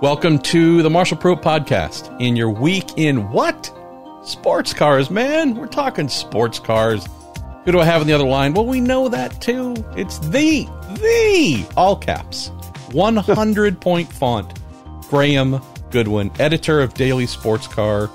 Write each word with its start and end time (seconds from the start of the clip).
Welcome 0.00 0.38
to 0.38 0.80
the 0.80 0.88
Marshall 0.88 1.18
Pruett 1.18 1.42
Podcast. 1.42 2.18
In 2.22 2.34
your 2.34 2.48
week 2.48 2.96
in 2.96 3.30
what? 3.30 3.70
Sports 4.24 4.72
cars, 4.72 5.10
man. 5.10 5.54
We're 5.54 5.66
talking 5.66 6.08
sports 6.08 6.58
cars. 6.58 7.06
Who 7.66 7.72
do 7.72 7.80
I 7.80 7.84
have 7.84 8.00
on 8.00 8.06
the 8.06 8.14
other 8.14 8.24
line? 8.24 8.54
Well, 8.54 8.64
we 8.64 8.80
know 8.80 9.10
that 9.10 9.42
too. 9.42 9.74
It's 9.98 10.18
the, 10.20 10.64
the, 10.94 11.66
all 11.76 11.96
caps, 11.96 12.48
100 12.92 13.78
point 13.82 14.10
font, 14.10 14.58
Graham 15.10 15.60
Goodwin, 15.90 16.30
editor 16.40 16.80
of 16.80 16.94
Daily 16.94 17.26
Sports 17.26 17.66
Car, 17.66 18.10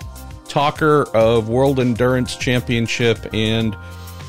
talker 0.48 1.04
of 1.16 1.50
World 1.50 1.80
Endurance 1.80 2.36
Championship 2.36 3.32
and 3.32 3.78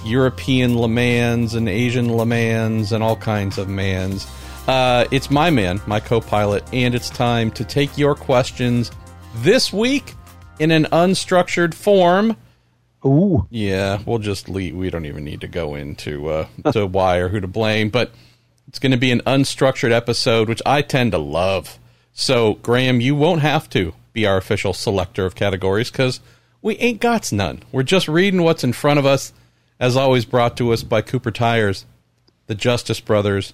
European 0.04 0.78
Le 0.78 0.88
Mans 0.88 1.54
and 1.54 1.70
Asian 1.70 2.14
Le 2.14 2.26
Mans 2.26 2.92
and 2.92 3.02
all 3.02 3.16
kinds 3.16 3.56
of 3.56 3.66
mans. 3.66 4.26
Uh, 4.66 5.06
it's 5.12 5.30
my 5.30 5.48
man, 5.50 5.80
my 5.86 6.00
co 6.00 6.20
pilot, 6.20 6.64
and 6.72 6.94
it's 6.94 7.08
time 7.08 7.50
to 7.52 7.64
take 7.64 7.96
your 7.96 8.14
questions 8.16 8.90
this 9.36 9.72
week 9.72 10.14
in 10.58 10.72
an 10.72 10.86
unstructured 10.86 11.72
form. 11.72 12.36
Ooh. 13.04 13.46
Yeah, 13.50 14.00
we'll 14.04 14.18
just 14.18 14.48
leave. 14.48 14.74
We 14.74 14.90
don't 14.90 15.06
even 15.06 15.24
need 15.24 15.42
to 15.42 15.48
go 15.48 15.76
into 15.76 16.28
uh, 16.28 16.46
to 16.72 16.86
why 16.88 17.18
or 17.18 17.28
who 17.28 17.38
to 17.40 17.46
blame, 17.46 17.90
but 17.90 18.12
it's 18.66 18.80
going 18.80 18.90
to 18.90 18.98
be 18.98 19.12
an 19.12 19.20
unstructured 19.20 19.92
episode, 19.92 20.48
which 20.48 20.62
I 20.66 20.82
tend 20.82 21.12
to 21.12 21.18
love. 21.18 21.78
So, 22.12 22.54
Graham, 22.54 23.00
you 23.00 23.14
won't 23.14 23.42
have 23.42 23.70
to 23.70 23.92
be 24.12 24.26
our 24.26 24.36
official 24.36 24.72
selector 24.72 25.24
of 25.24 25.36
categories 25.36 25.90
because 25.90 26.20
we 26.60 26.76
ain't 26.78 27.00
got 27.00 27.30
none. 27.30 27.62
We're 27.70 27.84
just 27.84 28.08
reading 28.08 28.42
what's 28.42 28.64
in 28.64 28.72
front 28.72 28.98
of 28.98 29.06
us, 29.06 29.32
as 29.78 29.96
always, 29.96 30.24
brought 30.24 30.56
to 30.56 30.72
us 30.72 30.82
by 30.82 31.02
Cooper 31.02 31.30
Tires, 31.30 31.84
the 32.46 32.54
Justice 32.56 32.98
Brothers, 32.98 33.52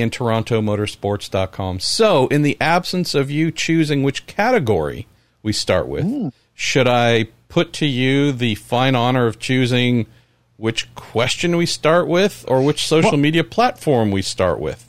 and 0.00 0.12
TorontoMotorsports.com. 0.12 1.80
So, 1.80 2.26
in 2.28 2.42
the 2.42 2.56
absence 2.60 3.14
of 3.14 3.30
you 3.30 3.50
choosing 3.50 4.02
which 4.02 4.26
category 4.26 5.06
we 5.42 5.52
start 5.52 5.88
with, 5.88 6.04
Mm. 6.06 6.32
should 6.54 6.86
I 6.88 7.28
put 7.48 7.72
to 7.74 7.86
you 7.86 8.32
the 8.32 8.54
fine 8.56 8.94
honor 8.94 9.26
of 9.26 9.38
choosing 9.38 10.06
which 10.56 10.92
question 10.94 11.56
we 11.56 11.66
start 11.66 12.08
with 12.08 12.44
or 12.48 12.62
which 12.62 12.86
social 12.86 13.12
What- 13.12 13.20
media 13.20 13.44
platform 13.44 14.10
we 14.10 14.22
start 14.22 14.60
with? 14.60 14.84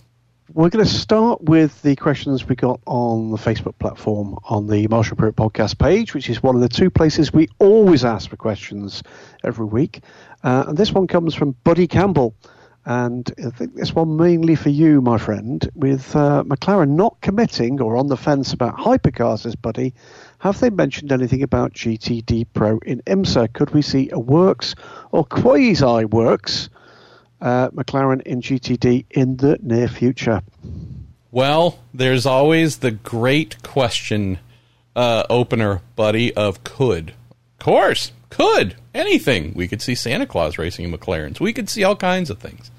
We're 0.52 0.70
going 0.70 0.84
to 0.84 0.92
start 0.92 1.44
with 1.44 1.80
the 1.84 1.96
questions 1.96 2.50
we 2.50 2.56
got 2.56 2.80
on 2.88 3.30
the 3.30 3.38
Facebook 3.38 3.78
platform 3.78 4.36
on 4.46 4.66
the 4.66 4.88
Marshall 4.88 5.16
Pruett 5.16 5.34
podcast 5.34 5.78
page, 5.78 6.16
which 6.16 6.28
is 6.28 6.42
one 6.42 6.56
of 6.56 6.62
the 6.62 6.68
two 6.70 6.90
places 6.90 7.32
we 7.32 7.48
always 7.60 8.04
ask 8.04 8.32
for 8.32 8.36
questions 8.36 9.04
every 9.44 9.68
week. 9.68 10.02
Uh, 10.44 10.66
and 10.70 10.76
this 10.76 10.92
one 10.92 11.06
comes 11.06 11.36
from 11.36 11.54
Buddy 11.64 11.86
Campbell. 11.86 12.34
And 12.90 13.32
I 13.38 13.52
think 13.52 13.76
this 13.76 13.94
one 13.94 14.18
mainly 14.18 14.56
for 14.56 14.70
you, 14.70 15.00
my 15.00 15.20
friend, 15.20 15.70
with 15.76 16.16
uh, 16.16 16.44
McLaren 16.44 16.96
not 16.96 17.22
committing 17.22 17.80
or 17.80 17.96
on 17.96 18.08
the 18.08 18.18
fence 18.18 18.52
about 18.52 18.80
hypercars, 18.80 19.42
says 19.42 19.56
Buddy. 19.56 19.94
Have 20.40 20.60
they 20.60 20.72
mentioned 20.72 21.12
anything 21.12 21.44
about 21.44 21.74
GTD 21.74 22.48
Pro 22.52 22.80
in 22.80 23.04
IMSA? 23.06 23.54
Could 23.54 23.76
we 23.76 23.84
see 23.84 24.10
a 24.12 24.18
works 24.18 24.74
or 25.12 25.24
quasi 25.24 26.06
works 26.06 26.70
uh, 27.42 27.70
McLaren 27.70 28.24
in 28.24 28.42
GTD 28.42 29.06
in 29.12 29.38
the 29.38 29.60
near 29.62 29.88
future? 29.88 30.42
Well, 31.30 31.78
there's 31.94 32.26
always 32.26 32.78
the 32.78 32.90
great 32.90 33.62
question 33.62 34.40
uh, 34.96 35.26
opener, 35.30 35.84
buddy, 35.96 36.34
of 36.34 36.64
could. 36.64 37.14
Of 37.60 37.66
course, 37.66 38.14
could. 38.32 38.78
Anything. 38.96 39.54
We 39.54 39.68
could 39.68 39.84
see 39.84 39.94
Santa 39.94 40.26
Claus 40.26 40.58
racing 40.58 40.86
in 40.86 40.92
McLarens. 40.92 41.40
We 41.40 41.54
could 41.54 41.70
see 41.70 41.84
all 41.84 41.96
kinds 41.96 42.32
of 42.32 42.40
things. 42.40 42.72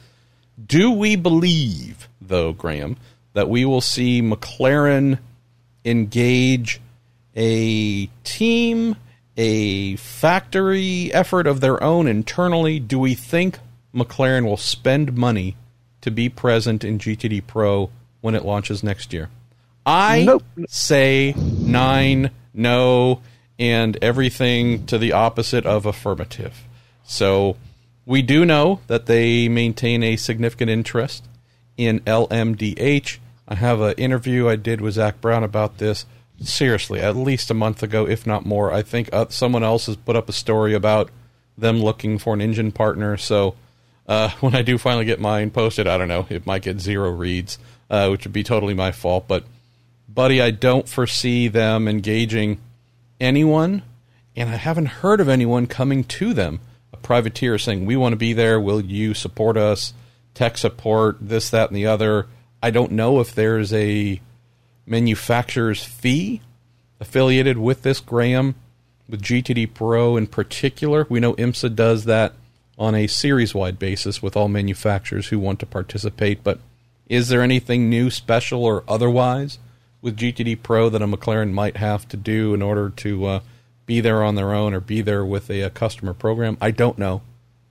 Do 0.67 0.91
we 0.91 1.17
believe, 1.17 2.09
though, 2.21 2.53
Graham, 2.53 2.97
that 3.33 3.49
we 3.49 3.65
will 3.65 3.81
see 3.81 4.21
McLaren 4.21 5.19
engage 5.85 6.81
a 7.37 8.07
team, 8.25 8.97
a 9.37 9.97
factory 9.97 11.13
effort 11.13 11.47
of 11.47 11.61
their 11.61 11.83
own 11.83 12.07
internally? 12.07 12.79
Do 12.81 12.99
we 12.99 13.15
think 13.15 13.59
McLaren 13.95 14.45
will 14.45 14.57
spend 14.57 15.17
money 15.17 15.57
to 16.01 16.11
be 16.11 16.29
present 16.29 16.85
in 16.85 16.99
GTD 16.99 17.47
Pro 17.47 17.91
when 18.21 18.35
it 18.35 18.45
launches 18.45 18.83
next 18.83 19.13
year? 19.13 19.31
I 19.87 20.25
Nope. 20.25 20.43
say 20.69 21.35
nine, 21.37 22.31
no, 22.53 23.23
and 23.59 23.97
everything 24.03 24.87
to 24.87 24.99
the 24.99 25.13
opposite 25.13 25.65
of 25.65 25.87
affirmative. 25.87 26.65
So 27.05 27.57
we 28.07 28.23
do 28.23 28.45
know 28.45 28.81
that 28.87 29.07
they 29.07 29.49
maintain 29.49 30.03
a 30.03 30.17
significant 30.17 30.71
interest 30.71 31.25
in 31.77 32.01
LMDH. 32.01 33.19
I 33.49 33.55
have 33.55 33.81
an 33.81 33.95
interview 33.95 34.49
I 34.49 34.57
did 34.57 34.81
with 34.81 34.95
Zak 34.95 35.21
Brown 35.21 35.45
about 35.45 35.79
this. 35.79 36.07
Seriously, 36.43 37.01
at 37.01 37.17
least 37.17 37.51
a 37.51 37.55
month 37.55 37.83
ago, 37.83 38.07
if 38.07 38.27
not 38.27 38.47
more. 38.47 38.73
I 38.73 38.83
think 38.83 39.11
uh, 39.13 39.27
someone 39.29 39.63
else 39.63 39.87
has 39.87 39.97
put 39.97 40.17
up 40.17 40.29
a 40.29 40.33
story 40.33 40.75
about 40.75 41.11
them 41.59 41.83
looking 41.83 42.19
for 42.19 42.33
an 42.33 42.41
engine 42.41 42.73
partner. 42.73 43.17
So 43.17 43.55
uh, 44.07 44.31
when 44.41 44.55
I 44.55 44.63
do 44.63 44.79
finally 44.79 45.05
get 45.05 45.21
mine 45.21 45.51
posted, 45.51 45.87
I 45.87 45.99
don't 45.99 46.09
know, 46.09 46.27
it 46.29 46.47
might 46.47 46.63
get 46.63 46.81
zero 46.81 47.11
reads, 47.11 47.59
uh, 47.89 48.09
which 48.09 48.25
would 48.25 48.33
be 48.33 48.43
totally 48.43 48.75
my 48.75 48.93
fault. 48.93 49.27
But, 49.29 49.45
buddy, 50.09 50.41
I 50.41 50.51
don't 50.51 50.89
foresee 50.89 51.49
them 51.49 51.87
engaging 51.87 52.61
anyone, 53.21 53.83
and 54.35 54.49
I 54.49 54.57
haven't 54.57 54.87
heard 54.87 55.21
of 55.21 55.29
anyone 55.29 55.67
coming 55.67 56.05
to 56.05 56.33
them. 56.33 56.61
A 56.93 56.97
privateer 56.97 57.59
saying, 57.59 57.87
We 57.87 57.97
want 57.97 58.13
to 58.13 58.17
be 58.17 58.33
there. 58.33 58.61
Will 58.61 58.81
you 58.81 59.15
support 59.15 59.57
us? 59.57 59.95
Tech 60.35 60.59
support, 60.59 61.19
this, 61.21 61.51
that, 61.51 61.69
and 61.69 61.77
the 61.77 61.87
other. 61.87 62.27
I 62.63 62.71
don't 62.71 62.93
know 62.93 63.21
if 63.21 63.35
there's 63.35 63.73
a 63.73 64.21
manufacturer's 64.87 65.83
fee 65.85 66.43
affiliated 67.01 67.59
with 67.59 67.83
this, 67.83 68.01
Graham, 68.01 68.55
with 69.09 69.23
GTD 69.23 69.73
Pro 69.75 70.17
in 70.17 70.27
particular. 70.27 71.07
We 71.09 71.21
know 71.21 71.35
IMSA 71.35 71.75
does 71.75 72.05
that 72.05 72.35
on 72.79 72.95
a 72.95 73.07
series 73.07 73.55
wide 73.55 73.79
basis 73.79 74.23
with 74.23 74.37
all 74.37 74.49
manufacturers 74.49 75.29
who 75.29 75.39
want 75.39 75.61
to 75.61 75.67
participate, 75.67 76.43
but 76.43 76.59
is 77.09 77.29
there 77.29 77.43
anything 77.43 77.91
new, 77.91 78.09
special, 78.11 78.65
or 78.65 78.85
otherwise 78.89 79.59
with 80.01 80.17
GTD 80.17 80.63
Pro 80.63 80.89
that 80.89 81.03
a 81.03 81.07
McLaren 81.07 81.53
might 81.53 81.77
have 81.77 82.09
to 82.09 82.17
do 82.17 82.55
in 82.55 82.63
order 82.63 82.89
to 82.89 83.27
uh, 83.27 83.41
be 83.91 84.01
there 84.01 84.23
on 84.23 84.37
their 84.37 84.55
own 84.55 84.73
or 84.73 84.79
be 84.79 85.01
there 85.01 85.25
with 85.25 85.51
a, 85.51 85.63
a 85.63 85.69
customer 85.69 86.15
program? 86.15 86.57
I 86.61 86.71
don't 86.71 86.97
know. 86.97 87.23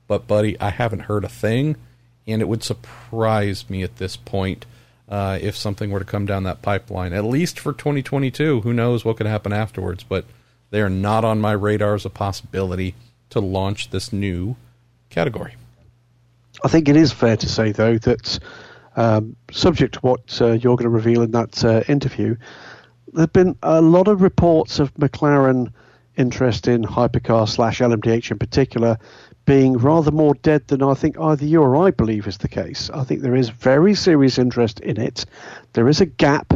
But, 0.05 0.27
buddy, 0.27 0.59
I 0.59 0.69
haven't 0.69 1.03
heard 1.03 1.23
a 1.23 1.29
thing, 1.29 1.77
and 2.27 2.41
it 2.41 2.49
would 2.49 2.61
surprise 2.61 3.69
me 3.69 3.83
at 3.83 3.95
this 3.95 4.17
point 4.17 4.65
uh, 5.07 5.39
if 5.41 5.55
something 5.55 5.89
were 5.89 5.99
to 5.99 6.03
come 6.03 6.25
down 6.25 6.43
that 6.43 6.61
pipeline, 6.61 7.13
at 7.13 7.23
least 7.23 7.57
for 7.57 7.71
2022. 7.71 8.59
Who 8.59 8.73
knows 8.73 9.05
what 9.05 9.15
could 9.15 9.27
happen 9.27 9.53
afterwards, 9.53 10.03
but 10.03 10.25
they 10.71 10.81
are 10.81 10.89
not 10.89 11.23
on 11.23 11.39
my 11.39 11.53
radar 11.53 11.93
as 11.95 12.03
a 12.03 12.09
possibility 12.09 12.95
to 13.29 13.39
launch 13.39 13.91
this 13.91 14.11
new 14.11 14.57
category. 15.09 15.55
I 16.65 16.67
think 16.67 16.89
it 16.89 16.97
is 16.97 17.13
fair 17.13 17.37
to 17.37 17.47
say, 17.47 17.71
though, 17.71 17.97
that 17.97 18.39
um, 18.97 19.37
subject 19.53 19.93
to 19.93 19.99
what 20.01 20.41
uh, 20.41 20.51
you're 20.51 20.75
going 20.75 20.83
to 20.83 20.89
reveal 20.89 21.21
in 21.21 21.31
that 21.31 21.63
uh, 21.63 21.83
interview, 21.87 22.35
there 23.13 23.21
have 23.21 23.31
been 23.31 23.55
a 23.63 23.79
lot 23.79 24.09
of 24.09 24.21
reports 24.21 24.79
of 24.79 24.93
McLaren 24.95 25.71
interest 26.19 26.67
in 26.67 26.83
hypercar 26.83 27.47
slash 27.47 27.79
LMDH 27.79 28.31
in 28.31 28.37
particular 28.37 28.97
being 29.45 29.77
rather 29.77 30.11
more 30.11 30.35
dead 30.35 30.67
than 30.67 30.83
I 30.83 30.93
think 30.93 31.19
either 31.19 31.43
you 31.43 31.61
or 31.61 31.75
I 31.87 31.89
believe 31.89 32.27
is 32.27 32.37
the 32.37 32.47
case. 32.47 32.91
I 32.91 33.03
think 33.03 33.21
there 33.21 33.35
is 33.35 33.49
very 33.49 33.95
serious 33.95 34.37
interest 34.37 34.79
in 34.81 35.01
it. 35.01 35.25
There 35.73 35.87
is 35.87 36.01
a 36.01 36.05
gap 36.05 36.53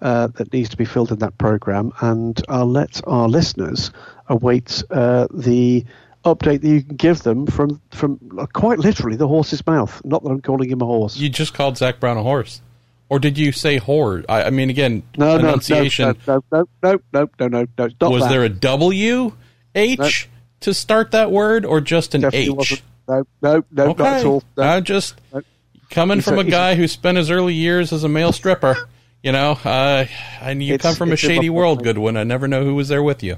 uh, 0.00 0.28
that 0.28 0.52
needs 0.52 0.68
to 0.68 0.76
be 0.76 0.84
filled 0.84 1.10
in 1.10 1.18
that 1.18 1.36
program, 1.38 1.92
and 2.00 2.40
I'll 2.48 2.70
let 2.70 3.00
our 3.08 3.28
listeners 3.28 3.90
await 4.28 4.82
uh, 4.90 5.26
the 5.34 5.84
update 6.24 6.60
that 6.60 6.68
you 6.68 6.82
can 6.82 6.96
give 6.96 7.22
them 7.22 7.46
from 7.46 7.80
from 7.90 8.18
quite 8.52 8.78
literally 8.78 9.16
the 9.16 9.28
horse's 9.28 9.66
mouth. 9.66 10.00
Not 10.04 10.22
that 10.22 10.30
I'm 10.30 10.42
calling 10.42 10.70
him 10.70 10.82
a 10.82 10.86
horse. 10.86 11.16
You 11.16 11.28
just 11.28 11.54
called 11.54 11.78
Zak 11.78 11.98
Brown 11.98 12.16
a 12.16 12.22
horse. 12.22 12.60
Or 13.08 13.18
did 13.20 13.38
you 13.38 13.52
say 13.52 13.78
whore? 13.78 14.24
I, 14.28 14.44
I 14.44 14.50
mean, 14.50 14.68
again, 14.70 15.02
no, 15.16 15.36
no, 15.38 15.54
no, 15.54 15.60
no, 15.68 16.14
no, 16.26 16.38
no, 16.82 16.98
no, 17.12 17.28
no, 17.40 17.48
no. 17.48 17.66
Not 18.00 18.10
was 18.10 18.22
that. 18.24 18.30
there 18.30 18.44
a 18.44 18.48
W 18.48 19.32
H 19.74 20.28
to 20.60 20.74
start 20.74 21.12
that 21.12 21.30
word, 21.30 21.64
or 21.64 21.80
just 21.80 22.14
an 22.14 22.22
Definitely 22.22 22.48
H? 22.48 22.56
wasn't. 22.56 22.82
No, 23.08 23.24
no, 23.42 23.64
no, 23.70 23.84
okay, 23.90 24.02
not 24.02 24.12
at 24.20 24.26
all. 24.26 24.42
No. 24.56 24.62
I 24.64 24.80
just 24.80 25.14
coming 25.90 26.20
from 26.20 26.38
a- 26.38 26.40
a 26.40 26.44
guy 26.44 26.74
who 26.74 26.88
spent 26.88 27.16
his 27.18 27.30
early 27.30 27.54
years 27.54 27.92
as 27.92 28.02
a 28.02 28.08
male 28.08 28.32
stripper. 28.32 28.76
You 29.22 29.32
know, 29.32 29.52
uh, 29.64 30.06
and 30.40 30.62
you 30.62 30.74
It's- 30.74 30.82
come 30.82 30.94
from 30.96 31.10
a 31.10 31.12
it's 31.14 31.22
in 31.24 31.28
my 31.30 31.34
shady 31.36 31.50
world. 31.50 31.82
Goodwin. 31.84 32.16
I 32.16 32.24
never 32.24 32.46
know 32.48 32.64
who 32.64 32.74
was 32.74 32.88
there 32.88 33.02
with 33.02 33.22
you. 33.22 33.36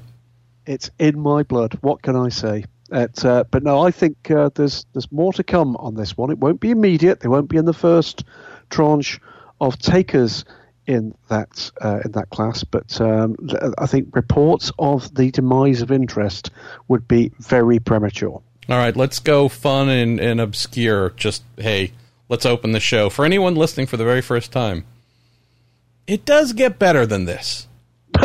it's 0.67 0.91
in 0.99 1.19
my 1.19 1.43
blood. 1.43 1.79
What 1.81 2.03
can 2.03 2.15
I 2.17 2.29
say? 2.29 2.65
It, 2.91 3.25
uh, 3.25 3.45
but 3.51 3.63
no, 3.63 3.81
I 3.87 3.91
think 3.91 4.31
uh, 4.31 4.51
there's 4.55 4.85
there's 4.95 5.11
more 5.13 5.33
to 5.35 5.43
come 5.43 5.77
on 5.77 5.95
this 5.95 6.17
one. 6.17 6.31
It 6.31 6.39
won't 6.39 6.61
be 6.61 6.71
immediate. 6.71 7.21
They 7.21 7.29
won't 7.29 7.49
be 7.49 7.57
in 7.59 7.65
the 7.67 7.73
first 7.75 8.25
tranche 8.71 9.19
of 9.61 9.79
takers 9.79 10.45
in 10.87 11.15
that 11.29 11.71
uh, 11.83 12.01
in 12.05 12.13
that 12.13 12.31
class. 12.31 12.65
But 12.65 13.01
um, 13.01 13.37
I 13.79 13.87
think 13.87 14.15
reports 14.15 14.73
of 14.79 15.15
the 15.15 15.31
demise 15.31 15.83
of 15.83 15.91
interest 15.93 16.51
would 16.89 17.07
be 17.07 17.31
very 17.39 17.79
premature. 17.79 18.43
All 18.71 18.77
right, 18.77 18.97
let's 18.97 19.19
go 19.19 19.49
fun 19.49 19.89
and, 19.89 20.21
and 20.21 20.41
obscure. 20.41 21.11
Just 21.11 21.43
hey, 21.57 21.93
let's 22.29 22.47
open 22.47 22.73
the 22.73 22.81
show 22.81 23.11
for 23.11 23.25
anyone 23.25 23.55
listening 23.55 23.87
for 23.87 23.97
the 23.97 24.05
very 24.05 24.21
first 24.23 24.51
time. 24.53 24.85
it 26.07 26.25
does 26.25 26.53
get 26.53 26.79
better 26.79 27.07
than 27.07 27.25
this. 27.27 27.67
a 28.19 28.21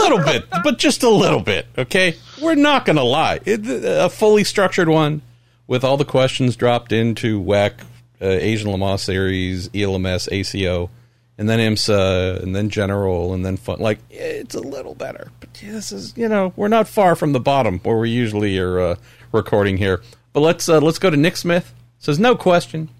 little 0.00 0.18
bit, 0.24 0.44
but 0.64 0.78
just 0.78 1.02
a 1.02 1.08
little 1.10 1.40
bit. 1.40 1.66
Okay, 1.76 2.14
we're 2.40 2.54
not 2.54 2.86
going 2.86 2.96
to 2.96 3.02
lie. 3.02 3.40
It, 3.44 3.60
a 3.66 4.08
fully 4.08 4.42
structured 4.42 4.88
one 4.88 5.20
with 5.66 5.84
all 5.84 5.96
the 5.98 6.04
questions 6.04 6.56
dropped 6.56 6.92
into 6.92 7.42
WEC, 7.42 7.74
uh, 8.20 8.26
Asian 8.26 8.70
Le 8.70 8.78
Mans 8.78 9.00
Series, 9.00 9.70
ELMS, 9.74 10.28
ACO, 10.30 10.90
and 11.36 11.48
then 11.48 11.60
IMSA, 11.60 12.42
and 12.42 12.54
then 12.54 12.68
General, 12.68 13.32
and 13.32 13.44
then 13.44 13.56
Fun. 13.56 13.78
Like 13.78 13.98
it's 14.10 14.54
a 14.54 14.60
little 14.60 14.94
better, 14.94 15.30
but 15.40 15.54
this 15.54 15.92
is 15.92 16.16
you 16.16 16.28
know 16.28 16.52
we're 16.56 16.68
not 16.68 16.88
far 16.88 17.14
from 17.14 17.32
the 17.32 17.40
bottom 17.40 17.78
where 17.80 17.98
we 17.98 18.10
usually 18.10 18.58
are 18.58 18.80
uh, 18.80 18.96
recording 19.32 19.76
here. 19.76 20.02
But 20.32 20.40
let's 20.40 20.68
uh, 20.68 20.80
let's 20.80 20.98
go 20.98 21.10
to 21.10 21.16
Nick 21.16 21.36
Smith. 21.36 21.72
Says 21.98 22.18
no 22.18 22.36
question, 22.36 22.90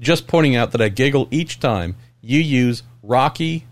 just 0.00 0.26
pointing 0.26 0.56
out 0.56 0.72
that 0.72 0.80
I 0.80 0.88
giggle 0.88 1.28
each 1.30 1.60
time 1.60 1.96
you 2.20 2.40
use 2.40 2.82
Rocky, 3.02 3.66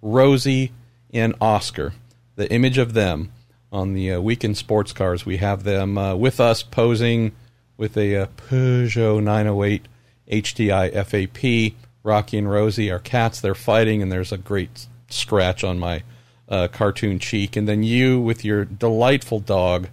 Rosie, 0.00 0.72
and 1.12 1.34
Oscar. 1.40 1.92
The 2.36 2.50
image 2.52 2.78
of 2.78 2.94
them 2.94 3.32
on 3.72 3.94
the 3.94 4.12
uh, 4.12 4.20
weekend 4.20 4.56
sports 4.56 4.92
cars. 4.92 5.26
We 5.26 5.38
have 5.38 5.64
them 5.64 5.98
uh, 5.98 6.14
with 6.14 6.40
us 6.40 6.62
posing 6.62 7.32
with 7.76 7.96
a 7.96 8.16
uh, 8.16 8.26
Peugeot 8.36 9.22
908 9.22 9.86
HDI 10.30 10.92
FAP. 11.04 11.74
Rocky 12.02 12.38
and 12.38 12.50
Rosie 12.50 12.90
are 12.90 12.98
cats. 12.98 13.40
They're 13.40 13.54
fighting, 13.54 14.02
and 14.02 14.10
there's 14.10 14.32
a 14.32 14.38
great 14.38 14.86
scratch 15.08 15.64
on 15.64 15.78
my 15.78 16.02
uh, 16.48 16.68
cartoon 16.68 17.18
cheek. 17.18 17.56
And 17.56 17.68
then 17.68 17.82
you 17.82 18.20
with 18.20 18.44
your 18.44 18.64
delightful 18.64 19.40
dog, 19.40 19.88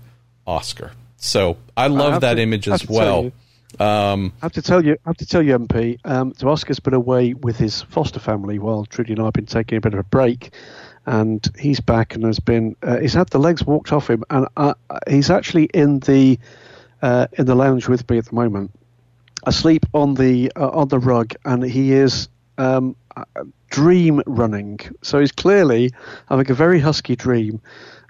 Oscar. 0.47 0.91
So 1.17 1.57
I 1.75 1.87
love 1.87 2.15
I 2.15 2.19
that 2.19 2.33
to, 2.35 2.41
image 2.41 2.67
as 2.67 2.87
well. 2.87 3.31
Um, 3.79 4.31
I 4.41 4.45
have 4.45 4.53
to 4.53 4.61
tell 4.61 4.85
you, 4.85 4.93
I 5.05 5.09
have 5.09 5.17
to 5.17 5.25
tell 5.25 5.41
you, 5.41 5.57
MP. 5.57 5.99
Um, 6.05 6.33
so 6.37 6.47
Oscar's 6.47 6.79
been 6.79 6.93
away 6.93 7.33
with 7.33 7.57
his 7.57 7.81
foster 7.81 8.19
family 8.19 8.59
while 8.59 8.85
Trudy 8.85 9.13
and 9.13 9.21
I 9.21 9.25
have 9.25 9.33
been 9.33 9.45
taking 9.45 9.77
a 9.77 9.81
bit 9.81 9.93
of 9.93 9.99
a 9.99 10.03
break, 10.03 10.53
and 11.05 11.45
he's 11.57 11.79
back 11.79 12.15
and 12.15 12.23
has 12.23 12.39
been. 12.39 12.75
Uh, 12.81 12.99
he's 12.99 13.13
had 13.13 13.29
the 13.29 13.39
legs 13.39 13.65
walked 13.65 13.91
off 13.91 14.09
him, 14.09 14.23
and 14.29 14.47
uh, 14.55 14.75
he's 15.09 15.29
actually 15.29 15.65
in 15.65 15.99
the 16.01 16.39
uh, 17.01 17.27
in 17.33 17.45
the 17.45 17.55
lounge 17.55 17.89
with 17.89 18.09
me 18.09 18.17
at 18.17 18.25
the 18.25 18.35
moment, 18.35 18.71
asleep 19.45 19.85
on 19.93 20.15
the 20.15 20.51
uh, 20.55 20.69
on 20.69 20.87
the 20.87 20.99
rug, 20.99 21.33
and 21.45 21.63
he 21.63 21.93
is 21.93 22.29
um, 22.57 22.95
dream 23.69 24.21
running. 24.25 24.79
So 25.01 25.19
he's 25.19 25.31
clearly 25.31 25.91
having 26.27 26.49
a 26.49 26.53
very 26.53 26.79
husky 26.79 27.15
dream 27.15 27.61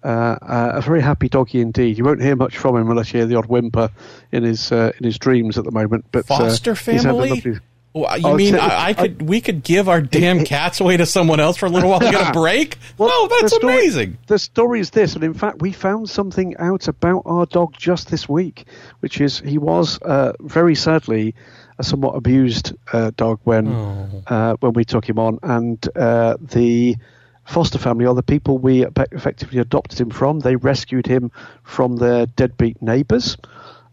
uh, 0.06 0.38
uh, 0.42 0.72
a 0.76 0.82
very 0.82 1.02
happy 1.02 1.28
doggy 1.28 1.60
indeed. 1.60 1.98
You 1.98 2.04
won't 2.04 2.22
hear 2.22 2.36
much 2.36 2.58
from 2.58 2.78
him 2.78 2.90
unless 2.92 3.12
you 3.12 3.22
hear 3.22 3.26
the 3.26 3.36
odd 3.36 3.48
whimper 3.48 3.90
in 4.32 4.44
his 4.44 4.72
uh, 4.72 4.92
in 5.00 5.04
his 5.04 5.18
dreams 5.18 5.58
at 5.58 5.64
the 5.64 5.72
moment. 5.72 6.06
But 6.12 6.30
uh, 6.30 6.38
foster 6.38 6.76
family. 6.76 7.58
Well, 7.96 8.18
you 8.18 8.36
mean 8.36 8.56
I, 8.56 8.88
I, 8.88 8.94
could? 8.94 9.22
I, 9.22 9.26
we 9.26 9.40
could 9.40 9.64
give 9.64 9.88
our 9.88 10.02
damn 10.02 10.44
cats 10.46 10.82
away 10.82 10.98
to 10.98 11.06
someone 11.06 11.40
else 11.40 11.56
for 11.56 11.66
a 11.66 11.70
little 11.70 11.90
while 11.90 12.02
to 12.02 12.12
get 12.12 12.30
a 12.30 12.34
break? 12.40 12.78
well, 12.98 13.08
no, 13.08 13.28
that's 13.30 13.54
the 13.54 13.60
story, 13.60 13.74
amazing. 13.74 14.18
The 14.28 14.38
story 14.38 14.82
is 14.82 14.90
this, 14.90 15.16
and 15.16 15.24
in 15.24 15.34
fact, 15.34 15.62
we 15.62 15.72
found 15.72 16.10
something 16.10 16.58
out 16.58 16.90
about 16.90 17.22
our 17.26 17.46
dog 17.46 17.74
just 17.78 18.10
this 18.10 18.28
week, 18.28 18.66
which 19.00 19.22
is 19.22 19.40
he 19.40 19.58
was 19.58 19.98
uh, 20.02 20.34
very 20.42 20.76
sadly 20.76 21.36
a 21.80 21.86
somewhat 21.86 22.18
abused 22.18 22.74
uh, 22.92 23.12
dog 23.16 23.40
when 23.46 23.68
oh. 23.68 24.58
when 24.60 24.74
we 24.74 24.84
took 24.84 25.08
him 25.08 25.18
on, 25.18 25.40
and 25.42 25.82
the 25.82 26.98
foster 27.46 27.78
family 27.78 28.06
or 28.06 28.16
the 28.16 28.24
people 28.24 28.58
we 28.58 28.86
effectively 28.86 29.60
adopted 29.60 30.02
him 30.02 30.10
from. 30.10 30.42
They 30.42 30.58
rescued 30.58 31.08
him 31.08 31.32
from 31.64 31.96
their 31.96 32.26
deadbeat 32.26 32.82
neighbours. 32.82 33.38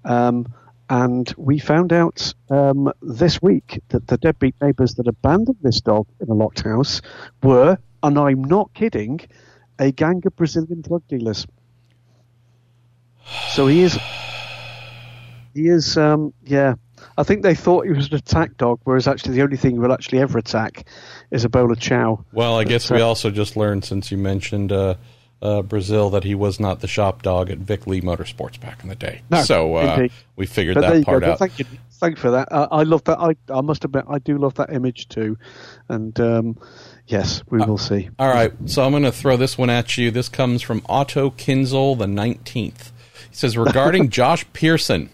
Um, 0.04 0.52
and 0.92 1.32
we 1.38 1.58
found 1.58 1.90
out 1.90 2.34
um, 2.50 2.92
this 3.00 3.40
week 3.40 3.80
that 3.88 4.06
the 4.08 4.18
deadbeat 4.18 4.54
neighbours 4.60 4.94
that 4.96 5.08
abandoned 5.08 5.56
this 5.62 5.80
dog 5.80 6.06
in 6.20 6.28
a 6.28 6.34
locked 6.34 6.60
house 6.60 7.00
were, 7.42 7.78
and 8.02 8.18
I'm 8.18 8.44
not 8.44 8.74
kidding, 8.74 9.20
a 9.78 9.90
gang 9.90 10.22
of 10.26 10.36
Brazilian 10.36 10.82
drug 10.82 11.02
dealers. 11.08 11.46
So 13.52 13.68
he 13.68 13.80
is, 13.80 13.98
he 15.54 15.68
is, 15.68 15.96
um, 15.96 16.34
yeah. 16.44 16.74
I 17.16 17.22
think 17.22 17.42
they 17.42 17.54
thought 17.54 17.86
he 17.86 17.92
was 17.92 18.08
an 18.08 18.16
attack 18.16 18.58
dog, 18.58 18.80
whereas 18.84 19.08
actually 19.08 19.36
the 19.36 19.42
only 19.42 19.56
thing 19.56 19.72
he 19.72 19.78
will 19.78 19.94
actually 19.94 20.18
ever 20.18 20.36
attack 20.36 20.86
is 21.30 21.46
a 21.46 21.48
bowl 21.48 21.72
of 21.72 21.80
Chow. 21.80 22.22
Well, 22.34 22.58
I 22.58 22.64
guess 22.64 22.90
we 22.90 23.00
also 23.00 23.30
just 23.30 23.56
learned 23.56 23.86
since 23.86 24.10
you 24.10 24.18
mentioned 24.18 24.72
uh, 24.72 24.96
uh, 25.42 25.60
Brazil 25.60 26.08
that 26.10 26.24
he 26.24 26.34
was 26.34 26.60
not 26.60 26.80
the 26.80 26.86
shop 26.86 27.22
dog 27.22 27.50
at 27.50 27.58
Vic 27.58 27.86
Lee 27.86 28.00
Motorsports 28.00 28.58
back 28.60 28.82
in 28.82 28.88
the 28.88 28.94
day. 28.94 29.22
No, 29.28 29.42
so 29.42 29.74
uh, 29.74 30.08
we 30.36 30.46
figured 30.46 30.76
but 30.76 30.82
that 30.82 31.04
part 31.04 31.24
out. 31.24 31.38
Thank 31.38 31.58
you, 31.58 31.66
thank 31.92 32.16
you 32.16 32.20
for 32.20 32.30
that. 32.30 32.48
I 32.50 32.84
love 32.84 33.04
that. 33.04 33.18
I, 33.18 33.34
I 33.52 33.60
must 33.60 33.84
admit, 33.84 34.04
I 34.08 34.18
do 34.20 34.38
love 34.38 34.54
that 34.54 34.72
image 34.72 35.08
too. 35.08 35.36
And 35.88 36.18
um, 36.20 36.58
yes, 37.08 37.42
we 37.50 37.60
uh, 37.60 37.66
will 37.66 37.78
see. 37.78 38.08
All 38.18 38.28
right, 38.28 38.52
so 38.66 38.84
I'm 38.84 38.92
going 38.92 39.02
to 39.02 39.12
throw 39.12 39.36
this 39.36 39.58
one 39.58 39.68
at 39.68 39.98
you. 39.98 40.10
This 40.10 40.28
comes 40.28 40.62
from 40.62 40.82
Otto 40.88 41.30
Kinzel, 41.30 41.98
the 41.98 42.06
19th. 42.06 42.92
He 43.28 43.36
says 43.36 43.58
regarding 43.58 44.08
Josh 44.10 44.46
Pearson. 44.52 45.10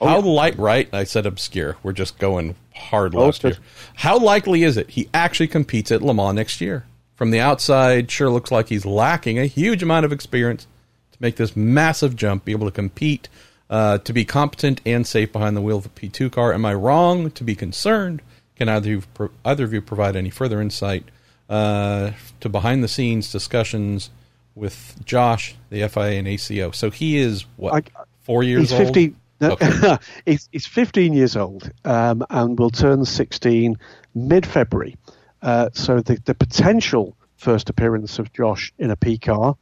Oh, 0.00 0.06
How 0.06 0.20
light, 0.20 0.58
right? 0.58 0.88
I 0.92 1.04
said 1.04 1.26
obscure. 1.26 1.76
We're 1.82 1.92
just 1.92 2.18
going 2.18 2.56
hard 2.74 3.14
oh, 3.14 3.26
last 3.26 3.44
year. 3.44 3.56
How 3.94 4.18
likely 4.18 4.64
is 4.64 4.76
it 4.76 4.90
he 4.90 5.08
actually 5.14 5.46
competes 5.48 5.92
at 5.92 6.02
Le 6.02 6.12
Mans 6.12 6.34
next 6.34 6.60
year? 6.60 6.86
From 7.22 7.30
the 7.30 7.38
outside, 7.38 8.10
sure 8.10 8.30
looks 8.30 8.50
like 8.50 8.68
he's 8.68 8.84
lacking 8.84 9.38
a 9.38 9.46
huge 9.46 9.80
amount 9.80 10.04
of 10.04 10.10
experience 10.10 10.66
to 11.12 11.18
make 11.20 11.36
this 11.36 11.54
massive 11.54 12.16
jump, 12.16 12.44
be 12.44 12.50
able 12.50 12.66
to 12.66 12.72
compete, 12.72 13.28
uh, 13.70 13.98
to 13.98 14.12
be 14.12 14.24
competent 14.24 14.80
and 14.84 15.06
safe 15.06 15.30
behind 15.30 15.56
the 15.56 15.60
wheel 15.60 15.78
of 15.78 15.86
a 15.86 15.88
P2 15.90 16.32
car. 16.32 16.52
Am 16.52 16.64
I 16.64 16.74
wrong 16.74 17.30
to 17.30 17.44
be 17.44 17.54
concerned? 17.54 18.22
Can 18.56 18.68
either 18.68 18.96
of 18.96 19.06
you, 19.20 19.30
either 19.44 19.62
of 19.62 19.72
you 19.72 19.80
provide 19.80 20.16
any 20.16 20.30
further 20.30 20.60
insight 20.60 21.04
uh, 21.48 22.10
to 22.40 22.48
behind 22.48 22.82
the 22.82 22.88
scenes 22.88 23.30
discussions 23.30 24.10
with 24.56 24.96
Josh, 25.04 25.54
the 25.70 25.88
FIA 25.88 26.18
and 26.18 26.26
ACO? 26.26 26.72
So 26.72 26.90
he 26.90 27.18
is 27.18 27.42
what 27.54 27.88
four 28.22 28.42
years 28.42 28.70
he's 28.70 28.78
50, 28.80 29.14
old. 29.42 29.52
Okay. 29.62 29.96
he's, 30.26 30.48
he's 30.50 30.66
15 30.66 31.12
years 31.12 31.36
old 31.36 31.70
um, 31.84 32.26
and 32.30 32.58
will 32.58 32.70
turn 32.70 33.04
16 33.04 33.78
mid 34.16 34.44
February. 34.44 34.96
Uh, 35.42 35.68
so 35.72 36.00
the, 36.00 36.18
the 36.24 36.34
potential 36.34 37.16
first 37.36 37.68
appearance 37.68 38.18
of 38.18 38.32
Josh 38.32 38.72
in 38.78 38.90
a 38.90 38.96
P 38.96 39.18
car 39.18 39.56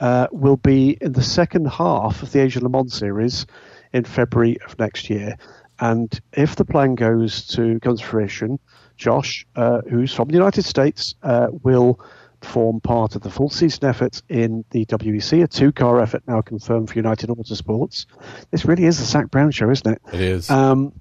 uh, 0.00 0.28
will 0.32 0.56
be 0.56 0.96
in 1.00 1.12
the 1.12 1.22
second 1.22 1.66
half 1.66 2.22
of 2.22 2.32
the 2.32 2.40
Asian 2.40 2.62
Le 2.62 2.70
Mans 2.70 2.94
series 2.94 3.46
in 3.92 4.04
February 4.04 4.58
of 4.64 4.78
next 4.78 5.10
year. 5.10 5.36
And 5.80 6.18
if 6.32 6.56
the 6.56 6.64
plan 6.64 6.94
goes 6.94 7.46
to 7.48 7.78
comes 7.80 8.00
to 8.00 8.06
fruition, 8.06 8.58
Josh, 8.96 9.46
uh, 9.54 9.82
who's 9.88 10.12
from 10.12 10.28
the 10.28 10.34
United 10.34 10.64
States, 10.64 11.14
uh, 11.22 11.48
will 11.62 12.00
form 12.42 12.80
part 12.80 13.16
of 13.16 13.22
the 13.22 13.30
full 13.30 13.50
season 13.50 13.84
effort 13.88 14.22
in 14.28 14.64
the 14.70 14.86
WEC, 14.86 15.42
a 15.42 15.46
two 15.46 15.72
car 15.72 16.00
effort 16.00 16.22
now 16.26 16.40
confirmed 16.40 16.88
for 16.88 16.96
United 16.96 17.28
Autosports. 17.30 18.06
This 18.50 18.64
really 18.64 18.84
is 18.84 18.98
the 18.98 19.04
Zak 19.04 19.30
Brown 19.30 19.50
show, 19.50 19.70
isn't 19.70 19.92
it? 19.92 20.02
It 20.12 20.20
is. 20.20 20.50
Um, 20.50 20.92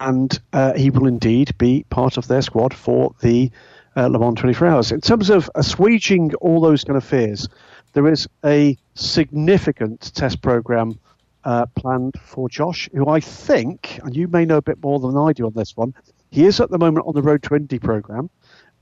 and 0.00 0.38
uh, 0.52 0.74
he 0.74 0.90
will 0.90 1.06
indeed 1.06 1.56
be 1.58 1.84
part 1.88 2.16
of 2.18 2.28
their 2.28 2.42
squad 2.42 2.74
for 2.74 3.14
the 3.20 3.50
uh, 3.96 4.06
Le 4.06 4.18
Mans 4.18 4.38
24 4.38 4.68
Hours. 4.68 4.92
In 4.92 5.00
terms 5.00 5.30
of 5.30 5.50
assuaging 5.54 6.34
all 6.34 6.60
those 6.60 6.84
kind 6.84 6.96
of 6.96 7.04
fears, 7.04 7.48
there 7.94 8.06
is 8.06 8.28
a 8.44 8.76
significant 8.94 10.14
test 10.14 10.42
program 10.42 10.98
uh, 11.44 11.66
planned 11.74 12.14
for 12.22 12.48
Josh, 12.48 12.88
who 12.92 13.08
I 13.08 13.20
think, 13.20 13.98
and 14.04 14.14
you 14.14 14.28
may 14.28 14.44
know 14.44 14.58
a 14.58 14.62
bit 14.62 14.82
more 14.82 15.00
than 15.00 15.16
I 15.16 15.32
do 15.32 15.46
on 15.46 15.52
this 15.54 15.76
one, 15.76 15.94
he 16.30 16.44
is 16.44 16.60
at 16.60 16.70
the 16.70 16.78
moment 16.78 17.06
on 17.06 17.14
the 17.14 17.22
Road 17.22 17.42
to 17.44 17.54
Indy 17.54 17.78
program 17.78 18.30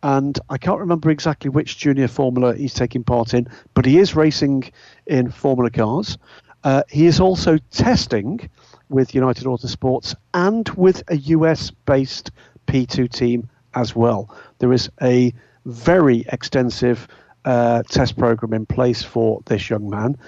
and 0.02 0.38
I 0.48 0.58
can't 0.58 0.80
remember 0.80 1.10
exactly 1.10 1.50
which 1.50 1.76
junior 1.76 2.08
formula 2.08 2.54
he's 2.54 2.74
taking 2.74 3.04
part 3.04 3.34
in, 3.34 3.48
but 3.74 3.84
he 3.84 3.98
is 3.98 4.16
racing 4.16 4.70
in 5.06 5.30
formula 5.30 5.70
cars. 5.70 6.16
Uh, 6.64 6.82
he 6.88 7.06
is 7.06 7.20
also 7.20 7.58
testing 7.70 8.48
with 8.90 9.14
United 9.14 9.44
Autosports 9.44 10.14
and 10.34 10.68
with 10.70 11.02
a 11.08 11.16
US 11.16 11.70
based 11.70 12.30
P2 12.66 13.10
team 13.10 13.48
as 13.74 13.96
well. 13.96 14.34
There 14.58 14.72
is 14.72 14.90
a 15.00 15.32
very 15.64 16.24
extensive 16.28 17.08
uh, 17.44 17.82
test 17.84 18.18
program 18.18 18.52
in 18.52 18.66
place 18.66 19.02
for 19.02 19.40
this 19.46 19.70
young 19.70 19.88
man. 19.88 20.18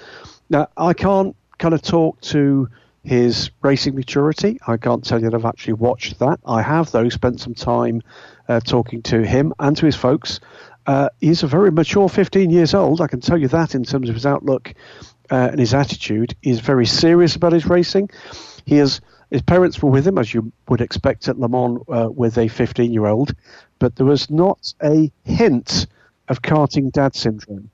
Now, 0.49 0.69
I 0.76 0.95
can't 0.95 1.37
kind 1.59 1.75
of 1.75 1.83
talk 1.83 2.21
to 2.23 2.69
his 3.04 3.50
racing 3.62 3.95
maturity. 3.97 4.59
I 4.66 4.76
can't 4.76 5.04
tell 5.04 5.21
you 5.21 5.28
that 5.28 5.37
I've 5.37 5.45
actually 5.45 5.75
watched 5.75 6.19
that. 6.21 6.38
I 6.47 6.62
have, 6.62 6.92
though, 6.92 7.09
spent 7.09 7.40
some 7.40 7.54
time 7.54 8.02
uh, 8.49 8.61
talking 8.61 9.02
to 9.02 9.26
him 9.26 9.52
and 9.59 9.76
to 9.76 9.87
his 9.87 9.97
folks. 9.97 10.40
Uh, 10.87 11.09
he's 11.21 11.42
a 11.42 11.47
very 11.47 11.71
mature 11.71 12.09
15 12.09 12.50
years 12.50 12.75
old. 12.75 13.00
I 13.00 13.07
can 13.07 13.21
tell 13.21 13.38
you 13.38 13.49
that 13.49 13.75
in 13.75 13.85
terms 13.85 14.09
of 14.09 14.14
his 14.14 14.26
outlook 14.26 14.75
uh, 15.31 15.49
and 15.50 15.61
his 15.61 15.75
attitude. 15.75 16.37
He's 16.42 16.61
very 16.61 16.87
serious 16.87 17.37
about 17.37 17.52
his 17.52 17.66
racing. 17.66 18.11
He 18.64 18.76
his 18.76 19.42
parents 19.47 19.83
were 19.83 19.90
with 19.90 20.07
him, 20.07 20.19
as 20.19 20.35
you 20.35 20.52
would 20.69 20.81
expect 20.81 21.26
at 21.26 21.38
Le 21.38 21.49
Mans 21.49 21.81
uh, 21.88 22.11
with 22.11 22.37
a 22.37 22.49
15 22.49 22.92
year 22.92 23.07
old, 23.07 23.35
but 23.78 23.97
there 23.97 24.07
was 24.07 24.31
not 24.31 24.73
a 24.83 25.11
hint 25.25 25.87
of 26.28 26.42
karting 26.42 26.92
dad 26.92 27.14
syndrome. 27.14 27.71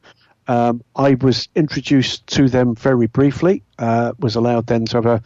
Um, 0.47 0.83
I 0.97 1.15
was 1.21 1.49
introduced 1.55 2.27
to 2.29 2.49
them 2.49 2.75
very 2.75 3.07
briefly, 3.07 3.63
uh, 3.79 4.13
was 4.19 4.35
allowed 4.37 4.67
then 4.67 4.87
to 4.87 4.97
have 4.97 5.07
a, 5.07 5.23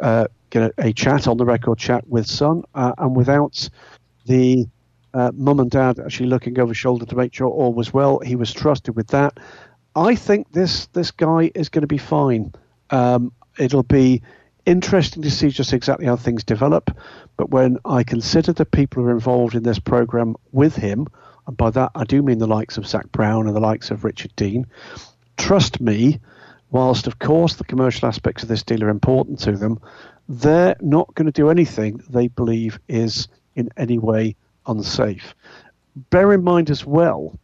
uh, 0.00 0.26
a, 0.78 0.92
chat 0.92 1.28
on 1.28 1.36
the 1.36 1.44
record 1.44 1.78
chat 1.78 2.08
with 2.08 2.26
Son, 2.26 2.64
uh, 2.74 2.92
and 2.98 3.14
without 3.14 3.68
the 4.26 4.66
uh, 5.12 5.30
mum 5.34 5.60
and 5.60 5.70
dad 5.70 6.00
actually 6.00 6.28
looking 6.28 6.58
over 6.58 6.74
shoulder 6.74 7.06
to 7.06 7.14
make 7.14 7.32
sure 7.32 7.46
all 7.46 7.72
was 7.72 7.94
well. 7.94 8.18
He 8.18 8.34
was 8.34 8.52
trusted 8.52 8.96
with 8.96 9.08
that. 9.08 9.38
I 9.94 10.16
think 10.16 10.50
this 10.52 10.86
this 10.86 11.12
guy 11.12 11.52
is 11.54 11.68
going 11.68 11.82
to 11.82 11.86
be 11.86 11.98
fine. 11.98 12.52
Um, 12.90 13.32
it'll 13.58 13.84
be 13.84 14.22
interesting 14.66 15.22
to 15.22 15.30
see 15.30 15.48
just 15.48 15.72
exactly 15.72 16.06
how 16.06 16.16
things 16.16 16.44
develop. 16.44 16.96
But 17.36 17.50
when 17.50 17.78
I 17.84 18.04
consider 18.04 18.52
the 18.52 18.64
people 18.64 19.02
who 19.02 19.08
are 19.08 19.12
involved 19.12 19.54
in 19.54 19.62
this 19.62 19.78
program 19.78 20.36
with 20.52 20.76
him, 20.76 21.08
and 21.46 21.56
by 21.56 21.70
that 21.70 21.90
I 21.94 22.04
do 22.04 22.22
mean 22.22 22.38
the 22.38 22.46
likes 22.46 22.78
of 22.78 22.86
Zak 22.86 23.10
Brown 23.12 23.46
and 23.46 23.54
the 23.54 23.60
likes 23.60 23.90
of 23.90 24.04
Richard 24.04 24.34
Dean, 24.36 24.66
trust 25.36 25.80
me, 25.80 26.20
whilst 26.70 27.06
of 27.06 27.18
course 27.18 27.54
the 27.54 27.64
commercial 27.64 28.08
aspects 28.08 28.42
of 28.42 28.48
this 28.48 28.62
deal 28.62 28.84
are 28.84 28.88
important 28.88 29.38
to 29.40 29.52
them, 29.52 29.80
they're 30.28 30.76
not 30.80 31.14
going 31.14 31.26
to 31.26 31.32
do 31.32 31.50
anything 31.50 32.00
they 32.08 32.28
believe 32.28 32.78
is 32.88 33.28
in 33.54 33.68
any 33.76 33.98
way 33.98 34.36
unsafe. 34.66 35.34
Bear 36.10 36.32
in 36.32 36.42
mind 36.42 36.70
as 36.70 36.84
well, 36.84 37.38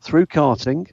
through 0.00 0.26
karting, 0.26 0.90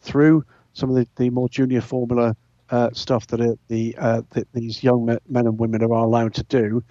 through 0.00 0.44
some 0.72 0.90
of 0.90 0.96
the, 0.96 1.06
the 1.16 1.30
more 1.30 1.48
junior 1.48 1.80
formula 1.80 2.36
uh, 2.70 2.90
stuff 2.92 3.26
that, 3.28 3.40
are, 3.40 3.56
the, 3.68 3.94
uh, 3.98 4.22
that 4.30 4.48
these 4.52 4.82
young 4.82 5.04
men 5.06 5.46
and 5.46 5.58
women 5.58 5.82
are 5.82 5.90
allowed 5.92 6.34
to 6.34 6.42
do, 6.44 6.82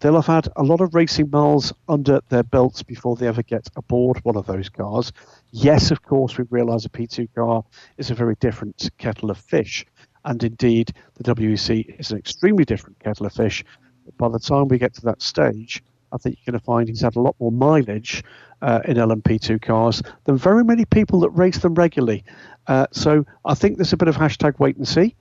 they'll 0.00 0.20
have 0.20 0.26
had 0.26 0.48
a 0.56 0.62
lot 0.62 0.80
of 0.80 0.94
racing 0.94 1.30
miles 1.30 1.72
under 1.88 2.20
their 2.28 2.42
belts 2.42 2.82
before 2.82 3.16
they 3.16 3.26
ever 3.26 3.42
get 3.42 3.68
aboard 3.76 4.18
one 4.24 4.36
of 4.36 4.46
those 4.46 4.68
cars. 4.68 5.12
Yes, 5.50 5.90
of 5.90 6.02
course, 6.02 6.38
we 6.38 6.44
realise 6.50 6.84
a 6.84 6.88
P2 6.88 7.28
car 7.34 7.64
is 7.96 8.10
a 8.10 8.14
very 8.14 8.36
different 8.40 8.90
kettle 8.98 9.30
of 9.30 9.38
fish. 9.38 9.84
And 10.24 10.42
indeed, 10.42 10.92
the 11.14 11.34
WEC 11.34 11.98
is 11.98 12.10
an 12.10 12.18
extremely 12.18 12.64
different 12.64 12.98
kettle 12.98 13.26
of 13.26 13.32
fish. 13.32 13.64
But 14.04 14.16
by 14.18 14.28
the 14.28 14.38
time 14.38 14.68
we 14.68 14.78
get 14.78 14.94
to 14.94 15.02
that 15.02 15.22
stage, 15.22 15.82
I 16.12 16.16
think 16.16 16.38
you're 16.38 16.52
going 16.52 16.60
to 16.60 16.64
find 16.64 16.88
he's 16.88 17.02
had 17.02 17.16
a 17.16 17.20
lot 17.20 17.36
more 17.38 17.52
mileage 17.52 18.24
uh, 18.62 18.80
in 18.84 18.96
LMP2 18.96 19.60
cars 19.62 20.02
than 20.24 20.36
very 20.36 20.64
many 20.64 20.84
people 20.84 21.20
that 21.20 21.30
race 21.30 21.58
them 21.58 21.74
regularly. 21.74 22.24
Uh, 22.68 22.86
so 22.92 23.26
I 23.44 23.54
think 23.54 23.76
there's 23.76 23.92
a 23.92 23.96
bit 23.96 24.08
of 24.08 24.16
hashtag 24.16 24.58
wait 24.58 24.76
and 24.76 24.86
see 24.86 25.16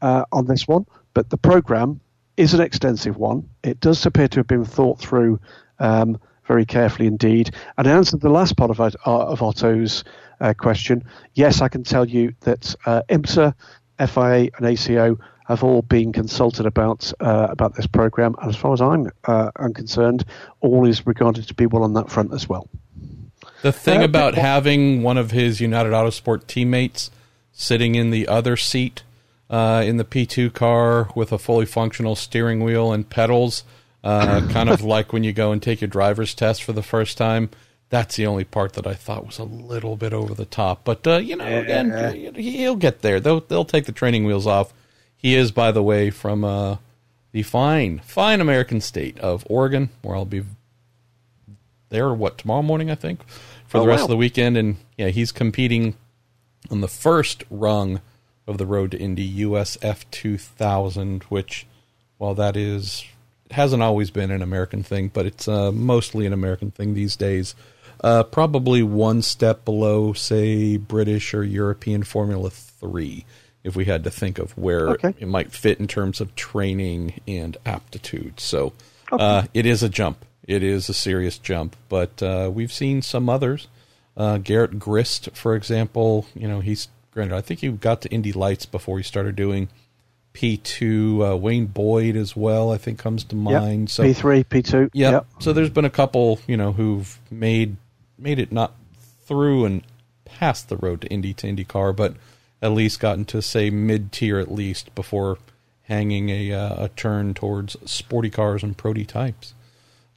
uh, 0.00 0.24
on 0.32 0.46
this 0.46 0.66
one, 0.66 0.86
but 1.14 1.28
the 1.28 1.36
program 1.36 2.00
is 2.36 2.54
an 2.54 2.60
extensive 2.60 3.16
one. 3.16 3.48
It 3.62 3.80
does 3.80 4.06
appear 4.06 4.28
to 4.28 4.40
have 4.40 4.46
been 4.46 4.64
thought 4.64 5.00
through 5.00 5.40
um, 5.78 6.18
very 6.46 6.64
carefully 6.64 7.06
indeed. 7.06 7.50
And 7.76 7.86
in 7.86 7.92
answer 7.92 8.12
to 8.12 8.16
the 8.16 8.30
last 8.30 8.56
part 8.56 8.70
of, 8.70 8.80
of 8.80 9.42
Otto's 9.42 10.04
uh, 10.40 10.54
question, 10.54 11.04
yes, 11.34 11.60
I 11.60 11.68
can 11.68 11.84
tell 11.84 12.08
you 12.08 12.34
that 12.40 12.74
uh, 12.86 13.02
IMSA, 13.08 13.54
FIA, 13.98 14.50
and 14.56 14.66
ACO 14.66 15.18
have 15.46 15.64
all 15.64 15.82
been 15.82 16.12
consulted 16.12 16.66
about 16.66 17.12
uh, 17.20 17.48
about 17.50 17.74
this 17.74 17.86
program, 17.86 18.34
and 18.40 18.48
as 18.48 18.56
far 18.56 18.72
as 18.72 18.80
I'm 18.80 19.10
uh, 19.24 19.50
I'm 19.56 19.74
concerned, 19.74 20.24
all 20.60 20.86
is 20.86 21.06
regarded 21.06 21.48
to 21.48 21.54
be 21.54 21.66
well 21.66 21.82
on 21.82 21.94
that 21.94 22.10
front 22.10 22.32
as 22.32 22.48
well. 22.48 22.68
The 23.62 23.72
thing 23.72 24.02
uh, 24.02 24.04
about 24.04 24.34
having 24.34 25.02
one 25.02 25.16
of 25.16 25.30
his 25.30 25.60
United 25.60 25.92
Autosport 25.92 26.46
teammates 26.46 27.10
sitting 27.52 27.94
in 27.94 28.10
the 28.10 28.28
other 28.28 28.56
seat 28.56 29.02
uh, 29.48 29.82
in 29.84 29.96
the 29.96 30.04
P2 30.04 30.52
car 30.52 31.08
with 31.14 31.32
a 31.32 31.38
fully 31.38 31.66
functional 31.66 32.16
steering 32.16 32.62
wheel 32.62 32.92
and 32.92 33.08
pedals, 33.08 33.64
uh, 34.02 34.46
kind 34.50 34.68
of 34.68 34.82
like 34.82 35.12
when 35.12 35.24
you 35.24 35.32
go 35.32 35.52
and 35.52 35.62
take 35.62 35.80
your 35.80 35.88
driver's 35.88 36.34
test 36.34 36.62
for 36.62 36.72
the 36.72 36.82
first 36.82 37.16
time. 37.16 37.50
That's 37.88 38.16
the 38.16 38.26
only 38.26 38.44
part 38.44 38.72
that 38.74 38.86
I 38.86 38.94
thought 38.94 39.26
was 39.26 39.38
a 39.38 39.44
little 39.44 39.96
bit 39.96 40.14
over 40.14 40.34
the 40.34 40.46
top, 40.46 40.82
but 40.82 41.06
uh, 41.06 41.18
you 41.18 41.36
know, 41.36 41.44
again, 41.44 42.34
he'll 42.34 42.76
get 42.76 43.02
there. 43.02 43.20
They'll 43.20 43.40
they'll 43.40 43.66
take 43.66 43.84
the 43.84 43.92
training 43.92 44.24
wheels 44.24 44.46
off 44.46 44.72
he 45.22 45.36
is, 45.36 45.52
by 45.52 45.70
the 45.70 45.84
way, 45.84 46.10
from 46.10 46.44
uh, 46.44 46.78
the 47.30 47.44
fine, 47.44 48.00
fine 48.00 48.40
American 48.40 48.80
state 48.80 49.18
of 49.20 49.46
Oregon, 49.48 49.90
where 50.02 50.16
I'll 50.16 50.24
be 50.24 50.42
there, 51.90 52.12
what, 52.12 52.38
tomorrow 52.38 52.62
morning, 52.62 52.90
I 52.90 52.96
think, 52.96 53.20
for 53.72 53.78
oh, 53.78 53.80
the 53.80 53.88
rest 53.88 54.00
wow. 54.00 54.04
of 54.04 54.10
the 54.10 54.16
weekend. 54.18 54.58
And 54.58 54.76
yeah, 54.98 55.08
he's 55.08 55.32
competing 55.32 55.94
on 56.70 56.82
the 56.82 56.88
first 56.88 57.42
rung 57.48 58.02
of 58.46 58.58
the 58.58 58.66
road 58.66 58.90
to 58.90 58.98
Indy, 58.98 59.44
USF 59.44 60.04
2000, 60.10 61.22
which, 61.24 61.66
while 62.18 62.34
that 62.34 62.54
is, 62.54 63.02
it 63.46 63.52
hasn't 63.52 63.82
always 63.82 64.10
been 64.10 64.30
an 64.30 64.42
American 64.42 64.82
thing, 64.82 65.08
but 65.08 65.24
it's 65.24 65.48
uh, 65.48 65.72
mostly 65.72 66.26
an 66.26 66.34
American 66.34 66.70
thing 66.70 66.92
these 66.92 67.16
days. 67.16 67.54
Uh, 68.04 68.22
probably 68.24 68.82
one 68.82 69.22
step 69.22 69.64
below, 69.64 70.12
say, 70.12 70.76
British 70.76 71.32
or 71.32 71.42
European 71.42 72.02
Formula 72.02 72.50
3 72.50 73.24
if 73.64 73.74
we 73.74 73.86
had 73.86 74.04
to 74.04 74.10
think 74.10 74.38
of 74.38 74.50
where 74.58 74.88
okay. 74.90 75.14
it 75.18 75.28
might 75.28 75.52
fit 75.52 75.80
in 75.80 75.86
terms 75.86 76.20
of 76.20 76.34
training 76.34 77.20
and 77.26 77.56
aptitude. 77.64 78.38
So 78.38 78.74
okay. 79.10 79.24
uh, 79.24 79.42
it 79.54 79.64
is 79.64 79.82
a 79.82 79.88
jump. 79.88 80.26
It 80.46 80.62
is 80.62 80.88
a 80.88 80.94
serious 80.94 81.38
jump, 81.38 81.76
but 81.88 82.22
uh, 82.22 82.50
we've 82.52 82.72
seen 82.72 83.02
some 83.02 83.28
others. 83.28 83.68
Uh, 84.16 84.38
Garett 84.38 84.78
Grist, 84.78 85.30
for 85.34 85.54
example, 85.54 86.26
you 86.34 86.48
know, 86.48 86.60
he's 86.60 86.88
granted. 87.12 87.36
I 87.36 87.40
think 87.40 87.60
he 87.60 87.68
got 87.68 88.02
to 88.02 88.10
Indy 88.10 88.32
Lights 88.32 88.66
before 88.66 88.98
he 88.98 89.04
started 89.04 89.36
doing 89.36 89.68
P 90.32 90.56
two. 90.56 91.24
Uh, 91.24 91.36
Wayne 91.36 91.66
Boyd 91.66 92.16
as 92.16 92.34
well, 92.34 92.72
I 92.72 92.78
think, 92.78 92.98
comes 92.98 93.24
to 93.24 93.36
mind. 93.36 93.82
Yep. 93.82 93.90
So 93.90 94.02
P 94.02 94.12
three, 94.12 94.44
P 94.44 94.62
two. 94.62 94.90
Yep. 94.92 95.26
So 95.38 95.52
there's 95.52 95.70
been 95.70 95.84
a 95.84 95.90
couple, 95.90 96.40
you 96.46 96.56
know, 96.56 96.72
who've 96.72 97.18
made 97.30 97.76
made 98.18 98.38
it 98.38 98.50
not 98.50 98.74
through 99.24 99.64
and 99.64 99.82
past 100.24 100.68
the 100.68 100.76
road 100.76 101.02
to 101.02 101.08
Indy 101.08 101.32
to 101.34 101.46
IndyCar, 101.46 101.94
but 101.94 102.14
at 102.60 102.72
least 102.72 103.00
gotten 103.00 103.24
to 103.26 103.40
say 103.42 103.70
mid 103.70 104.10
tier 104.12 104.38
at 104.38 104.50
least 104.50 104.94
before 104.94 105.38
hanging 105.82 106.30
a 106.30 106.52
uh, 106.52 106.84
a 106.84 106.88
turn 106.90 107.34
towards 107.34 107.76
sporty 107.90 108.30
cars 108.30 108.62
and 108.62 108.76
prototypes. 108.76 109.54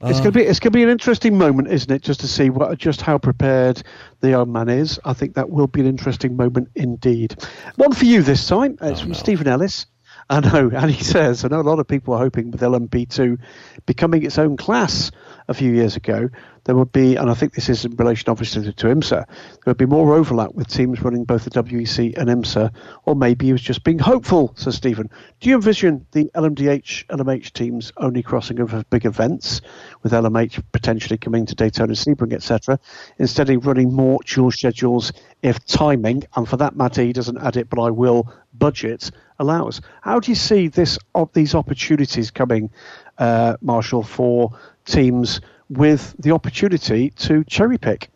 It's 0.02 0.18
gonna 0.18 0.28
um, 0.28 0.34
be 0.34 0.42
it's 0.42 0.60
gonna 0.60 0.72
be 0.72 0.82
an 0.82 0.90
interesting 0.90 1.38
moment, 1.38 1.68
isn't 1.68 1.90
it? 1.90 2.02
Just 2.02 2.20
to 2.20 2.28
see 2.28 2.50
what 2.50 2.76
just 2.78 3.00
how 3.00 3.16
prepared 3.16 3.82
the 4.20 4.30
young 4.30 4.52
man 4.52 4.68
is. 4.68 5.00
I 5.04 5.14
think 5.14 5.34
that 5.34 5.48
will 5.48 5.68
be 5.68 5.80
an 5.80 5.86
interesting 5.86 6.36
moment 6.36 6.68
indeed. 6.74 7.34
One 7.76 7.92
for 7.92 8.04
you 8.04 8.22
this 8.22 8.46
time. 8.46 8.72
It's 8.82 9.00
oh, 9.00 9.02
from 9.04 9.12
no. 9.12 9.18
Stephen 9.18 9.48
Ellis. 9.48 9.86
I 10.30 10.40
know, 10.40 10.70
and 10.74 10.90
he 10.90 11.04
says, 11.04 11.44
I 11.44 11.48
know 11.48 11.60
a 11.60 11.62
lot 11.62 11.78
of 11.78 11.86
people 11.86 12.14
are 12.14 12.18
hoping 12.18 12.50
with 12.50 12.60
LMP2 12.60 13.38
becoming 13.86 14.24
its 14.24 14.38
own 14.38 14.56
class 14.56 15.12
a 15.46 15.54
few 15.54 15.72
years 15.72 15.94
ago, 15.94 16.28
there 16.64 16.74
would 16.74 16.90
be, 16.90 17.14
and 17.14 17.30
I 17.30 17.34
think 17.34 17.54
this 17.54 17.68
is 17.68 17.84
in 17.84 17.94
relation 17.94 18.28
obviously 18.28 18.64
to, 18.64 18.72
to 18.72 18.86
IMSA, 18.88 19.24
there 19.26 19.26
would 19.66 19.76
be 19.76 19.86
more 19.86 20.14
overlap 20.14 20.52
with 20.54 20.66
teams 20.66 21.00
running 21.00 21.24
both 21.24 21.44
the 21.44 21.50
WEC 21.50 22.18
and 22.18 22.28
IMSA, 22.28 22.72
or 23.04 23.14
maybe 23.14 23.46
he 23.46 23.52
was 23.52 23.62
just 23.62 23.84
being 23.84 24.00
hopeful, 24.00 24.52
says 24.56 24.74
Stephen. 24.74 25.08
Do 25.40 25.48
you 25.48 25.54
envision 25.54 26.04
the 26.10 26.28
LMDH, 26.34 27.06
LMH 27.06 27.52
teams 27.52 27.92
only 27.98 28.22
crossing 28.22 28.60
over 28.60 28.82
big 28.90 29.06
events, 29.06 29.60
with 30.02 30.10
LMH 30.10 30.60
potentially 30.72 31.18
coming 31.18 31.46
to 31.46 31.54
Daytona, 31.54 31.92
Sebring, 31.92 32.32
etc., 32.32 32.80
instead 33.18 33.48
of 33.48 33.64
running 33.64 33.92
more 33.92 34.18
dual 34.26 34.50
schedules 34.50 35.12
if 35.42 35.64
timing, 35.66 36.24
and 36.34 36.48
for 36.48 36.56
that 36.56 36.74
matter, 36.74 37.02
he 37.02 37.12
doesn't 37.12 37.38
add 37.38 37.56
it, 37.56 37.70
but 37.70 37.80
I 37.80 37.90
will, 37.90 38.32
budget 38.58 39.10
allows? 39.38 39.80
How 40.00 40.20
do 40.20 40.30
you 40.30 40.36
see 40.36 40.68
this 40.68 40.98
these 41.32 41.54
opportunities 41.54 42.30
coming, 42.30 42.70
uh, 43.18 43.56
Marshall, 43.60 44.02
for 44.02 44.58
teams 44.84 45.40
with 45.68 46.14
the 46.18 46.32
opportunity 46.32 47.10
to 47.10 47.44
cherry 47.44 47.78
pick? 47.78 48.10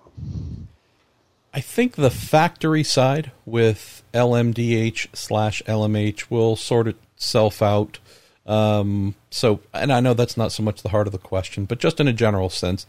I 1.53 1.61
think 1.61 1.97
the 1.97 2.11
factory 2.11 2.85
side 2.85 3.33
with 3.45 4.03
LMDH 4.15 5.09
slash 5.15 5.63
LMH 5.67 6.31
will 6.31 6.55
sort 6.55 6.87
itself 6.87 7.61
out. 7.61 7.99
Um, 8.47 9.17
so, 9.31 9.61
and 9.75 9.93
I 9.93 10.01
know 10.01 10.15
that's 10.15 10.37
not 10.37 10.53
so 10.53 10.63
much 10.63 10.83
the 10.83 10.91
heart 10.91 11.07
of 11.07 11.13
the 11.13 11.19
question, 11.19 11.65
but 11.65 11.79
just 11.79 11.99
in 12.01 12.07
a 12.07 12.13
general 12.13 12.51
sense, 12.51 12.87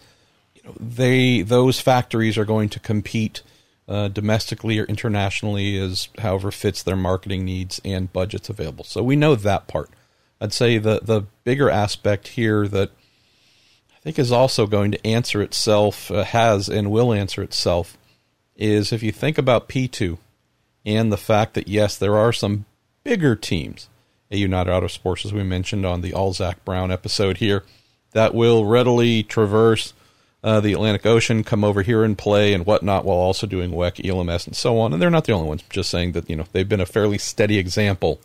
you 0.56 0.64
know, 0.64 0.76
they 0.80 1.42
those 1.42 1.80
factories 1.80 2.38
are 2.38 2.46
going 2.46 2.70
to 2.70 2.80
compete 2.80 3.42
uh, 3.92 4.08
domestically 4.08 4.80
or 4.80 4.86
internationally 4.86 5.78
as 5.78 6.08
however 6.20 6.50
fits 6.50 6.82
their 6.82 6.96
marketing 6.96 7.44
needs 7.44 7.82
and 7.84 8.14
budgets 8.14 8.50
available. 8.50 8.86
So 8.86 9.04
we 9.04 9.18
know 9.18 9.36
that 9.36 9.68
part. 9.68 9.90
I'd 10.40 10.54
say 10.54 10.78
the 10.78 11.02
the 11.04 11.24
bigger 11.44 11.70
aspect 11.70 12.30
here 12.30 12.68
that 12.70 12.92
I 13.94 14.00
think 14.02 14.18
is 14.18 14.32
also 14.32 14.66
going 14.66 14.92
to 14.92 15.06
answer 15.06 15.42
itself, 15.42 16.10
uh, 16.10 16.24
has 16.24 16.70
and 16.70 16.90
will 16.90 17.12
answer 17.12 17.44
itself, 17.44 17.98
is 18.56 18.94
if 18.94 19.04
you 19.04 19.12
think 19.12 19.38
about 19.38 19.68
P2 19.68 20.18
and 20.86 21.12
the 21.12 21.18
fact 21.18 21.54
that, 21.54 21.68
yes, 21.68 21.98
there 21.98 22.18
are 22.18 22.34
some 22.34 22.66
bigger 23.04 23.36
teams 23.36 23.90
at 24.32 24.38
United 24.38 24.72
Autosports, 24.72 25.26
as 25.26 25.34
we 25.34 25.44
mentioned 25.44 25.86
on 25.86 26.02
the 26.02 26.14
All 26.14 26.34
Zak 26.34 26.64
Brown 26.64 26.92
episode 26.92 27.38
here, 27.38 27.64
that 28.14 28.34
will 28.34 28.66
readily 28.66 29.22
traverse 29.22 29.94
uh, 30.44 30.60
the 30.60 30.74
Atlantic 30.74 31.06
Ocean, 31.06 31.44
come 31.44 31.64
over 31.64 31.82
here 31.82 32.04
and 32.04 32.18
play 32.18 32.54
and 32.54 32.66
whatnot, 32.66 33.06
while 33.06 33.18
also 33.18 33.46
doing 33.46 33.72
WEC, 33.72 34.06
ELMS, 34.06 34.48
and 34.48 34.56
so 34.56 34.80
on. 34.80 34.94
And 34.94 35.02
they're 35.02 35.10
not 35.10 35.26
the 35.26 35.34
only 35.34 35.48
ones. 35.48 35.64
just 35.70 35.90
saying 35.90 36.14
that 36.14 36.30
you 36.30 36.36
know 36.36 36.46
they've 36.52 36.68
been 36.68 36.82
a 36.82 36.86
fairly 36.86 37.18
steady 37.18 37.58
example 37.58 38.20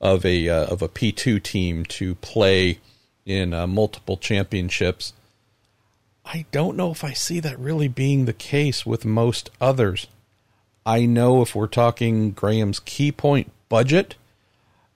of 0.00 0.24
a 0.24 0.48
uh, 0.48 0.66
of 0.66 0.82
a 0.82 0.88
P 0.88 1.12
two 1.12 1.38
team 1.40 1.84
to 1.86 2.14
play 2.16 2.78
in 3.24 3.54
uh, 3.54 3.66
multiple 3.66 4.16
championships 4.16 5.12
I 6.24 6.46
don't 6.52 6.76
know 6.76 6.90
if 6.90 7.04
I 7.04 7.12
see 7.12 7.40
that 7.40 7.58
really 7.58 7.88
being 7.88 8.24
the 8.24 8.32
case 8.32 8.86
with 8.86 9.04
most 9.04 9.50
others. 9.60 10.06
I 10.86 11.04
know 11.06 11.42
if 11.42 11.54
we're 11.54 11.66
talking 11.66 12.32
Graham's 12.32 12.80
key 12.80 13.12
point 13.12 13.50
budget, 13.68 14.14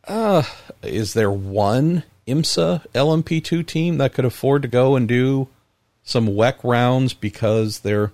uh, 0.07 0.45
is 0.83 1.15
there 1.15 1.31
one 1.31 2.05
IMSA 2.27 2.87
LMP2 2.93 3.67
team 3.67 3.99
that 3.99 4.15
could 4.15 4.25
afford 4.25 4.63
to 4.63 4.69
go 4.69 4.97
and 4.97 5.07
do 5.07 5.49
some 6.07 6.29
WEC 6.29 6.55
rounds 6.63 7.13
because 7.13 7.81
their 7.81 8.13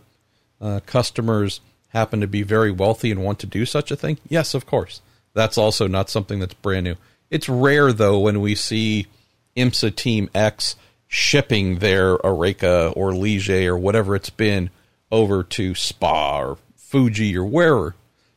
uh, 0.60 0.80
customers 0.86 1.60
happen 1.88 2.20
to 2.20 2.26
be 2.26 2.42
very 2.42 2.72
wealthy 2.72 3.10
and 3.10 3.22
want 3.22 3.38
to 3.38 3.46
do 3.46 3.64
such 3.64 3.90
a 3.90 3.96
thing? 3.96 4.18
Yes, 4.28 4.54
of 4.54 4.66
course. 4.66 5.02
That's 5.34 5.58
also 5.58 5.86
not 5.86 6.10
something 6.10 6.40
that's 6.40 6.54
brand 6.54 6.84
new. 6.84 6.96
It's 7.30 7.48
rare, 7.48 7.92
though, 7.92 8.18
when 8.18 8.40
we 8.40 8.54
see 8.54 9.06
IMSA 9.56 9.94
Team 9.94 10.30
X 10.34 10.74
shipping 11.06 11.78
their 11.78 12.16
Oreca 12.18 12.92
or 12.96 13.12
Ligier 13.12 13.68
or 13.68 13.78
whatever 13.78 14.16
it's 14.16 14.30
been 14.30 14.70
over 15.10 15.42
to 15.42 15.74
Spa 15.74 16.40
or 16.40 16.58
Fuji 16.76 17.36
or 17.36 17.44
wherever 17.44 17.94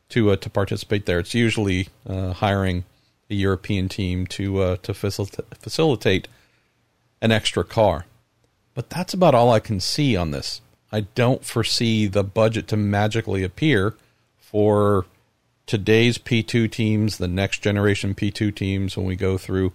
to 0.10 0.32
uh, 0.32 0.36
to 0.36 0.50
participate 0.50 1.06
there. 1.06 1.20
It's 1.20 1.34
usually 1.34 1.88
uh, 2.08 2.34
hiring 2.34 2.84
a 3.30 3.36
European 3.36 3.88
team 3.88 4.28
to 4.28 4.60
uh, 4.60 4.76
to 4.84 4.92
facil- 4.92 5.44
facilitate 5.58 6.28
an 7.22 7.32
extra 7.32 7.64
car. 7.64 8.06
But 8.75 8.89
that's 8.91 9.13
about 9.13 9.34
all 9.34 9.51
I 9.51 9.60
can 9.60 9.79
see 9.79 10.15
on 10.15 10.29
this. 10.29 10.62
I 10.91 11.01
don't 11.15 11.44
foresee 11.44 12.05
the 12.05 12.24
budget 12.24 12.67
to 12.67 12.77
magically 12.77 13.44
appear 13.44 13.96
for 14.38 15.05
today's 15.65 16.17
P2 16.17 16.70
teams, 16.70 17.17
the 17.17 17.27
next 17.27 17.63
generation 17.63 18.13
P2 18.13 18.53
teams, 18.53 18.96
when 18.96 19.05
we 19.05 19.15
go 19.15 19.38
through 19.38 19.74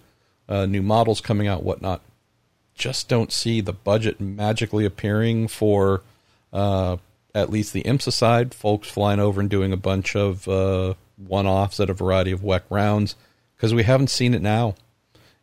uh, 0.49 0.67
new 0.67 0.83
models 0.83 1.21
coming 1.21 1.49
out, 1.49 1.65
whatnot. 1.65 2.03
Just 2.75 3.09
don't 3.09 3.33
see 3.33 3.61
the 3.61 3.73
budget 3.73 4.21
magically 4.21 4.85
appearing 4.85 5.49
for 5.49 6.03
uh, 6.53 6.99
at 7.35 7.51
least 7.51 7.73
the 7.73 7.83
IMSA 7.83 8.13
side, 8.13 8.55
folks 8.55 8.89
flying 8.89 9.21
over 9.21 9.41
and 9.41 9.51
doing 9.51 9.73
a 9.73 9.79
bunch 9.79 10.15
of 10.15 10.47
uh, 10.47 10.95
one 11.17 11.47
offs 11.47 11.81
at 11.81 11.91
a 11.91 11.95
variety 11.95 12.33
of 12.33 12.41
WEC 12.41 12.63
rounds, 12.71 13.17
because 13.57 13.75
we 13.75 13.83
haven't 13.83 14.11
seen 14.11 14.35
it 14.35 14.43
now. 14.43 14.75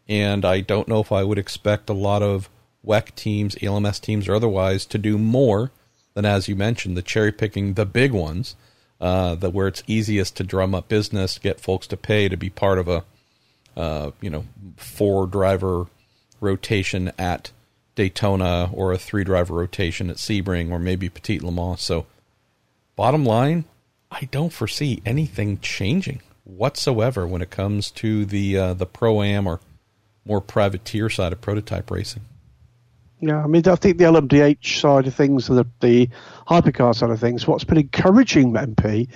And 0.07 0.45
I 0.45 0.61
don't 0.61 0.87
know 0.87 0.99
if 0.99 1.11
I 1.11 1.23
would 1.23 1.37
expect 1.37 1.89
a 1.89 1.93
lot 1.93 2.23
of 2.23 2.49
WEC 2.87 3.13
teams, 3.15 3.55
ELMS 3.61 3.99
teams, 3.99 4.27
or 4.27 4.35
otherwise 4.35 4.85
to 4.85 4.97
do 4.97 5.17
more 5.17 5.71
than, 6.13 6.25
as 6.25 6.47
you 6.47 6.55
mentioned, 6.55 6.95
the 6.95 7.01
cherry 7.01 7.31
picking 7.31 7.73
the 7.73 7.85
big 7.85 8.11
ones, 8.11 8.55
uh, 8.99 9.35
that 9.35 9.53
where 9.53 9.67
it's 9.67 9.83
easiest 9.85 10.35
to 10.37 10.43
drum 10.43 10.73
up 10.73 10.87
business, 10.87 11.37
get 11.37 11.59
folks 11.59 11.85
to 11.87 11.97
pay 11.97 12.27
to 12.29 12.37
be 12.37 12.49
part 12.49 12.79
of 12.79 12.87
a, 12.87 13.03
uh, 13.75 14.11
you 14.21 14.29
know, 14.29 14.45
four 14.77 15.27
driver 15.27 15.85
rotation 16.39 17.11
at 17.17 17.51
Daytona 17.95 18.69
or 18.73 18.93
a 18.93 18.97
three 18.97 19.23
driver 19.23 19.53
rotation 19.53 20.09
at 20.09 20.17
Sebring 20.17 20.71
or 20.71 20.79
maybe 20.79 21.09
Petit 21.09 21.39
Le 21.39 21.51
Mans. 21.51 21.81
So, 21.81 22.05
bottom 22.95 23.25
line, 23.25 23.65
I 24.09 24.27
don't 24.31 24.53
foresee 24.53 25.01
anything 25.05 25.59
changing 25.59 26.21
whatsoever 26.43 27.27
when 27.27 27.41
it 27.41 27.49
comes 27.49 27.91
to 27.91 28.25
the 28.25 28.57
uh, 28.57 28.73
the 28.73 28.85
pro 28.85 29.21
am 29.21 29.47
or 29.47 29.59
more 30.25 30.41
privateer 30.41 31.09
side 31.09 31.33
of 31.33 31.41
prototype 31.41 31.91
racing. 31.91 32.23
Yeah, 33.19 33.43
I 33.43 33.47
mean, 33.47 33.67
I 33.67 33.75
think 33.75 33.97
the 33.97 34.03
LMDH 34.03 34.79
side 34.79 35.07
of 35.07 35.15
things 35.15 35.47
the, 35.47 35.65
the 35.79 36.09
hypercar 36.47 36.93
side 36.93 37.09
of 37.09 37.19
things, 37.19 37.47
what's 37.47 37.63
been 37.63 37.77
encouraging 37.77 38.53
MP 38.53 39.07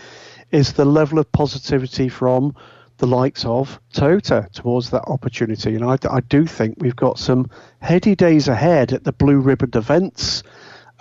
is 0.52 0.74
the 0.74 0.86
level 0.86 1.20
of 1.20 1.32
positivity 1.32 2.10
from 2.10 2.56
the 2.98 3.06
likes 3.06 3.46
of 3.46 3.80
Toyota 3.94 4.52
towards 4.52 4.90
that 4.90 5.04
opportunity. 5.08 5.76
And 5.76 5.84
I, 5.84 5.98
I 6.10 6.20
do 6.22 6.46
think 6.48 6.78
we've 6.80 6.96
got 6.96 7.20
some 7.20 7.50
heady 7.80 8.16
days 8.16 8.48
ahead 8.48 8.92
at 8.92 9.04
the 9.04 9.14
Blue 9.14 9.40
Ribbon 9.40 9.72
events. 9.76 10.42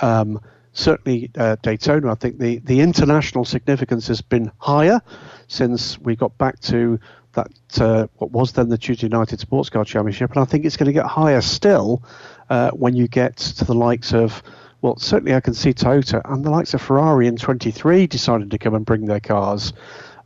Um, 0.00 0.40
certainly 0.72 1.30
uh, 1.36 1.56
Daytona, 1.62 2.12
I 2.12 2.14
think 2.16 2.38
the, 2.38 2.58
the 2.58 2.80
international 2.80 3.44
significance 3.44 4.08
has 4.08 4.20
been 4.20 4.52
higher 4.58 5.00
since 5.48 5.98
we 5.98 6.16
got 6.16 6.36
back 6.38 6.60
to 6.60 6.98
that 7.32 7.80
uh, 7.80 8.06
what 8.16 8.32
was 8.32 8.52
then 8.52 8.68
the 8.68 8.78
Tudor 8.78 9.06
United 9.06 9.40
Sports 9.40 9.70
Car 9.70 9.84
Championship, 9.84 10.30
and 10.32 10.40
I 10.40 10.44
think 10.44 10.64
it's 10.64 10.76
going 10.76 10.88
to 10.88 10.92
get 10.92 11.06
higher 11.06 11.40
still 11.40 12.02
uh, 12.50 12.70
when 12.72 12.94
you 12.94 13.08
get 13.08 13.36
to 13.36 13.64
the 13.64 13.74
likes 13.74 14.12
of 14.12 14.42
well, 14.82 14.96
certainly 14.98 15.34
I 15.34 15.40
can 15.40 15.54
see 15.54 15.72
Toyota 15.72 16.22
and 16.24 16.44
the 16.44 16.50
likes 16.50 16.72
of 16.74 16.80
Ferrari 16.80 17.26
in 17.26 17.36
23 17.36 18.06
deciding 18.06 18.48
to 18.48 18.58
come 18.58 18.74
and 18.74 18.84
bring 18.84 19.06
their 19.06 19.20
cars. 19.20 19.72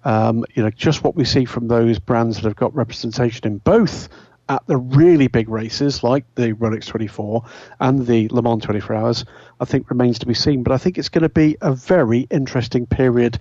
Um, 0.05 0.45
you 0.55 0.63
know, 0.63 0.71
just 0.71 1.03
what 1.03 1.17
we 1.17 1.25
see 1.25 1.45
from 1.45 1.67
those 1.67 1.99
brands 1.99 2.37
that 2.37 2.45
have 2.45 2.57
got 2.57 2.75
representation 2.75 3.47
in 3.47 3.59
both 3.59 4.09
at 4.49 4.65
the 4.67 4.77
really 4.77 5.27
big 5.27 5.49
races 5.49 6.03
like 6.03 6.25
the 6.35 6.53
Rolex 6.53 6.87
24 6.87 7.45
and 7.81 8.07
the 8.07 8.29
Le 8.29 8.43
Mans 8.43 8.63
24 8.63 8.95
Hours, 8.95 9.25
I 9.61 9.65
think 9.65 9.89
remains 9.91 10.19
to 10.21 10.27
be 10.27 10.35
seen. 10.35 10.63
But 10.63 10.73
I 10.73 10.79
think 10.79 10.99
it's 10.99 11.09
going 11.09 11.23
to 11.23 11.29
be 11.29 11.57
a 11.61 11.73
very 11.73 12.21
interesting 12.31 12.87
period 12.87 13.39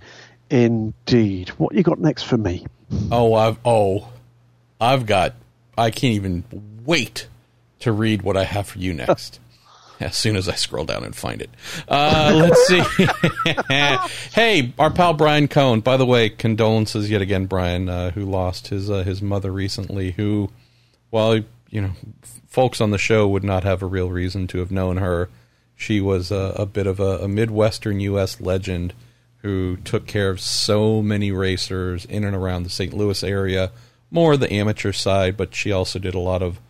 indeed. 0.50 1.50
What 1.50 1.74
you 1.74 1.82
got 1.82 2.00
next 2.00 2.22
for 2.22 2.38
me? 2.38 2.66
Oh, 3.12 3.34
I've 3.34 3.58
oh, 3.64 4.08
I've 4.80 5.06
got. 5.06 5.34
I 5.76 5.90
can't 5.90 6.14
even 6.14 6.44
wait 6.84 7.28
to 7.80 7.92
read 7.92 8.22
what 8.22 8.36
I 8.36 8.44
have 8.44 8.66
for 8.68 8.78
you 8.78 8.92
next. 8.94 9.40
as 10.00 10.16
soon 10.16 10.36
as 10.36 10.48
I 10.48 10.54
scroll 10.54 10.84
down 10.84 11.04
and 11.04 11.14
find 11.14 11.40
it. 11.40 11.50
Uh, 11.88 12.32
let's 12.50 12.66
see. 12.66 12.82
hey, 14.32 14.72
our 14.78 14.90
pal 14.90 15.14
Brian 15.14 15.48
Cohn. 15.48 15.80
By 15.80 15.96
the 15.96 16.06
way, 16.06 16.28
condolences 16.28 17.10
yet 17.10 17.22
again, 17.22 17.46
Brian, 17.46 17.88
uh, 17.88 18.10
who 18.10 18.24
lost 18.24 18.68
his 18.68 18.90
uh, 18.90 19.02
his 19.02 19.22
mother 19.22 19.52
recently. 19.52 20.12
Who, 20.12 20.50
while 21.10 21.40
you 21.70 21.80
know, 21.80 21.92
folks 22.48 22.80
on 22.80 22.90
the 22.90 22.98
show 22.98 23.26
would 23.26 23.44
not 23.44 23.64
have 23.64 23.82
a 23.82 23.86
real 23.86 24.10
reason 24.10 24.46
to 24.48 24.58
have 24.58 24.70
known 24.70 24.98
her. 24.98 25.28
She 25.76 26.00
was 26.00 26.30
a, 26.30 26.54
a 26.56 26.66
bit 26.66 26.86
of 26.86 27.00
a, 27.00 27.18
a 27.18 27.28
midwestern 27.28 27.98
U.S. 28.00 28.40
legend 28.40 28.94
who 29.38 29.76
took 29.78 30.06
care 30.06 30.30
of 30.30 30.40
so 30.40 31.02
many 31.02 31.30
racers 31.32 32.04
in 32.04 32.24
and 32.24 32.34
around 32.34 32.62
the 32.62 32.70
St. 32.70 32.94
Louis 32.94 33.22
area, 33.22 33.72
more 34.10 34.36
the 34.36 34.50
amateur 34.50 34.92
side, 34.92 35.36
but 35.36 35.54
she 35.54 35.70
also 35.70 35.98
did 35.98 36.14
a 36.14 36.20
lot 36.20 36.42
of 36.42 36.60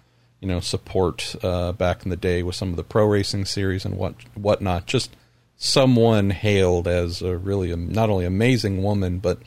you 0.40 0.48
know 0.48 0.60
support 0.60 1.34
uh, 1.42 1.72
back 1.72 2.04
in 2.04 2.10
the 2.10 2.16
day 2.16 2.42
with 2.42 2.54
some 2.54 2.70
of 2.70 2.76
the 2.76 2.84
pro 2.84 3.06
racing 3.06 3.44
series 3.44 3.84
and 3.84 3.96
what 3.96 4.14
whatnot. 4.34 4.86
Just 4.86 5.16
someone 5.56 6.30
hailed 6.30 6.86
as 6.86 7.22
a 7.22 7.36
really 7.36 7.74
not 7.74 8.10
only 8.10 8.24
amazing 8.24 8.82
woman, 8.82 9.18
but 9.18 9.38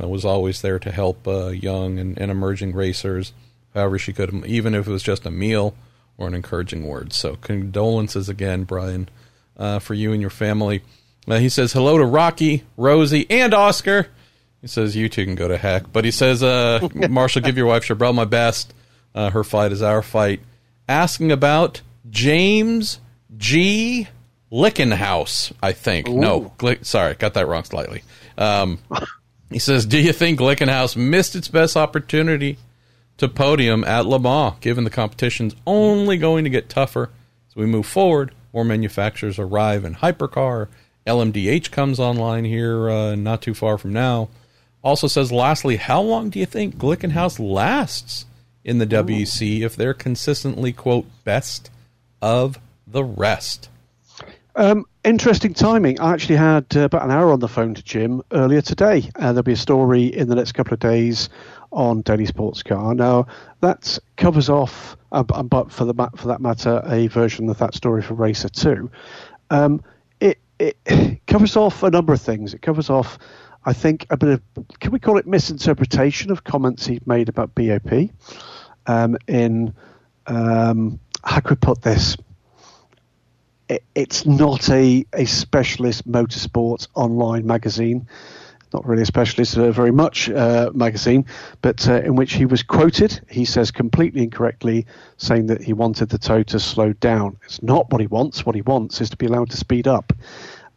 uh, 0.00 0.06
was 0.06 0.24
always 0.24 0.60
there 0.62 0.78
to 0.78 0.90
help 0.90 1.26
uh, 1.26 1.48
young 1.48 1.98
and, 1.98 2.18
and, 2.18 2.30
emerging 2.30 2.74
racers, 2.74 3.32
however 3.74 3.98
she 3.98 4.12
could, 4.12 4.44
even 4.46 4.74
if 4.74 4.86
it 4.86 4.90
was 4.90 5.02
just 5.02 5.24
a 5.24 5.30
meal 5.30 5.74
or 6.18 6.26
an 6.26 6.34
encouraging 6.34 6.86
word. 6.86 7.12
So 7.12 7.36
condolences 7.36 8.28
again, 8.28 8.64
Brian, 8.64 9.08
uh, 9.56 9.78
for 9.78 9.94
you 9.94 10.12
and 10.12 10.20
your 10.20 10.30
family. 10.30 10.82
Uh, 11.28 11.38
he 11.38 11.48
says 11.48 11.72
hello 11.72 11.98
to 11.98 12.04
Rocky, 12.04 12.64
Rosie, 12.76 13.26
and 13.30 13.52
Oscar. 13.52 14.08
He 14.60 14.68
says 14.68 14.96
you 14.96 15.08
two 15.08 15.24
can 15.24 15.34
go 15.34 15.48
to 15.48 15.56
heck, 15.56 15.92
but 15.92 16.04
he 16.04 16.10
says, 16.10 16.42
uh, 16.42 16.86
Marshall, 17.10 17.42
give 17.42 17.56
your 17.56 17.66
wife 17.66 17.84
Chabrel 17.84 18.14
my 18.14 18.24
best. 18.24 18.72
Uh, 19.16 19.30
her 19.30 19.42
fight 19.42 19.72
is 19.72 19.80
our 19.82 20.02
fight. 20.02 20.40
Asking 20.88 21.32
about 21.32 21.80
James 22.10 23.00
G. 23.36 24.06
Lickenhouse, 24.52 25.52
I 25.62 25.72
think. 25.72 26.08
Ooh. 26.08 26.18
No, 26.18 26.52
Gl- 26.58 26.84
sorry, 26.84 27.14
got 27.14 27.34
that 27.34 27.48
wrong 27.48 27.64
slightly. 27.64 28.02
Um, 28.38 28.78
he 29.50 29.58
says, 29.58 29.86
Do 29.86 29.98
you 29.98 30.12
think 30.12 30.38
Glickenhaus 30.38 30.96
missed 30.96 31.34
its 31.34 31.48
best 31.48 31.76
opportunity 31.76 32.58
to 33.16 33.28
podium 33.28 33.82
at 33.84 34.06
Le 34.06 34.20
Mans, 34.20 34.54
given 34.60 34.84
the 34.84 34.90
competition's 34.90 35.56
only 35.66 36.18
going 36.18 36.44
to 36.44 36.50
get 36.50 36.68
tougher 36.68 37.10
as 37.48 37.56
we 37.56 37.66
move 37.66 37.86
forward? 37.86 38.32
More 38.52 38.64
manufacturers 38.64 39.38
arrive 39.38 39.84
in 39.84 39.96
hypercar. 39.96 40.68
LMDH 41.06 41.70
comes 41.70 41.98
online 41.98 42.44
here 42.44 42.88
uh, 42.90 43.14
not 43.14 43.42
too 43.42 43.54
far 43.54 43.78
from 43.78 43.92
now. 43.92 44.28
Also 44.84 45.08
says, 45.08 45.32
lastly, 45.32 45.76
how 45.76 46.00
long 46.00 46.30
do 46.30 46.38
you 46.38 46.46
think 46.46 46.76
Glickenhaus 46.76 47.38
lasts? 47.40 48.26
In 48.66 48.78
the 48.78 48.86
WEC 48.86 49.60
if 49.60 49.76
they're 49.76 49.94
consistently, 49.94 50.72
quote, 50.72 51.06
best 51.22 51.70
of 52.20 52.58
the 52.84 53.04
rest? 53.04 53.68
Um, 54.56 54.86
interesting 55.04 55.54
timing. 55.54 56.00
I 56.00 56.12
actually 56.12 56.34
had 56.34 56.64
uh, 56.74 56.80
about 56.80 57.04
an 57.04 57.12
hour 57.12 57.30
on 57.30 57.38
the 57.38 57.46
phone 57.46 57.74
to 57.74 57.82
Jim 57.84 58.22
earlier 58.32 58.60
today. 58.60 59.08
Uh, 59.14 59.28
there'll 59.28 59.44
be 59.44 59.52
a 59.52 59.56
story 59.56 60.06
in 60.06 60.26
the 60.26 60.34
next 60.34 60.50
couple 60.52 60.74
of 60.74 60.80
days 60.80 61.28
on 61.70 62.00
Daily 62.00 62.26
Sports 62.26 62.64
Car. 62.64 62.92
Now 62.92 63.28
that 63.60 64.00
covers 64.16 64.48
off, 64.48 64.96
uh, 65.12 65.22
but 65.22 65.70
for 65.70 65.84
the 65.84 65.94
for 66.16 66.26
that 66.26 66.40
matter, 66.40 66.82
a 66.86 67.06
version 67.06 67.48
of 67.48 67.58
that 67.58 67.72
story 67.72 68.02
for 68.02 68.14
Racer 68.14 68.48
too. 68.48 68.90
Um, 69.48 69.80
it, 70.18 70.38
it 70.58 70.76
covers 71.28 71.56
off 71.56 71.84
a 71.84 71.90
number 71.90 72.12
of 72.12 72.20
things. 72.20 72.52
It 72.52 72.62
covers 72.62 72.90
off, 72.90 73.16
I 73.64 73.72
think, 73.72 74.06
a 74.10 74.16
bit 74.16 74.28
of 74.30 74.68
can 74.80 74.90
we 74.90 74.98
call 74.98 75.18
it 75.18 75.26
misinterpretation 75.28 76.32
of 76.32 76.42
comments 76.42 76.84
he 76.84 76.98
made 77.06 77.28
about 77.28 77.54
BOP 77.54 78.10
um, 78.86 79.16
in 79.26 79.74
um, 80.26 80.98
how 81.24 81.40
could 81.40 81.50
we 81.50 81.56
put 81.56 81.82
this? 81.82 82.16
It, 83.68 83.82
it's 83.94 84.26
not 84.26 84.68
a, 84.70 85.04
a 85.12 85.24
specialist 85.24 86.10
motorsports 86.10 86.88
online 86.94 87.46
magazine, 87.46 88.08
not 88.72 88.86
really 88.86 89.02
a 89.02 89.06
specialist, 89.06 89.56
uh, 89.56 89.70
very 89.70 89.90
much 89.90 90.30
uh, 90.30 90.70
magazine, 90.74 91.24
but 91.62 91.88
uh, 91.88 92.00
in 92.02 92.14
which 92.16 92.34
he 92.34 92.46
was 92.46 92.62
quoted. 92.62 93.20
He 93.28 93.44
says 93.44 93.70
completely 93.70 94.22
incorrectly, 94.22 94.86
saying 95.16 95.46
that 95.46 95.62
he 95.62 95.72
wanted 95.72 96.08
the 96.08 96.18
tow 96.18 96.42
to 96.44 96.60
slow 96.60 96.92
down. 96.94 97.36
It's 97.44 97.62
not 97.62 97.90
what 97.90 98.00
he 98.00 98.06
wants. 98.06 98.46
What 98.46 98.54
he 98.54 98.62
wants 98.62 99.00
is 99.00 99.10
to 99.10 99.16
be 99.16 99.26
allowed 99.26 99.50
to 99.50 99.56
speed 99.56 99.88
up. 99.88 100.12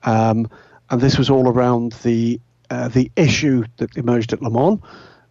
Um, 0.04 0.50
and 0.90 1.02
this 1.02 1.18
was 1.18 1.30
all 1.30 1.48
around 1.48 1.94
the 2.04 2.40
uh, 2.72 2.88
the 2.88 3.12
issue 3.16 3.64
that 3.78 3.98
emerged 3.98 4.32
at 4.32 4.42
Le 4.42 4.50
Mans, 4.50 4.80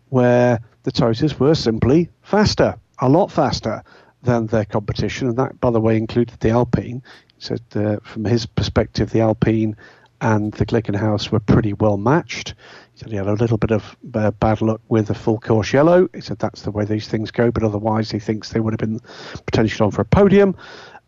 where 0.08 0.60
the 0.88 1.02
Toyotas 1.02 1.38
were 1.38 1.54
simply 1.54 2.08
faster, 2.22 2.74
a 2.98 3.10
lot 3.10 3.30
faster 3.30 3.82
than 4.22 4.46
their 4.46 4.64
competition, 4.64 5.28
and 5.28 5.36
that, 5.36 5.60
by 5.60 5.70
the 5.70 5.80
way, 5.80 5.98
included 5.98 6.40
the 6.40 6.48
Alpine. 6.48 7.02
He 7.36 7.40
said 7.40 7.60
uh, 7.74 7.98
from 8.02 8.24
his 8.24 8.46
perspective, 8.46 9.10
the 9.10 9.20
Alpine 9.20 9.76
and 10.22 10.50
the 10.54 10.64
Glickenhaus 10.64 11.30
were 11.30 11.40
pretty 11.40 11.74
well 11.74 11.98
matched. 11.98 12.54
He 12.94 13.00
said 13.00 13.10
he 13.10 13.16
had 13.16 13.26
a 13.26 13.34
little 13.34 13.58
bit 13.58 13.70
of 13.70 13.96
uh, 14.14 14.30
bad 14.30 14.62
luck 14.62 14.80
with 14.88 15.08
the 15.08 15.14
full 15.14 15.38
course 15.38 15.74
yellow. 15.74 16.08
He 16.14 16.22
said 16.22 16.38
that's 16.38 16.62
the 16.62 16.70
way 16.70 16.86
these 16.86 17.06
things 17.06 17.30
go, 17.30 17.50
but 17.50 17.62
otherwise 17.62 18.10
he 18.10 18.18
thinks 18.18 18.48
they 18.48 18.60
would 18.60 18.72
have 18.72 18.80
been 18.80 19.00
potentially 19.44 19.84
on 19.84 19.90
for 19.90 20.00
a 20.00 20.06
podium. 20.06 20.56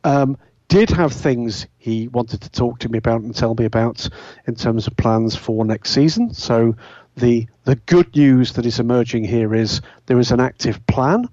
Um, 0.05 0.37
did 0.69 0.91
have 0.91 1.13
things 1.13 1.67
he 1.79 2.07
wanted 2.09 2.43
to 2.43 2.51
talk 2.51 2.81
to 2.81 2.89
me 2.91 2.99
about 2.99 3.23
and 3.23 3.35
tell 3.35 3.55
me 3.55 3.65
about 3.65 4.09
in 4.47 4.55
terms 4.55 4.87
of 4.87 4.97
plans 4.97 5.35
for 5.35 5.65
next 5.65 5.91
season. 5.91 6.35
So 6.35 6.77
the 7.21 7.47
the 7.65 7.77
good 7.87 8.15
news 8.17 8.53
that 8.55 8.67
is 8.67 8.81
emerging 8.81 9.25
here 9.25 9.55
is 9.55 9.81
there 10.07 10.19
is 10.19 10.31
an 10.33 10.41
active 10.41 10.85
plan 10.87 11.29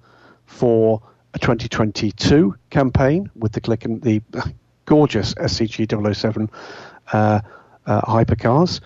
for 0.46 1.02
a 1.34 1.40
2022 1.40 2.56
campaign 2.70 3.30
with 3.36 3.54
the 3.54 3.62
Glicken 3.62 4.02
the 4.02 4.22
gorgeous 4.86 5.34
SCG 5.36 6.16
007 6.16 6.50
uh, 7.14 7.42
uh, 7.86 8.02
hypercars. 8.02 8.82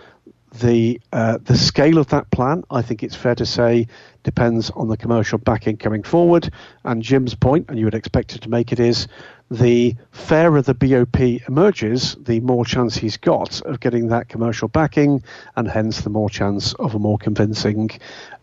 The 0.60 1.00
uh, 1.14 1.38
the 1.42 1.58
scale 1.58 1.98
of 1.98 2.08
that 2.08 2.30
plan, 2.32 2.64
I 2.70 2.82
think 2.82 3.04
it's 3.04 3.16
fair 3.16 3.36
to 3.36 3.46
say, 3.46 3.88
depends 4.24 4.70
on 4.72 4.90
the 4.90 4.98
commercial 4.98 5.38
backing 5.38 5.78
coming 5.78 6.04
forward. 6.04 6.52
And 6.84 7.02
Jim's 7.02 7.36
point, 7.36 7.70
and 7.70 7.80
you 7.80 7.86
would 7.86 7.96
expect 7.96 8.36
it 8.36 8.42
to 8.42 8.50
make 8.50 8.74
it, 8.74 8.80
is 8.80 9.08
the 9.50 9.96
fairer 10.12 10.62
the 10.62 10.74
BOP 10.74 11.20
emerges, 11.48 12.16
the 12.20 12.40
more 12.42 12.66
chance 12.66 12.96
he's 12.96 13.18
got 13.18 13.62
of 13.62 13.80
getting 13.80 14.08
that 14.08 14.30
commercial 14.30 14.68
backing, 14.68 15.24
and 15.56 15.70
hence 15.70 16.02
the 16.02 16.10
more 16.10 16.30
chance 16.30 16.74
of 16.76 16.96
a 16.96 17.00
more 17.00 17.18
convincing 17.18 17.90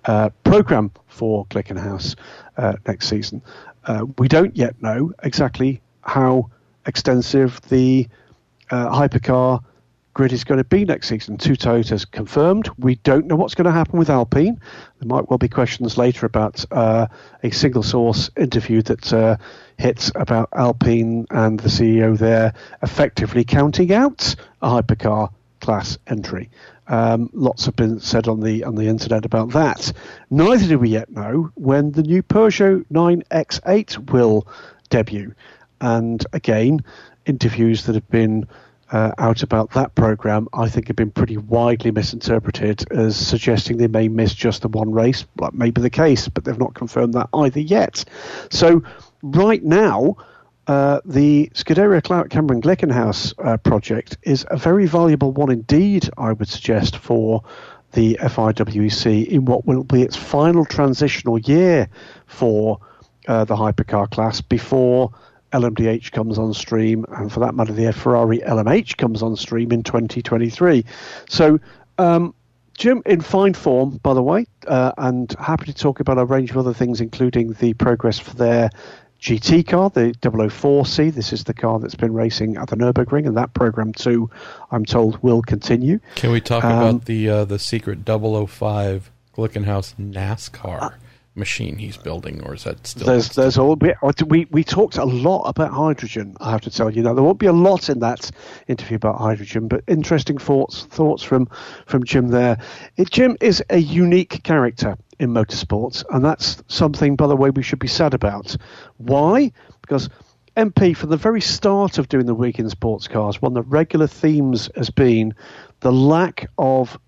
uh, 0.06 0.30
program 0.44 0.90
for 1.08 1.46
Glickenhaus 1.46 2.16
uh, 2.56 2.74
next 2.86 3.08
season. 3.08 3.42
Uh, 3.84 4.06
we 4.18 4.28
don't 4.28 4.56
yet 4.56 4.80
know 4.82 5.12
exactly 5.22 5.80
how 6.02 6.50
extensive 6.86 7.60
the 7.68 8.08
uh, 8.70 8.90
hypercar 8.90 9.62
grid 10.18 10.32
is 10.32 10.42
going 10.42 10.58
to 10.58 10.64
be 10.64 10.84
next 10.84 11.06
season. 11.06 11.36
Two 11.36 11.52
Toyotas 11.52 12.04
confirmed. 12.10 12.68
We 12.76 12.96
don't 12.96 13.26
know 13.26 13.36
what's 13.36 13.54
going 13.54 13.66
to 13.66 13.70
happen 13.70 14.00
with 14.00 14.10
Alpine. 14.10 14.60
There 14.98 15.06
might 15.06 15.30
well 15.30 15.38
be 15.38 15.48
questions 15.48 15.96
later 15.96 16.26
about 16.26 16.64
uh, 16.72 17.06
a 17.44 17.50
single 17.50 17.84
source 17.84 18.28
interview 18.36 18.82
that 18.82 19.12
uh, 19.12 19.36
hits 19.76 20.10
about 20.16 20.48
Alpine 20.52 21.24
and 21.30 21.60
the 21.60 21.68
CEO 21.68 22.18
there 22.18 22.52
effectively 22.82 23.44
counting 23.44 23.92
out 23.92 24.34
a 24.60 24.68
hypercar 24.68 25.30
class 25.60 25.98
entry. 26.08 26.50
Um, 26.88 27.30
lots 27.32 27.66
have 27.66 27.76
been 27.76 28.00
said 28.00 28.26
on 28.26 28.40
the 28.40 28.64
on 28.64 28.74
the 28.74 28.88
internet 28.88 29.24
about 29.24 29.50
that. 29.50 29.92
Neither 30.30 30.66
do 30.66 30.80
we 30.80 30.88
yet 30.88 31.12
know 31.12 31.52
when 31.54 31.92
the 31.92 32.02
new 32.02 32.24
Peugeot 32.24 32.84
9X8 32.90 34.10
will 34.10 34.48
debut. 34.90 35.32
And 35.80 36.26
again, 36.32 36.80
interviews 37.24 37.86
that 37.86 37.94
have 37.94 38.10
been 38.10 38.48
uh, 38.90 39.12
out 39.18 39.42
about 39.42 39.70
that 39.72 39.94
program, 39.94 40.48
I 40.52 40.68
think 40.68 40.88
have 40.88 40.96
been 40.96 41.10
pretty 41.10 41.36
widely 41.36 41.90
misinterpreted 41.90 42.90
as 42.90 43.16
suggesting 43.16 43.76
they 43.76 43.86
may 43.86 44.08
miss 44.08 44.34
just 44.34 44.62
the 44.62 44.68
one 44.68 44.92
race. 44.92 45.26
That 45.36 45.54
may 45.54 45.70
be 45.70 45.80
the 45.80 45.90
case, 45.90 46.28
but 46.28 46.44
they've 46.44 46.58
not 46.58 46.74
confirmed 46.74 47.14
that 47.14 47.28
either 47.34 47.60
yet. 47.60 48.04
So, 48.50 48.82
right 49.22 49.62
now, 49.62 50.16
uh, 50.66 51.00
the 51.04 51.50
Scuderia 51.54 52.02
Cameron 52.30 52.60
Glickenhaus 52.60 53.34
uh, 53.44 53.56
project 53.58 54.18
is 54.22 54.46
a 54.50 54.56
very 54.56 54.86
valuable 54.86 55.32
one 55.32 55.50
indeed, 55.50 56.08
I 56.18 56.32
would 56.32 56.48
suggest, 56.48 56.96
for 56.96 57.42
the 57.92 58.18
FIA 58.20 58.52
WEC 58.52 59.26
in 59.26 59.46
what 59.46 59.64
will 59.64 59.84
be 59.84 60.02
its 60.02 60.16
final 60.16 60.64
transitional 60.64 61.38
year 61.38 61.88
for 62.26 62.80
uh, 63.26 63.44
the 63.44 63.56
hypercar 63.56 64.10
class 64.10 64.40
before 64.40 65.12
LMDH 65.52 66.12
comes 66.12 66.38
on 66.38 66.52
stream, 66.54 67.04
and 67.10 67.32
for 67.32 67.40
that 67.40 67.54
matter, 67.54 67.72
the 67.72 67.92
Ferrari 67.92 68.38
LMH 68.38 68.96
comes 68.96 69.22
on 69.22 69.36
stream 69.36 69.72
in 69.72 69.82
2023. 69.82 70.84
So, 71.28 71.58
um, 71.98 72.34
Jim, 72.74 73.02
in 73.06 73.20
fine 73.20 73.54
form, 73.54 73.98
by 74.02 74.14
the 74.14 74.22
way, 74.22 74.46
uh, 74.66 74.92
and 74.98 75.34
happy 75.40 75.66
to 75.66 75.74
talk 75.74 76.00
about 76.00 76.18
a 76.18 76.24
range 76.24 76.50
of 76.50 76.58
other 76.58 76.74
things, 76.74 77.00
including 77.00 77.54
the 77.54 77.74
progress 77.74 78.18
for 78.18 78.34
their 78.36 78.70
GT 79.20 79.66
car, 79.66 79.90
the 79.90 80.14
004C. 80.20 81.12
This 81.12 81.32
is 81.32 81.44
the 81.44 81.54
car 81.54 81.80
that's 81.80 81.96
been 81.96 82.14
racing 82.14 82.56
at 82.56 82.68
the 82.68 82.76
Nürburgring, 82.76 83.26
and 83.26 83.36
that 83.36 83.52
program 83.52 83.92
too, 83.92 84.30
I'm 84.70 84.84
told, 84.84 85.20
will 85.22 85.42
continue. 85.42 85.98
Can 86.14 86.30
we 86.30 86.40
talk 86.40 86.62
um, 86.62 86.72
about 86.72 87.04
the 87.06 87.28
uh, 87.28 87.44
the 87.44 87.58
secret 87.58 88.00
005 88.06 89.10
Glickenhaus 89.36 89.94
NASCAR? 89.96 90.94
Machine 91.38 91.78
he's 91.78 91.96
building, 91.96 92.42
or 92.44 92.54
is 92.54 92.64
that 92.64 92.86
still? 92.86 93.06
There's 93.06 93.30
there's 93.30 93.56
all 93.58 93.76
bit. 93.76 93.96
Oh, 94.02 94.12
we 94.26 94.46
we 94.50 94.64
talked 94.64 94.96
a 94.96 95.04
lot 95.04 95.44
about 95.44 95.72
hydrogen. 95.72 96.36
I 96.40 96.50
have 96.50 96.60
to 96.62 96.70
tell 96.70 96.90
you 96.90 97.02
now 97.02 97.14
there 97.14 97.24
won't 97.24 97.38
be 97.38 97.46
a 97.46 97.52
lot 97.52 97.88
in 97.88 98.00
that 98.00 98.30
interview 98.66 98.96
about 98.96 99.18
hydrogen, 99.18 99.68
but 99.68 99.84
interesting 99.86 100.38
thoughts 100.38 100.84
thoughts 100.84 101.22
from 101.22 101.48
from 101.86 102.04
Jim 102.04 102.28
there. 102.28 102.58
It, 102.96 103.10
Jim 103.10 103.36
is 103.40 103.62
a 103.70 103.78
unique 103.78 104.42
character 104.42 104.96
in 105.18 105.30
motorsports, 105.30 106.04
and 106.10 106.24
that's 106.24 106.62
something, 106.68 107.16
by 107.16 107.26
the 107.26 107.36
way, 107.36 107.50
we 107.50 107.62
should 107.62 107.78
be 107.78 107.88
sad 107.88 108.14
about. 108.14 108.56
Why? 108.98 109.52
Because 109.80 110.08
MP, 110.56 110.96
from 110.96 111.10
the 111.10 111.16
very 111.16 111.40
start 111.40 111.98
of 111.98 112.08
doing 112.08 112.26
the 112.26 112.34
week 112.34 112.58
in 112.58 112.68
sports 112.68 113.08
cars, 113.08 113.40
one 113.40 113.56
of 113.56 113.64
the 113.64 113.70
regular 113.70 114.06
themes 114.06 114.68
has 114.76 114.90
been 114.90 115.34
the 115.80 115.92
lack 115.92 116.50
of 116.58 116.98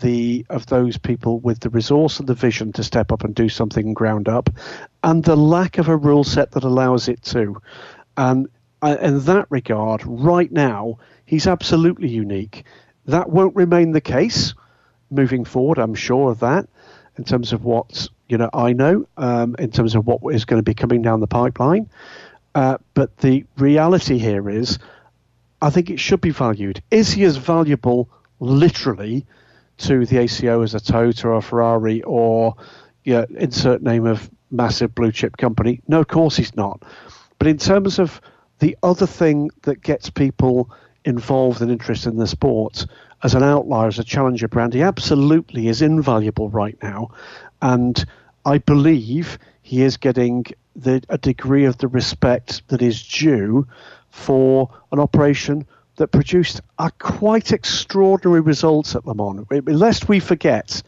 the 0.00 0.46
of 0.48 0.66
those 0.66 0.98
people 0.98 1.40
with 1.40 1.60
the 1.60 1.70
resource 1.70 2.20
and 2.20 2.28
the 2.28 2.34
vision 2.34 2.72
to 2.72 2.84
step 2.84 3.12
up 3.12 3.24
and 3.24 3.34
do 3.34 3.48
something 3.48 3.94
ground 3.94 4.28
up, 4.28 4.50
and 5.02 5.24
the 5.24 5.36
lack 5.36 5.78
of 5.78 5.88
a 5.88 5.96
rule 5.96 6.24
set 6.24 6.52
that 6.52 6.64
allows 6.64 7.08
it 7.08 7.22
to. 7.22 7.60
And 8.16 8.48
uh, 8.80 8.96
in 9.00 9.20
that 9.20 9.46
regard, 9.50 10.02
right 10.04 10.50
now, 10.50 10.98
he's 11.24 11.46
absolutely 11.46 12.08
unique. 12.08 12.64
That 13.06 13.30
won't 13.30 13.56
remain 13.56 13.92
the 13.92 14.00
case 14.00 14.54
moving 15.10 15.44
forward. 15.44 15.78
I'm 15.78 15.94
sure 15.94 16.30
of 16.30 16.40
that. 16.40 16.68
In 17.18 17.24
terms 17.24 17.52
of 17.52 17.64
what 17.64 18.08
you 18.28 18.38
know, 18.38 18.48
I 18.54 18.72
know 18.72 19.06
um, 19.18 19.56
in 19.58 19.70
terms 19.70 19.94
of 19.94 20.06
what 20.06 20.34
is 20.34 20.46
going 20.46 20.58
to 20.58 20.64
be 20.64 20.74
coming 20.74 21.02
down 21.02 21.20
the 21.20 21.26
pipeline. 21.26 21.90
Uh, 22.54 22.78
but 22.94 23.16
the 23.18 23.44
reality 23.58 24.18
here 24.18 24.48
is, 24.48 24.78
I 25.60 25.68
think 25.68 25.90
it 25.90 26.00
should 26.00 26.20
be 26.20 26.30
valued. 26.30 26.82
Is 26.90 27.12
he 27.12 27.24
as 27.24 27.36
valuable, 27.36 28.08
literally? 28.40 29.26
To 29.82 30.06
the 30.06 30.18
ACO 30.18 30.62
as 30.62 30.74
a 30.74 30.78
Toyota 30.78 31.26
or 31.26 31.34
a 31.34 31.42
Ferrari 31.42 32.02
or 32.02 32.54
yeah, 33.04 33.24
insert 33.36 33.82
name 33.82 34.06
of 34.06 34.30
massive 34.50 34.94
blue 34.94 35.12
chip 35.12 35.36
company. 35.36 35.80
No, 35.88 36.00
of 36.00 36.08
course 36.08 36.36
he's 36.36 36.54
not. 36.54 36.82
But 37.38 37.48
in 37.48 37.58
terms 37.58 37.98
of 37.98 38.20
the 38.60 38.76
other 38.82 39.06
thing 39.06 39.50
that 39.62 39.82
gets 39.82 40.08
people 40.10 40.70
involved 41.04 41.60
and 41.60 41.70
interested 41.70 42.10
in 42.10 42.18
the 42.18 42.26
sport 42.26 42.86
as 43.24 43.34
an 43.34 43.42
outlier, 43.42 43.88
as 43.88 43.98
a 43.98 44.04
challenger 44.04 44.48
brand, 44.48 44.74
he 44.74 44.82
absolutely 44.82 45.68
is 45.68 45.82
invaluable 45.82 46.48
right 46.48 46.76
now. 46.82 47.10
And 47.60 48.04
I 48.44 48.58
believe 48.58 49.38
he 49.62 49.82
is 49.82 49.96
getting 49.96 50.44
the, 50.76 51.02
a 51.08 51.18
degree 51.18 51.64
of 51.64 51.78
the 51.78 51.88
respect 51.88 52.66
that 52.68 52.82
is 52.82 53.02
due 53.02 53.66
for 54.10 54.70
an 54.92 54.98
operation 54.98 55.66
that 55.96 56.08
produced 56.08 56.60
quite 56.98 57.52
extraordinary 57.52 58.40
results 58.40 58.94
at 58.94 59.06
Le 59.06 59.14
Mans. 59.14 59.46
Lest 59.66 60.08
we 60.08 60.20
forget, 60.20 60.82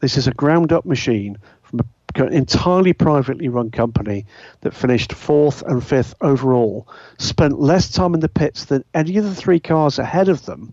this 0.00 0.16
is 0.16 0.26
a 0.26 0.34
ground 0.34 0.72
up 0.72 0.84
machine 0.84 1.36
from 1.62 1.80
an 2.16 2.32
entirely 2.32 2.92
privately 2.92 3.48
run 3.48 3.70
company 3.70 4.24
that 4.60 4.74
finished 4.74 5.12
fourth 5.12 5.62
and 5.62 5.84
fifth 5.84 6.14
overall, 6.20 6.88
spent 7.18 7.60
less 7.60 7.90
time 7.90 8.14
in 8.14 8.20
the 8.20 8.28
pits 8.28 8.66
than 8.66 8.84
any 8.94 9.16
of 9.16 9.24
the 9.24 9.34
three 9.34 9.60
cars 9.60 9.98
ahead 9.98 10.28
of 10.28 10.46
them, 10.46 10.72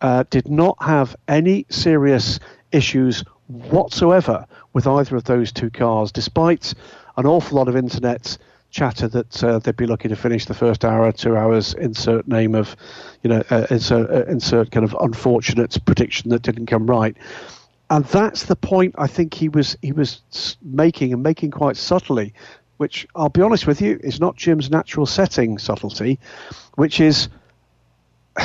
uh, 0.00 0.24
did 0.30 0.48
not 0.48 0.76
have 0.80 1.16
any 1.26 1.66
serious 1.70 2.38
issues 2.72 3.24
whatsoever 3.46 4.46
with 4.72 4.86
either 4.86 5.16
of 5.16 5.24
those 5.24 5.52
two 5.52 5.70
cars, 5.70 6.12
despite 6.12 6.74
an 7.16 7.26
awful 7.26 7.56
lot 7.56 7.68
of 7.68 7.76
internet 7.76 8.36
chatter 8.74 9.06
that 9.06 9.44
uh, 9.44 9.58
they'd 9.60 9.76
be 9.76 9.86
lucky 9.86 10.08
to 10.08 10.16
finish 10.16 10.46
the 10.46 10.52
first 10.52 10.84
hour, 10.84 11.10
two 11.12 11.36
hours, 11.36 11.74
insert 11.74 12.26
name 12.26 12.54
of, 12.56 12.76
you 13.22 13.30
know, 13.30 13.42
uh, 13.48 13.66
insert, 13.70 14.10
uh, 14.10 14.24
insert 14.26 14.72
kind 14.72 14.84
of 14.84 14.94
unfortunate 15.00 15.78
prediction 15.86 16.30
that 16.30 16.42
didn't 16.42 16.66
come 16.66 16.86
right. 16.86 17.16
And 17.88 18.04
that's 18.06 18.44
the 18.44 18.56
point 18.56 18.96
I 18.98 19.06
think 19.06 19.32
he 19.32 19.48
was 19.48 19.76
he 19.80 19.92
was 19.92 20.56
making 20.60 21.12
and 21.12 21.22
making 21.22 21.52
quite 21.52 21.76
subtly, 21.76 22.34
which 22.78 23.06
I'll 23.14 23.28
be 23.28 23.42
honest 23.42 23.66
with 23.66 23.80
you 23.80 24.00
is 24.02 24.18
not 24.18 24.36
Jim's 24.36 24.70
natural 24.70 25.06
setting 25.06 25.58
subtlety, 25.58 26.18
which 26.74 26.98
is 26.98 27.28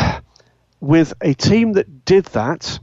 with 0.80 1.13
a 1.22 1.34
team 1.34 1.74
that 1.74 2.06
did 2.06 2.26
that 2.26 2.80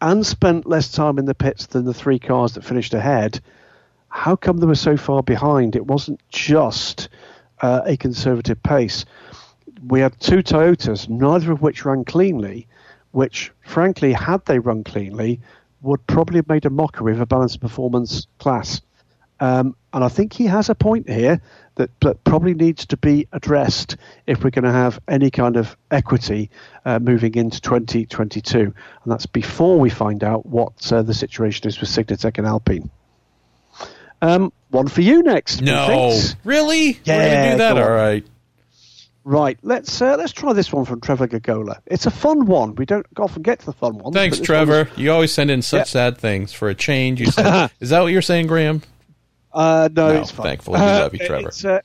and 0.00 0.24
spent 0.24 0.64
less 0.64 0.90
time 0.90 1.18
in 1.18 1.26
the 1.26 1.34
pits 1.34 1.66
than 1.66 1.84
the 1.84 1.92
three 1.92 2.18
cars 2.18 2.54
that 2.54 2.64
finished 2.64 2.94
ahead 2.94 3.40
how 4.10 4.36
come 4.36 4.58
they 4.58 4.66
were 4.66 4.74
so 4.74 4.96
far 4.96 5.22
behind? 5.22 5.76
It 5.76 5.86
wasn't 5.86 6.20
just 6.28 7.08
uh, 7.62 7.82
a 7.86 7.96
conservative 7.96 8.62
pace. 8.62 9.04
We 9.86 10.00
had 10.00 10.18
two 10.20 10.42
Toyotas, 10.42 11.08
neither 11.08 11.52
of 11.52 11.62
which 11.62 11.84
ran 11.84 12.04
cleanly, 12.04 12.66
which, 13.12 13.50
frankly, 13.62 14.12
had 14.12 14.44
they 14.44 14.58
run 14.58 14.84
cleanly, 14.84 15.40
would 15.80 16.06
probably 16.06 16.36
have 16.36 16.48
made 16.48 16.66
a 16.66 16.70
mockery 16.70 17.12
of 17.12 17.20
a 17.20 17.26
balanced 17.26 17.60
performance 17.60 18.26
class. 18.38 18.82
Um, 19.38 19.74
and 19.94 20.04
I 20.04 20.08
think 20.08 20.34
he 20.34 20.44
has 20.46 20.68
a 20.68 20.74
point 20.74 21.08
here 21.08 21.40
that, 21.76 21.88
that 22.00 22.22
probably 22.24 22.52
needs 22.52 22.84
to 22.86 22.96
be 22.98 23.26
addressed 23.32 23.96
if 24.26 24.44
we're 24.44 24.50
going 24.50 24.64
to 24.64 24.72
have 24.72 25.00
any 25.08 25.30
kind 25.30 25.56
of 25.56 25.76
equity 25.90 26.50
uh, 26.84 26.98
moving 26.98 27.34
into 27.36 27.60
2022. 27.60 28.60
And 28.60 28.74
that's 29.06 29.24
before 29.24 29.78
we 29.78 29.88
find 29.88 30.22
out 30.22 30.44
what 30.44 30.92
uh, 30.92 31.00
the 31.00 31.14
situation 31.14 31.66
is 31.68 31.80
with 31.80 31.88
Signatech 31.88 32.36
and 32.36 32.46
Alpine. 32.46 32.90
Um, 34.22 34.52
one 34.68 34.88
for 34.88 35.00
you 35.00 35.22
next. 35.22 35.60
No, 35.62 36.18
really? 36.44 36.98
Yeah, 37.04 37.16
We're 37.16 37.52
do 37.52 37.58
that. 37.58 37.78
All 37.78 37.90
right. 37.90 38.24
Right, 39.22 39.58
let's 39.62 40.00
uh, 40.00 40.16
let's 40.16 40.32
try 40.32 40.54
this 40.54 40.72
one 40.72 40.86
from 40.86 41.00
Trevor 41.02 41.28
Gagola. 41.28 41.80
It's 41.86 42.06
a 42.06 42.10
fun 42.10 42.46
one. 42.46 42.74
We 42.74 42.86
don't 42.86 43.06
often 43.18 43.42
get 43.42 43.60
to 43.60 43.66
the 43.66 43.72
fun 43.74 43.98
ones. 43.98 44.14
Thanks, 44.16 44.40
Trevor. 44.40 44.84
one's- 44.84 44.98
You 44.98 45.12
always 45.12 45.32
send 45.32 45.50
in 45.50 45.60
such 45.62 45.80
Yeah. 45.80 45.84
sad 45.84 46.18
things. 46.18 46.52
For 46.54 46.70
a 46.70 46.74
change, 46.74 47.20
you 47.20 47.26
said. 47.26 47.70
is 47.80 47.90
that 47.90 48.00
what 48.00 48.08
you're 48.12 48.22
saying, 48.22 48.46
Graham? 48.46 48.82
Uh, 49.52 49.88
no, 49.92 50.12
No, 50.14 50.20
it's 50.20 50.30
fine. 50.30 50.44
thankfully, 50.46 50.80
we 50.80 50.86
love 50.86 51.12
you, 51.14 51.20
Uh, 51.22 51.26
Trevor. 51.26 51.48
it's, 51.48 51.64
uh, 51.64 51.80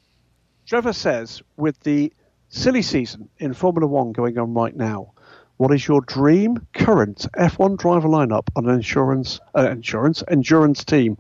Trevor 0.66 0.94
says, 0.94 1.42
with 1.58 1.78
the 1.82 2.14
silly 2.50 2.82
season 2.82 3.28
in 3.38 3.54
Formula 3.54 3.86
One 3.86 4.14
going 4.14 4.38
on 4.38 4.54
right 4.54 4.76
now, 4.76 5.12
what 5.58 5.74
is 5.74 5.86
your 5.88 6.02
dream 6.02 6.66
current 6.74 7.26
F1 7.38 7.76
driver 7.78 8.08
lineup 8.08 8.48
on 8.56 8.68
an 8.70 8.76
insurance, 8.76 9.40
uh, 9.58 9.70
insurance, 9.70 10.24
endurance 10.30 10.86
team? 10.86 11.18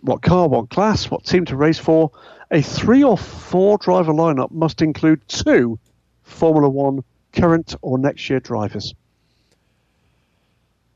What 0.00 0.22
car, 0.22 0.48
what 0.48 0.70
class, 0.70 1.10
what 1.10 1.24
team 1.24 1.44
to 1.46 1.56
race 1.56 1.78
for? 1.78 2.12
A 2.50 2.62
three 2.62 3.02
or 3.02 3.18
four 3.18 3.78
driver 3.78 4.12
lineup 4.12 4.50
must 4.50 4.80
include 4.80 5.26
two 5.28 5.78
Formula 6.22 6.68
One 6.68 7.04
current 7.32 7.74
or 7.82 7.98
next 7.98 8.28
year 8.30 8.40
drivers. 8.40 8.94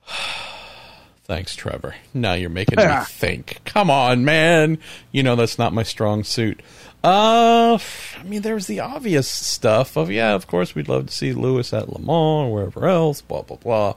Thanks, 1.25 1.55
Trevor. 1.55 1.95
Now 2.13 2.35
you're 2.35 2.51
making 2.51 2.79
me 2.79 2.85
think. 3.07 3.61
Come 3.65 3.91
on, 3.91 4.25
man. 4.25 4.79
You 5.13 5.23
know 5.23 5.37
that's 5.37 5.59
not 5.59 5.73
my 5.73 5.83
strong 5.83 6.25
suit. 6.25 6.61
Uh, 7.05 7.79
I 8.19 8.23
mean, 8.25 8.43
there's 8.43 8.67
the 8.67 8.81
obvious 8.81 9.29
stuff 9.29 9.97
of 9.97 10.11
yeah, 10.11 10.35
of 10.35 10.47
course 10.47 10.75
we'd 10.75 10.89
love 10.89 11.07
to 11.07 11.13
see 11.13 11.33
Lewis 11.33 11.73
at 11.73 11.89
Le 11.89 11.99
Mans 11.99 12.09
or 12.49 12.53
wherever 12.53 12.87
else. 12.87 13.21
Blah 13.23 13.43
blah 13.43 13.57
blah. 13.57 13.95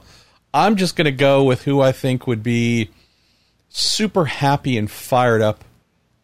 I'm 0.54 0.76
just 0.76 0.96
gonna 0.96 1.12
go 1.12 1.44
with 1.44 1.62
who 1.62 1.80
I 1.80 1.92
think 1.92 2.26
would 2.26 2.42
be 2.42 2.90
super 3.76 4.24
happy 4.24 4.78
and 4.78 4.90
fired 4.90 5.42
up 5.42 5.64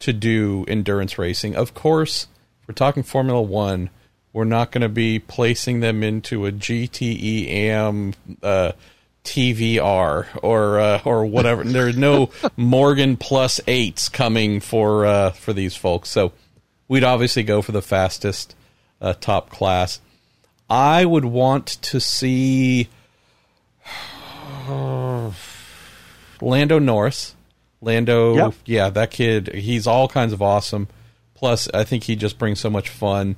to 0.00 0.12
do 0.12 0.64
endurance 0.68 1.18
racing. 1.18 1.54
Of 1.54 1.74
course, 1.74 2.26
if 2.62 2.68
we're 2.68 2.74
talking 2.74 3.02
Formula 3.02 3.40
One. 3.40 3.90
We're 4.34 4.44
not 4.44 4.72
going 4.72 4.80
to 4.80 4.88
be 4.88 5.18
placing 5.18 5.80
them 5.80 6.02
into 6.02 6.46
a 6.46 6.52
GTE 6.52 7.48
AM 7.48 8.14
uh, 8.42 8.72
TVR 9.24 10.26
or 10.42 10.80
uh, 10.80 11.02
or 11.04 11.26
whatever. 11.26 11.64
There's 11.64 11.98
no 11.98 12.30
Morgan 12.56 13.18
plus 13.18 13.60
eights 13.66 14.08
coming 14.08 14.60
for 14.60 15.04
uh, 15.04 15.30
for 15.32 15.52
these 15.52 15.76
folks. 15.76 16.08
So 16.08 16.32
we'd 16.88 17.04
obviously 17.04 17.42
go 17.42 17.60
for 17.60 17.72
the 17.72 17.82
fastest 17.82 18.56
uh, 19.02 19.12
top 19.12 19.50
class. 19.50 20.00
I 20.70 21.04
would 21.04 21.26
want 21.26 21.66
to 21.66 22.00
see 22.00 22.88
Lando 26.40 26.78
Norris. 26.78 27.34
Lando, 27.82 28.36
Yep. 28.36 28.54
yeah, 28.64 28.88
that 28.90 29.10
kid, 29.10 29.48
he's 29.54 29.86
all 29.86 30.08
kinds 30.08 30.32
of 30.32 30.40
awesome. 30.40 30.88
Plus, 31.34 31.68
I 31.74 31.84
think 31.84 32.04
he 32.04 32.16
just 32.16 32.38
brings 32.38 32.60
so 32.60 32.70
much 32.70 32.88
fun 32.88 33.36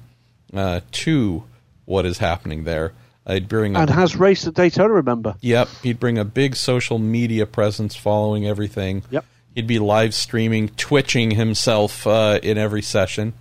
uh, 0.52 0.80
to 0.92 1.44
what 1.86 2.04
is 2.06 2.18
happening 2.18 2.64
there. 2.64 2.92
I'd 3.26 3.48
bring 3.48 3.74
a 3.74 3.80
And 3.80 3.90
has 3.90 4.14
raced 4.14 4.46
at 4.46 4.52
Daytona, 4.54 4.92
remember? 4.92 5.34
Yep, 5.40 5.68
he'd 5.82 5.98
bring 5.98 6.18
a 6.18 6.24
big 6.26 6.54
social 6.56 6.98
media 6.98 7.46
presence 7.46 7.96
following 7.96 8.46
everything. 8.46 9.02
Yep. 9.10 9.24
He'd 9.54 9.66
be 9.66 9.78
live 9.78 10.14
streaming, 10.14 10.68
twitching 10.68 11.30
himself 11.30 12.06
uh, 12.06 12.38
in 12.42 12.58
every 12.58 12.82
session. 12.82 13.32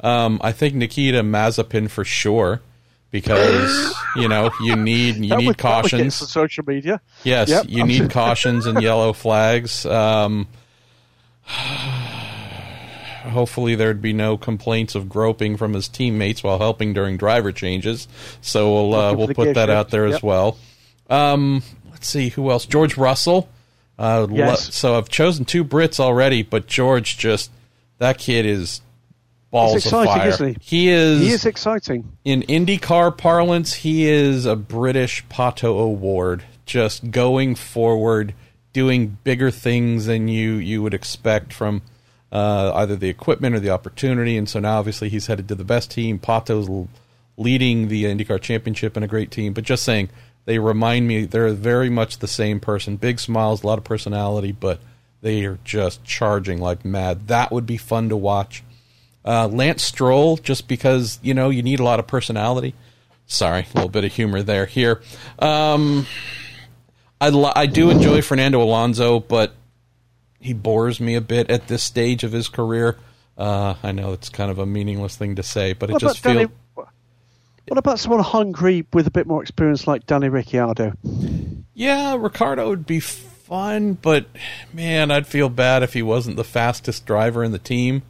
Um, 0.00 0.40
I 0.42 0.52
think 0.52 0.74
Nikita 0.74 1.22
Mazepin 1.22 1.90
for 1.90 2.04
sure, 2.04 2.62
because 3.10 3.94
you 4.16 4.28
know 4.28 4.50
you 4.62 4.76
need 4.76 5.16
you 5.16 5.28
That 5.30 5.38
need 5.38 5.46
would 5.48 5.58
cautions. 5.58 6.14
social 6.14 6.64
media. 6.66 7.00
Yes, 7.24 7.48
Yep. 7.48 7.66
you 7.68 7.84
need 7.84 8.10
cautions 8.20 8.66
and 8.66 8.80
yellow 8.82 9.12
flags. 9.12 9.84
Um, 9.86 10.46
hopefully, 13.24 13.74
there'd 13.74 14.02
be 14.02 14.12
no 14.12 14.36
complaints 14.36 14.94
of 14.94 15.08
groping 15.08 15.56
from 15.56 15.72
his 15.74 15.88
teammates 15.88 16.42
while 16.42 16.58
helping 16.58 16.92
during 16.92 17.16
driver 17.16 17.52
changes. 17.52 18.08
So 18.40 18.72
we'll 18.72 18.94
uh, 18.94 19.14
we'll 19.14 19.28
put 19.34 19.54
that 19.54 19.70
out 19.70 19.90
there 19.90 20.06
as 20.06 20.22
well. 20.22 20.58
Um, 21.10 21.62
let's 21.90 22.08
see 22.08 22.28
who 22.30 22.50
else. 22.50 22.66
George 22.66 22.96
Russell. 22.96 23.48
Uh, 23.98 24.28
Yes. 24.30 24.66
le- 24.68 24.72
so 24.72 24.96
I've 24.96 25.08
chosen 25.08 25.44
two 25.44 25.64
Brits 25.64 25.98
already, 25.98 26.42
but 26.44 26.66
George 26.68 27.18
just 27.18 27.50
that 27.98 28.16
kid 28.18 28.46
is 28.46 28.80
balls 29.50 29.74
He's 29.74 29.86
of 29.86 29.92
exciting, 30.02 30.12
fire. 30.20 30.28
isn't 30.28 30.62
He 30.62 30.78
he 30.84 30.88
is 30.90 31.20
He 31.20 31.30
is 31.30 31.46
exciting. 31.46 32.10
in 32.24 32.42
IndyCar 32.42 33.16
parlance, 33.16 33.72
he 33.74 34.06
is 34.08 34.46
a 34.46 34.56
British 34.56 35.24
Pato 35.26 35.64
O'Ward, 35.64 36.44
just 36.66 37.10
going 37.10 37.54
forward, 37.54 38.34
doing 38.72 39.18
bigger 39.24 39.50
things 39.50 40.06
than 40.06 40.28
you 40.28 40.54
you 40.54 40.82
would 40.82 40.94
expect 40.94 41.52
from 41.52 41.82
uh, 42.30 42.72
either 42.74 42.94
the 42.96 43.08
equipment 43.08 43.54
or 43.54 43.60
the 43.60 43.70
opportunity. 43.70 44.36
And 44.36 44.48
so 44.48 44.60
now, 44.60 44.78
obviously, 44.78 45.08
he's 45.08 45.26
headed 45.28 45.48
to 45.48 45.54
the 45.54 45.64
best 45.64 45.90
team. 45.90 46.18
Pato's 46.18 46.68
leading 47.38 47.88
the 47.88 48.04
IndyCar 48.04 48.40
Championship 48.40 48.96
in 48.96 49.02
a 49.02 49.08
great 49.08 49.30
team. 49.30 49.54
But 49.54 49.64
just 49.64 49.82
saying, 49.82 50.10
they 50.44 50.58
remind 50.58 51.08
me 51.08 51.24
they're 51.24 51.52
very 51.54 51.88
much 51.88 52.18
the 52.18 52.28
same 52.28 52.60
person. 52.60 52.96
Big 52.96 53.18
smiles, 53.20 53.62
a 53.62 53.66
lot 53.66 53.78
of 53.78 53.84
personality, 53.84 54.52
but 54.52 54.80
they 55.22 55.44
are 55.46 55.58
just 55.64 56.04
charging 56.04 56.58
like 56.58 56.84
mad. 56.84 57.28
That 57.28 57.50
would 57.50 57.64
be 57.66 57.76
fun 57.78 58.08
to 58.10 58.16
watch. 58.16 58.62
Uh, 59.28 59.46
Lance 59.46 59.82
Stroll, 59.82 60.38
just 60.38 60.68
because 60.68 61.18
you 61.22 61.34
know 61.34 61.50
you 61.50 61.62
need 61.62 61.80
a 61.80 61.84
lot 61.84 62.00
of 62.00 62.06
personality. 62.06 62.74
Sorry, 63.26 63.66
a 63.74 63.74
little 63.74 63.90
bit 63.90 64.04
of 64.04 64.12
humor 64.14 64.42
there. 64.42 64.64
Here, 64.64 65.02
um, 65.38 66.06
I 67.20 67.28
li- 67.28 67.52
I 67.54 67.66
do 67.66 67.90
enjoy 67.90 68.22
Fernando 68.22 68.62
Alonso, 68.62 69.20
but 69.20 69.52
he 70.40 70.54
bores 70.54 70.98
me 70.98 71.14
a 71.14 71.20
bit 71.20 71.50
at 71.50 71.68
this 71.68 71.82
stage 71.82 72.24
of 72.24 72.32
his 72.32 72.48
career. 72.48 72.96
Uh, 73.36 73.74
I 73.82 73.92
know 73.92 74.14
it's 74.14 74.30
kind 74.30 74.50
of 74.50 74.58
a 74.58 74.64
meaningless 74.64 75.16
thing 75.16 75.34
to 75.34 75.42
say, 75.42 75.74
but 75.74 75.90
it 75.90 75.92
What 75.92 76.00
just 76.00 76.20
feels. 76.20 76.48
What 76.74 77.76
about 77.76 77.98
someone 77.98 78.20
hungry 78.20 78.86
with 78.94 79.06
a 79.06 79.10
bit 79.10 79.26
more 79.26 79.42
experience 79.42 79.86
like 79.86 80.06
Danny 80.06 80.30
Ricciardo? 80.30 80.94
Yeah, 81.74 82.16
Ricciardo 82.18 82.66
would 82.70 82.86
be 82.86 83.00
fun, 83.00 83.92
but 83.92 84.24
man, 84.72 85.10
I'd 85.10 85.26
feel 85.26 85.50
bad 85.50 85.82
if 85.82 85.92
he 85.92 86.00
wasn't 86.00 86.36
the 86.36 86.44
fastest 86.44 87.04
driver 87.04 87.44
in 87.44 87.52
the 87.52 87.58
team 87.58 88.04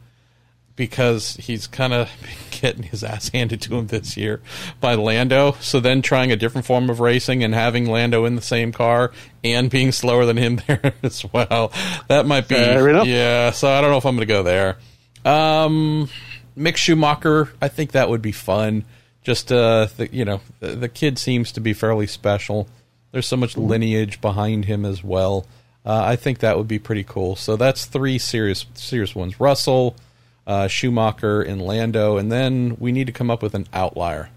because 0.79 1.35
he's 1.35 1.67
kind 1.67 1.91
of 1.91 2.09
getting 2.51 2.83
his 2.83 3.03
ass 3.03 3.27
handed 3.29 3.61
to 3.61 3.75
him 3.75 3.87
this 3.87 4.15
year 4.15 4.41
by 4.79 4.95
Lando. 4.95 5.57
So 5.59 5.81
then 5.81 6.01
trying 6.01 6.31
a 6.31 6.37
different 6.37 6.65
form 6.65 6.89
of 6.89 7.01
racing 7.01 7.43
and 7.43 7.53
having 7.53 7.85
Lando 7.85 8.23
in 8.23 8.37
the 8.37 8.41
same 8.41 8.71
car 8.71 9.11
and 9.43 9.69
being 9.69 9.91
slower 9.91 10.25
than 10.25 10.37
him 10.37 10.61
there 10.67 10.93
as 11.03 11.25
well. 11.33 11.73
That 12.07 12.25
might 12.25 12.47
be 12.47 12.55
yeah, 13.03 13.51
so 13.51 13.69
I 13.69 13.81
don't 13.81 13.91
know 13.91 13.97
if 13.97 14.05
I'm 14.05 14.15
going 14.15 14.25
to 14.27 14.33
go 14.33 14.41
there. 14.41 14.77
Um 15.25 16.09
Mick 16.57 16.77
Schumacher, 16.77 17.51
I 17.61 17.67
think 17.67 17.91
that 17.91 18.09
would 18.09 18.21
be 18.21 18.31
fun. 18.31 18.85
Just 19.21 19.51
uh 19.51 19.87
the, 19.97 20.07
you 20.13 20.23
know, 20.23 20.39
the, 20.61 20.77
the 20.77 20.89
kid 20.89 21.19
seems 21.19 21.51
to 21.51 21.59
be 21.59 21.73
fairly 21.73 22.07
special. 22.07 22.69
There's 23.11 23.27
so 23.27 23.35
much 23.35 23.57
lineage 23.57 24.21
behind 24.21 24.63
him 24.63 24.85
as 24.85 25.03
well. 25.03 25.45
Uh, 25.85 26.03
I 26.05 26.15
think 26.15 26.39
that 26.39 26.57
would 26.57 26.67
be 26.67 26.79
pretty 26.79 27.03
cool. 27.03 27.35
So 27.35 27.57
that's 27.57 27.85
three 27.85 28.17
serious 28.17 28.65
serious 28.75 29.15
ones: 29.15 29.39
Russell, 29.39 29.95
uh, 30.49 30.67
Schumacher, 30.67 31.41
and 31.43 31.61
Lando. 31.61 32.17
And 32.17 32.31
then 32.31 32.75
we 32.79 32.91
need 32.91 33.05
to 33.05 33.13
come 33.13 33.29
up 33.29 33.43
with 33.43 33.53
an 33.53 33.67
outlier. 33.71 34.31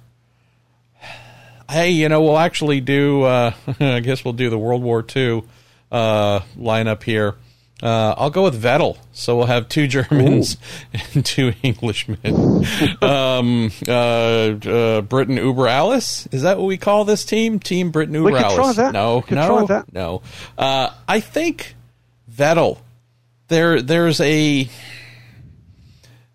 Hey, 1.71 1.91
you 1.91 2.11
know, 2.11 2.21
we'll 2.21 2.39
actually 2.39 2.83
do. 2.83 3.23
Uh, 3.23 3.55
I 3.81 4.01
guess 4.01 4.23
we'll 4.23 4.35
do 4.35 4.51
the 4.51 4.59
World 4.59 4.83
War 4.83 5.05
II 5.17 5.43
uh, 5.91 6.41
lineup 6.59 7.03
here. 7.03 7.37
Uh, 7.83 8.15
I'll 8.17 8.31
go 8.31 8.45
with 8.45 8.63
Vettel. 8.63 8.99
So 9.13 9.39
we'll 9.39 9.47
have 9.47 9.71
two 9.71 9.87
Germans 9.89 10.59
and 11.15 11.25
two 11.25 11.55
Englishmen. 11.65 12.67
um, 13.01 13.71
uh, 13.89 13.91
uh, 13.91 15.01
Britain 15.01 15.39
Uber 15.39 15.67
Alice. 15.67 16.29
Is 16.31 16.43
that 16.43 16.59
what 16.59 16.67
we 16.67 16.77
call 16.77 17.07
this 17.07 17.25
team? 17.25 17.59
Team 17.59 17.91
Britain 17.91 18.15
Uber 18.15 18.37
Alice. 18.37 18.77
No, 18.77 19.25
no, 19.31 19.85
no. 19.91 20.23
Uh, 20.59 20.91
I 21.09 21.21
think 21.21 21.75
Vettel. 22.31 22.79
There, 23.49 23.83
there's 23.83 24.21
a 24.21 24.69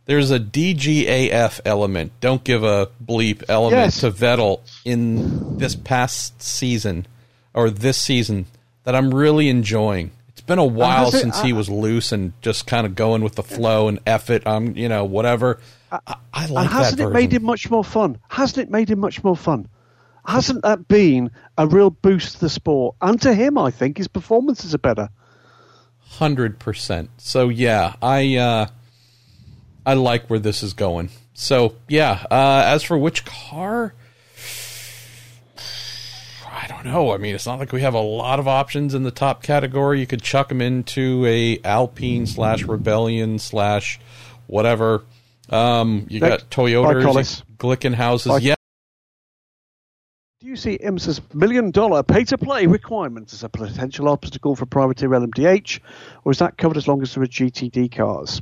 there's 0.07 0.31
a 0.31 0.39
DGAF 0.39 1.59
element. 1.65 2.13
Don't 2.21 2.43
give 2.43 2.63
a 2.63 2.89
bleep 3.05 3.43
element 3.47 3.77
Yes. 3.79 3.99
to 3.99 4.09
Vettel 4.11 4.61
in 4.83 5.57
this 5.57 5.75
past 5.75 6.41
season 6.41 7.05
or 7.53 7.69
this 7.69 7.97
season 7.97 8.47
that 8.85 8.95
I'm 8.95 9.13
really 9.13 9.49
enjoying. 9.49 10.11
It's 10.29 10.41
been 10.41 10.59
a 10.59 10.65
while 10.65 11.11
since 11.11 11.41
he 11.41 11.51
was 11.51 11.69
loose 11.69 12.11
and 12.11 12.33
just 12.41 12.65
kind 12.67 12.85
of 12.85 12.95
going 12.95 13.21
with 13.21 13.35
the 13.35 13.43
flow 13.43 13.87
and 13.89 13.99
F 14.07 14.29
it, 14.29 14.47
um, 14.47 14.75
you 14.77 14.87
know, 14.87 15.03
whatever. 15.03 15.59
I, 15.91 15.99
I 16.33 16.45
like 16.45 16.47
that. 16.47 16.47
and 16.47 16.55
that 16.55 16.71
hasn't 16.71 17.01
it 17.01 17.09
made 17.09 17.33
him 17.33 17.43
much 17.43 17.69
more 17.69 17.83
fun? 17.83 18.17
Hasn't 18.29 18.67
it 18.67 18.71
made 18.71 18.89
him 18.89 18.99
much 18.99 19.23
more 19.23 19.35
fun? 19.35 19.67
Hasn't 20.25 20.61
that 20.63 20.87
been 20.87 21.31
a 21.57 21.67
real 21.67 21.89
boost 21.89 22.33
to 22.35 22.39
the 22.41 22.49
sport? 22.49 22.95
And 23.01 23.21
to 23.21 23.33
him, 23.33 23.57
I 23.57 23.71
think 23.71 23.97
his 23.97 24.07
performances 24.07 24.73
are 24.73 24.79
better. 24.79 25.09
Hundred 25.99 26.59
percent. 26.59 27.09
So 27.17 27.49
yeah, 27.49 27.95
I 28.01 28.35
uh, 28.37 28.67
I 29.87 29.93
like 29.93 30.29
where 30.29 30.37
this 30.37 30.63
is 30.63 30.73
going. 30.73 31.11
So 31.33 31.75
yeah, 31.87 32.25
uh, 32.29 32.63
as 32.65 32.83
for 32.83 32.97
which 32.97 33.23
car, 33.23 33.93
I 36.45 36.67
don't 36.67 36.83
know. 36.83 37.13
I 37.13 37.17
mean, 37.17 37.33
it's 37.33 37.45
not 37.45 37.57
like 37.57 37.71
we 37.71 37.81
have 37.83 37.93
a 37.93 38.01
lot 38.01 38.39
of 38.39 38.49
options 38.49 38.93
in 38.93 39.03
the 39.03 39.11
top 39.11 39.41
category. 39.41 40.01
You 40.01 40.05
could 40.05 40.21
chuck 40.21 40.49
them 40.49 40.61
into 40.61 41.25
a 41.25 41.59
Alpine 41.63 42.27
slash 42.27 42.63
Rebellion 42.63 43.39
slash 43.39 43.97
whatever. 44.47 45.05
Um, 45.49 46.05
you 46.09 46.19
got 46.19 46.49
Toyotas, 46.49 47.43
Glickenhauses. 47.57 48.41
Yeah. 48.41 48.55
Do 50.41 50.47
you 50.47 50.57
see 50.57 50.77
IMSA's 50.79 51.21
million 51.33 51.71
dollar 51.71 52.03
pay 52.03 52.25
to 52.25 52.37
play 52.37 52.65
requirement 52.67 53.31
as 53.31 53.41
a 53.41 53.47
potential 53.47 54.09
obstacle 54.09 54.57
for 54.57 54.65
privateer 54.65 55.07
LMDH, 55.07 55.79
or 56.25 56.33
is 56.33 56.39
that 56.39 56.57
covered 56.57 56.75
as 56.75 56.89
long 56.89 57.01
as 57.01 57.15
there 57.15 57.23
are 57.23 57.27
GTD 57.27 57.95
cars? 57.95 58.41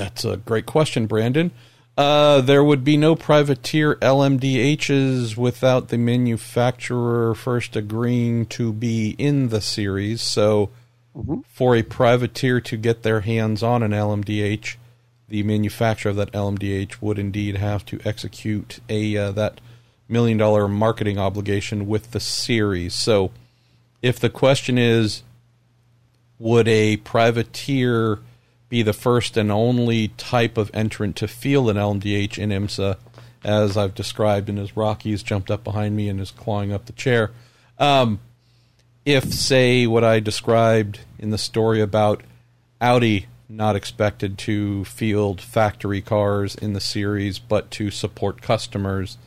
That's 0.00 0.24
a 0.24 0.38
great 0.38 0.64
question, 0.64 1.04
Brandon. 1.06 1.50
Uh, 1.94 2.40
there 2.40 2.64
would 2.64 2.84
be 2.84 2.96
no 2.96 3.14
privateer 3.14 3.96
LMDHs 3.96 5.36
without 5.36 5.88
the 5.88 5.98
manufacturer 5.98 7.34
first 7.34 7.76
agreeing 7.76 8.46
to 8.46 8.72
be 8.72 9.10
in 9.18 9.50
the 9.50 9.60
series. 9.60 10.22
So, 10.22 10.70
mm-hmm. 11.14 11.40
for 11.50 11.76
a 11.76 11.82
privateer 11.82 12.62
to 12.62 12.78
get 12.78 13.02
their 13.02 13.20
hands 13.20 13.62
on 13.62 13.82
an 13.82 13.90
LMDH, 13.90 14.76
the 15.28 15.42
manufacturer 15.42 16.08
of 16.08 16.16
that 16.16 16.32
LMDH 16.32 17.02
would 17.02 17.18
indeed 17.18 17.58
have 17.58 17.84
to 17.84 18.00
execute 18.02 18.80
a 18.88 19.18
uh, 19.18 19.32
that 19.32 19.60
million 20.08 20.38
dollar 20.38 20.66
marketing 20.66 21.18
obligation 21.18 21.86
with 21.86 22.12
the 22.12 22.20
series. 22.20 22.94
So, 22.94 23.32
if 24.00 24.18
the 24.18 24.30
question 24.30 24.78
is, 24.78 25.24
would 26.38 26.68
a 26.68 26.96
privateer 26.96 28.20
be 28.70 28.82
the 28.82 28.94
first 28.94 29.36
and 29.36 29.52
only 29.52 30.08
type 30.08 30.56
of 30.56 30.70
entrant 30.72 31.16
to 31.16 31.28
field 31.28 31.68
an 31.68 31.76
LMDH 31.76 32.38
in 32.38 32.50
IMSA, 32.50 32.96
as 33.44 33.76
I've 33.76 33.94
described, 33.94 34.48
and 34.48 34.58
as 34.58 34.76
Rocky's 34.76 35.22
jumped 35.22 35.50
up 35.50 35.62
behind 35.62 35.96
me 35.96 36.08
and 36.08 36.20
is 36.20 36.30
clawing 36.30 36.72
up 36.72 36.86
the 36.86 36.92
chair. 36.92 37.32
Um, 37.78 38.20
if, 39.04 39.34
say, 39.34 39.86
what 39.86 40.04
I 40.04 40.20
described 40.20 41.00
in 41.18 41.30
the 41.30 41.38
story 41.38 41.80
about 41.80 42.22
Audi 42.80 43.26
not 43.48 43.74
expected 43.74 44.38
to 44.38 44.84
field 44.84 45.40
factory 45.40 46.00
cars 46.00 46.54
in 46.54 46.72
the 46.72 46.80
series, 46.80 47.40
but 47.40 47.70
to 47.72 47.90
support 47.90 48.40
customers, 48.40 49.18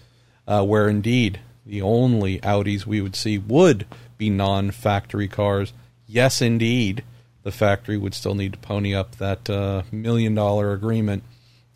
uh, 0.48 0.64
where 0.64 0.88
indeed 0.88 1.42
the 1.66 1.82
only 1.82 2.40
Audis 2.40 2.86
we 2.86 3.02
would 3.02 3.16
see 3.16 3.38
would 3.38 3.86
be 4.18 4.30
non 4.30 4.72
factory 4.72 5.28
cars. 5.28 5.74
Yes, 6.08 6.42
indeed 6.42 7.04
the 7.44 7.52
factory 7.52 7.98
would 7.98 8.14
still 8.14 8.36
need 8.36 8.54
to 8.54 8.60
pony 8.60 8.96
up 8.96 9.18
that 9.18 9.50
uh, 9.50 9.84
million 9.92 10.34
dollar 10.34 10.74
agreement 10.74 11.24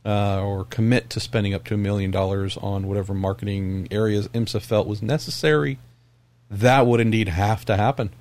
uh, 0.05 0.41
or 0.41 0.63
commit 0.63 1.09
to 1.09 1.19
spending 1.19 1.53
up 1.53 1.65
to 1.65 1.73
a 1.73 1.77
million 1.77 2.11
dollars 2.11 2.57
on 2.57 2.87
whatever 2.87 3.13
marketing 3.13 3.87
areas 3.91 4.27
IMSA 4.29 4.61
felt 4.61 4.87
was 4.87 5.01
necessary. 5.01 5.79
That 6.49 6.87
would 6.87 7.01
indeed 7.01 7.27
have 7.27 7.65
to 7.65 7.75
happen 7.75 8.11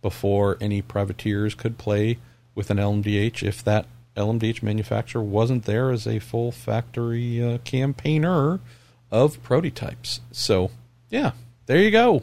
before 0.00 0.56
any 0.60 0.82
privateers 0.82 1.54
could 1.54 1.78
play 1.78 2.18
with 2.54 2.70
an 2.70 2.76
LMDH 2.76 3.42
if 3.42 3.64
that 3.64 3.86
LMDH 4.16 4.62
manufacturer 4.62 5.22
wasn't 5.22 5.64
there 5.64 5.90
as 5.90 6.06
a 6.06 6.18
full 6.18 6.52
factory 6.52 7.42
uh, 7.42 7.58
campaigner 7.58 8.60
of 9.10 9.42
prototypes. 9.42 10.20
So, 10.30 10.70
yeah, 11.10 11.32
there 11.66 11.78
you 11.78 11.90
go. 11.90 12.22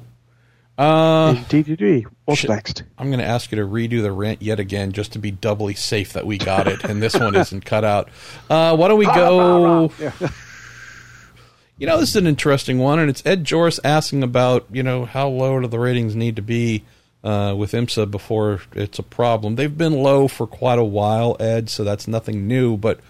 Uh, 0.80 1.34
DDD. 1.50 2.06
What's 2.24 2.40
should, 2.40 2.52
next? 2.52 2.84
I'm 2.98 3.08
going 3.08 3.20
to 3.20 3.26
ask 3.26 3.52
you 3.52 3.58
to 3.58 3.66
redo 3.66 4.02
the 4.02 4.14
rant 4.14 4.42
yet 4.42 4.62
again, 4.62 4.94
just 4.94 5.12
to 5.12 5.20
be 5.20 5.30
doubly 5.30 5.74
safe 5.74 6.14
that 6.14 6.26
we 6.26 6.38
got 6.38 6.70
it, 6.70 6.86
and 6.86 7.02
this 7.02 7.16
one 7.16 7.36
isn't 7.36 7.66
cut 7.66 7.84
out. 7.84 8.08
Uh, 8.50 8.78
why 8.78 8.88
don't 8.88 8.98
we 8.98 9.06
go? 9.06 9.92
you 11.78 11.86
know, 11.86 12.00
this 12.00 12.12
is 12.12 12.16
an 12.16 12.28
interesting 12.28 12.80
one, 12.80 12.98
and 12.98 13.10
it's 13.10 13.26
Ed 13.26 13.44
Joris 13.44 13.82
asking 13.84 14.24
about 14.24 14.68
you 14.72 14.82
know 14.82 15.04
how 15.04 15.28
low 15.28 15.60
do 15.60 15.68
the 15.68 15.78
ratings 15.78 16.16
need 16.16 16.38
to 16.38 16.42
be 16.42 16.86
uh, 17.26 17.54
with 17.58 17.74
IMSA 17.74 18.10
before 18.10 18.62
it's 18.74 19.00
a 19.00 19.04
problem. 19.04 19.56
They've 19.56 19.78
been 19.78 20.02
low 20.02 20.30
for 20.30 20.48
quite 20.48 20.80
a 20.80 20.84
while, 20.86 21.36
Ed, 21.42 21.70
so 21.70 21.84
that's 21.84 22.08
nothing 22.08 22.48
new. 22.48 22.78
But 22.78 23.02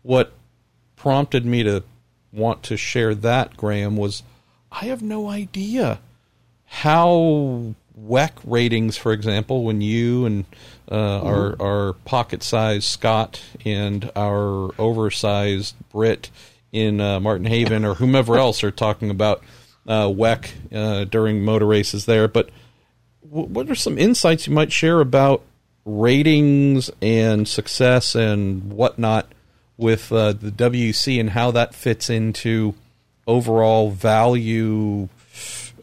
what 0.00 0.32
prompted 0.96 1.44
me 1.44 1.62
to 1.62 1.82
want 2.32 2.62
to 2.62 2.78
share 2.78 3.14
that, 3.14 3.58
Graham, 3.58 3.98
was 3.98 4.22
I 4.72 4.86
have 4.86 5.02
no 5.02 5.28
idea 5.28 5.98
how 6.68 7.74
WEC 7.98 8.32
ratings, 8.44 8.96
for 8.96 9.12
example, 9.12 9.64
when 9.64 9.80
you 9.80 10.26
and 10.26 10.44
uh, 10.88 10.94
mm-hmm. 10.94 11.26
our, 11.26 11.56
our 11.60 11.92
pocket 11.92 12.42
sized 12.42 12.84
Scott 12.84 13.42
and 13.64 14.10
our 14.14 14.70
oversized 14.78 15.74
Brit 15.90 16.30
in 16.70 17.00
uh, 17.00 17.20
Martin 17.20 17.46
Haven 17.46 17.84
or 17.84 17.94
whomever 17.94 18.36
else 18.38 18.62
are 18.62 18.70
talking 18.70 19.10
about 19.10 19.42
uh, 19.86 20.06
WEC 20.06 20.50
uh, 20.72 21.04
during 21.04 21.42
motor 21.42 21.66
races 21.66 22.06
there. 22.06 22.28
But 22.28 22.50
w- 23.28 23.48
what 23.48 23.70
are 23.70 23.74
some 23.74 23.98
insights 23.98 24.46
you 24.46 24.52
might 24.52 24.72
share 24.72 25.00
about 25.00 25.42
ratings 25.84 26.90
and 27.00 27.48
success 27.48 28.14
and 28.14 28.72
whatnot 28.72 29.26
with 29.78 30.12
uh, 30.12 30.32
the 30.32 30.50
WC 30.50 31.18
and 31.18 31.30
how 31.30 31.50
that 31.52 31.74
fits 31.74 32.10
into 32.10 32.74
overall 33.26 33.90
value 33.90 35.08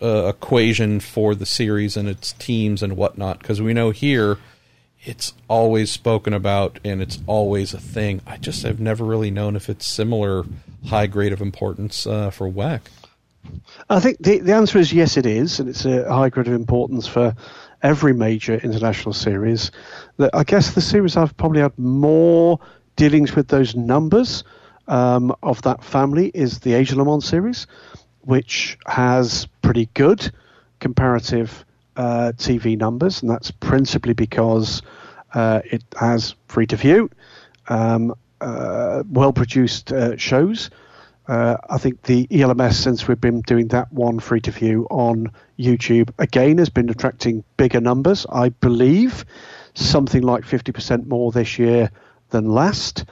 uh, 0.01 0.27
equation 0.27 0.99
for 0.99 1.35
the 1.35 1.45
series 1.45 1.97
and 1.97 2.07
its 2.07 2.33
teams 2.33 2.81
and 2.83 2.97
whatnot. 2.97 3.39
Because 3.39 3.61
we 3.61 3.73
know 3.73 3.91
here 3.91 4.37
it's 5.03 5.33
always 5.47 5.91
spoken 5.91 6.33
about 6.33 6.79
and 6.83 7.01
it's 7.01 7.19
always 7.27 7.73
a 7.73 7.79
thing. 7.79 8.21
I 8.25 8.37
just 8.37 8.63
have 8.63 8.79
never 8.79 9.03
really 9.03 9.31
known 9.31 9.55
if 9.55 9.69
it's 9.69 9.85
similar 9.85 10.45
high 10.87 11.07
grade 11.07 11.33
of 11.33 11.41
importance 11.41 12.07
uh, 12.07 12.31
for 12.31 12.49
WEC. 12.49 12.81
I 13.89 13.99
think 13.99 14.17
the, 14.19 14.39
the 14.39 14.53
answer 14.53 14.79
is 14.79 14.91
yes, 14.91 15.17
it 15.17 15.25
is, 15.25 15.59
and 15.59 15.69
it's 15.69 15.85
a 15.85 16.11
high 16.11 16.29
grade 16.29 16.47
of 16.47 16.53
importance 16.53 17.05
for 17.05 17.35
every 17.83 18.13
major 18.13 18.55
international 18.55 19.13
series. 19.13 19.71
I 20.33 20.43
guess 20.43 20.73
the 20.73 20.81
series 20.81 21.15
I've 21.15 21.37
probably 21.37 21.61
had 21.61 21.77
more 21.77 22.59
dealings 22.95 23.35
with 23.35 23.49
those 23.49 23.75
numbers 23.75 24.43
um, 24.87 25.35
of 25.43 25.61
that 25.63 25.83
family 25.83 26.31
is 26.33 26.59
the 26.59 26.73
Asia 26.73 26.95
Le 26.95 27.05
Mans 27.05 27.25
series 27.25 27.67
which 28.25 28.77
has 28.87 29.47
pretty 29.61 29.87
good 29.93 30.31
comparative 30.79 31.65
uh, 31.95 32.33
TV 32.37 32.77
numbers, 32.77 33.21
and 33.21 33.29
that's 33.31 33.51
principally 33.51 34.13
because 34.13 34.81
uh, 35.33 35.61
it 35.65 35.83
has 35.97 36.35
free 36.47 36.67
to 36.67 36.75
view, 36.75 37.09
um, 37.67 38.13
uh, 38.41 39.03
well 39.09 39.33
produced 39.33 39.91
uh, 39.91 40.17
shows. 40.17 40.69
Uh, 41.27 41.57
I 41.69 41.77
think 41.79 42.03
the 42.03 42.27
ELMS, 42.29 42.77
since 42.77 43.07
we've 43.07 43.19
been 43.19 43.41
doing 43.41 43.69
that 43.69 43.91
one 43.91 44.19
free 44.19 44.41
to 44.41 44.51
view 44.51 44.85
on 44.91 45.31
YouTube, 45.57 46.11
again 46.19 46.59
has 46.59 46.69
been 46.69 46.89
attracting 46.89 47.43
bigger 47.57 47.81
numbers. 47.81 48.27
I 48.31 48.49
believe 48.49 49.25
something 49.73 50.21
like 50.21 50.43
50% 50.43 51.07
more 51.07 51.31
this 51.31 51.57
year 51.57 51.89
than 52.29 52.49
last. 52.49 53.05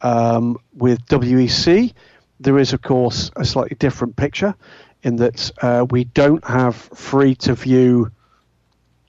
Um, 0.00 0.58
with 0.74 1.04
WEC, 1.06 1.92
there 2.40 2.58
is, 2.58 2.72
of 2.72 2.82
course, 2.82 3.30
a 3.36 3.44
slightly 3.44 3.76
different 3.78 4.16
picture 4.16 4.54
in 5.02 5.16
that 5.16 5.50
uh, 5.62 5.86
we 5.90 6.04
don't 6.04 6.44
have 6.44 6.74
free 6.76 7.34
to 7.36 7.54
view 7.54 8.10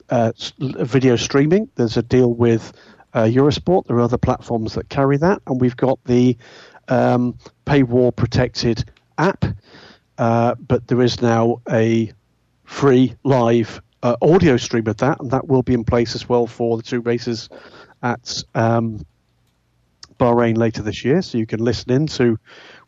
uh, 0.10 0.32
video 0.60 1.15
streaming. 1.15 1.70
There's 1.76 1.98
a 1.98 2.04
deal 2.04 2.34
with 2.34 2.74
uh, 3.13 3.24
Eurosport. 3.24 3.86
There 3.88 3.98
are 3.98 4.02
other 4.02 4.18
platforms 4.18 4.74
that 4.76 4.89
carry 4.89 5.18
that, 5.18 5.42
and 5.48 5.62
we've 5.62 5.78
got 5.78 6.04
the 6.06 6.38
um, 6.88 7.38
paywall 7.65 8.15
protected 8.15 8.86
app. 9.18 9.46
Uh, 10.18 10.56
but 10.56 10.88
there 10.88 11.02
is 11.02 11.22
now 11.22 11.62
a 11.70 12.12
free 12.65 13.15
live 13.24 13.82
uh, 14.04 14.15
audio 14.22 14.58
stream 14.58 14.88
of 14.88 14.98
that, 14.98 15.20
and 15.20 15.32
that 15.32 15.48
will 15.48 15.63
be 15.63 15.74
in 15.74 15.84
place 15.84 16.15
as 16.15 16.28
well 16.28 16.48
for 16.48 16.78
the 16.78 16.84
two 16.84 17.02
races 17.02 17.50
at 18.04 18.44
um, 18.56 19.06
Bahrain 20.20 20.58
later 20.58 20.82
this 20.82 21.04
year. 21.04 21.22
So 21.22 21.38
you 21.38 21.46
can 21.46 21.60
listen 21.60 21.92
in 21.92 22.08
to 22.08 22.38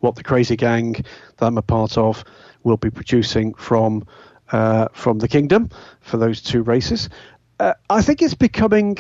what 0.02 0.16
the 0.16 0.24
crazy 0.24 0.56
gang 0.56 0.94
that 0.94 1.46
I'm 1.46 1.58
a 1.58 1.62
part 1.62 1.98
of 1.98 2.24
will 2.64 2.78
be 2.78 2.90
producing 2.90 3.54
from 3.56 4.06
uh, 4.52 4.88
from 4.94 5.20
the 5.20 5.28
kingdom 5.28 5.70
for 6.02 6.18
those 6.18 6.42
two 6.42 6.62
races. 6.62 7.10
Uh, 7.60 7.74
I 7.90 8.02
think 8.02 8.22
it's 8.22 8.34
becoming 8.34 8.98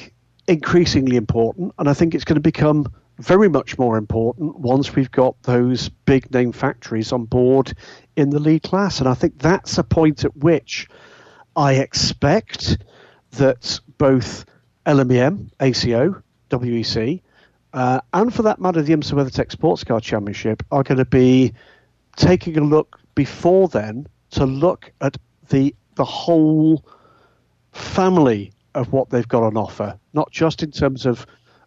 increasingly 0.47 1.17
important, 1.17 1.73
and 1.77 1.89
I 1.89 1.93
think 1.93 2.15
it's 2.15 2.23
going 2.23 2.35
to 2.35 2.41
become 2.41 2.91
very 3.17 3.49
much 3.49 3.77
more 3.77 3.97
important 3.97 4.57
once 4.59 4.95
we've 4.95 5.11
got 5.11 5.41
those 5.43 5.89
big 5.89 6.31
name 6.33 6.51
factories 6.51 7.11
on 7.11 7.25
board 7.25 7.73
in 8.15 8.29
the 8.29 8.39
lead 8.39 8.63
class. 8.63 8.99
And 8.99 9.07
I 9.07 9.13
think 9.13 9.37
that's 9.39 9.77
a 9.77 9.83
point 9.83 10.25
at 10.25 10.35
which 10.37 10.87
I 11.55 11.73
expect 11.73 12.77
that 13.31 13.79
both 13.97 14.45
LMEM, 14.85 15.51
ACO, 15.59 16.21
WEC, 16.49 17.21
uh, 17.73 18.01
and 18.13 18.33
for 18.33 18.43
that 18.43 18.59
matter, 18.59 18.81
the 18.81 18.93
IMSA 18.93 19.13
WeatherTech 19.13 19.51
Sports 19.51 19.83
Car 19.83 19.99
Championship 19.99 20.63
are 20.71 20.83
going 20.83 20.97
to 20.97 21.05
be 21.05 21.53
taking 22.15 22.57
a 22.57 22.61
look 22.61 22.99
before 23.15 23.67
then 23.67 24.07
to 24.31 24.45
look 24.45 24.91
at 25.01 25.17
the 25.49 25.75
the 25.95 26.05
whole 26.05 26.83
family 27.73 28.51
of 28.75 28.91
what 28.91 29.09
they've 29.09 29.27
got 29.27 29.43
on 29.43 29.57
offer, 29.57 29.97
not 30.13 30.31
just 30.31 30.63
in 30.63 30.71
terms 30.71 31.05
of 31.05 31.25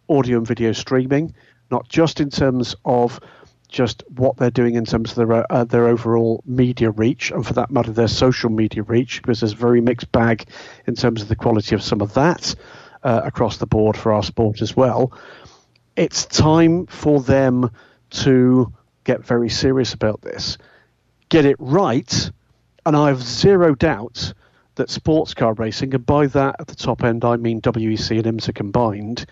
audio 0.09 0.37
and 0.37 0.47
video 0.47 0.71
streaming, 0.71 1.33
not 1.71 1.87
just 1.89 2.19
in 2.19 2.29
terms 2.29 2.75
of 2.85 3.19
just 3.67 4.03
what 4.15 4.37
they're 4.37 4.51
doing 4.51 4.75
in 4.75 4.85
terms 4.85 5.11
of 5.11 5.15
their 5.15 5.51
uh, 5.51 5.63
their 5.63 5.87
overall 5.87 6.43
media 6.45 6.91
reach, 6.91 7.31
and 7.31 7.45
for 7.45 7.53
that 7.53 7.71
matter, 7.71 7.91
their 7.91 8.07
social 8.07 8.49
media 8.49 8.83
reach, 8.83 9.21
because 9.21 9.39
there's 9.39 9.53
a 9.53 9.55
very 9.55 9.81
mixed 9.81 10.11
bag 10.11 10.47
in 10.87 10.95
terms 10.95 11.21
of 11.21 11.27
the 11.27 11.35
quality 11.35 11.75
of 11.75 11.81
some 11.83 12.01
of 12.01 12.13
that 12.13 12.55
uh, 13.03 13.21
across 13.23 13.57
the 13.57 13.67
board 13.67 13.97
for 13.97 14.11
our 14.13 14.23
sport 14.23 14.61
as 14.61 14.75
well. 14.75 15.11
It's 15.95 16.25
time 16.25 16.87
for 16.87 17.21
them 17.21 17.71
to 18.09 18.73
get 19.05 19.25
very 19.25 19.49
serious 19.49 19.93
about 19.93 20.21
this, 20.21 20.57
get 21.29 21.45
it 21.45 21.55
right, 21.57 22.31
and 22.85 22.97
I 22.97 23.07
have 23.07 23.23
zero 23.23 23.75
doubt 23.75 24.33
that 24.75 24.89
sports 24.89 25.33
car 25.33 25.53
racing, 25.53 25.93
and 25.93 26.05
by 26.05 26.27
that 26.27 26.57
at 26.59 26.67
the 26.67 26.75
top 26.75 27.05
end 27.05 27.23
I 27.23 27.37
mean 27.37 27.61
WEC 27.61 28.17
and 28.17 28.37
IMSA 28.37 28.53
combined, 28.53 29.25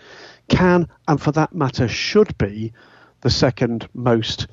can 0.48 0.88
and 1.10 1.22
for 1.22 1.34
that 1.34 1.54
matter 1.54 1.90
should 1.90 2.38
be 2.38 2.72
the 3.20 3.30
second 3.30 3.90
most 3.94 4.48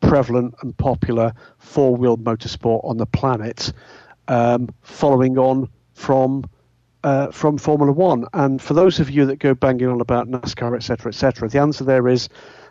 prevalent 0.00 0.54
and 0.60 0.76
popular 0.76 1.32
four 1.56 1.96
wheel 1.96 2.18
motorsport 2.18 2.84
on 2.84 2.98
the 2.98 3.06
planet, 3.06 3.72
um, 4.28 4.68
following 4.82 5.38
on 5.38 5.70
from. 5.94 6.44
Uh, 7.04 7.30
from 7.30 7.58
Formula 7.58 7.92
One, 7.92 8.24
and 8.32 8.62
for 8.62 8.72
those 8.72 8.98
of 8.98 9.10
you 9.10 9.26
that 9.26 9.38
go 9.38 9.52
banging 9.52 9.88
on 9.88 10.00
about 10.00 10.26
NASCAR, 10.26 10.74
etc., 10.74 11.10
etc., 11.10 11.50
the 11.50 11.60
answer 11.60 11.84
there 11.84 12.08
is 12.08 12.30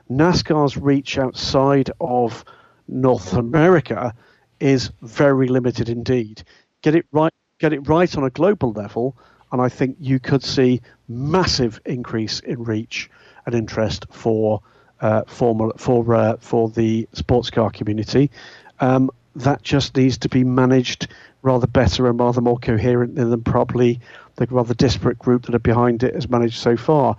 NASCAR's 0.10 0.76
reach 0.76 1.20
outside 1.20 1.92
of 2.02 2.44
North 2.88 3.34
America 3.34 4.12
is 4.60 4.90
very 5.04 5.48
limited 5.48 5.88
indeed. 5.88 6.42
Get 6.82 6.96
it 6.96 7.06
right, 7.12 7.32
get 7.60 7.74
it 7.74 7.88
right 7.88 8.18
on 8.18 8.24
a 8.24 8.32
global 8.32 8.72
level, 8.72 9.16
and 9.52 9.62
I 9.62 9.70
think 9.70 9.98
you 10.00 10.20
could 10.20 10.44
see 10.44 10.82
massive 11.08 11.80
increase 11.86 12.40
in 12.40 12.64
reach 12.64 13.12
and 13.46 13.54
interest 13.54 14.08
for 14.10 14.62
uh, 15.00 15.26
for 15.28 15.74
for 15.78 16.16
uh, 16.16 16.38
for 16.40 16.70
the 16.70 17.08
sports 17.14 17.52
car 17.52 17.70
community. 17.70 18.32
Um, 18.80 19.12
that 19.36 19.62
just 19.64 19.96
needs 19.96 20.18
to 20.20 20.30
be 20.30 20.44
managed 20.44 21.08
rather 21.42 21.68
better 21.68 22.08
and 22.08 22.20
rather 22.20 22.42
more 22.42 22.58
coherently 22.58 23.24
than 23.24 23.44
probably 23.44 24.00
the 24.36 24.48
rather 24.48 24.74
disparate 24.74 25.20
group 25.20 25.46
that 25.46 25.56
are 25.56 25.60
behind 25.60 26.04
it 26.04 26.16
has 26.16 26.30
managed 26.30 26.60
so 26.60 26.76
far. 26.76 27.16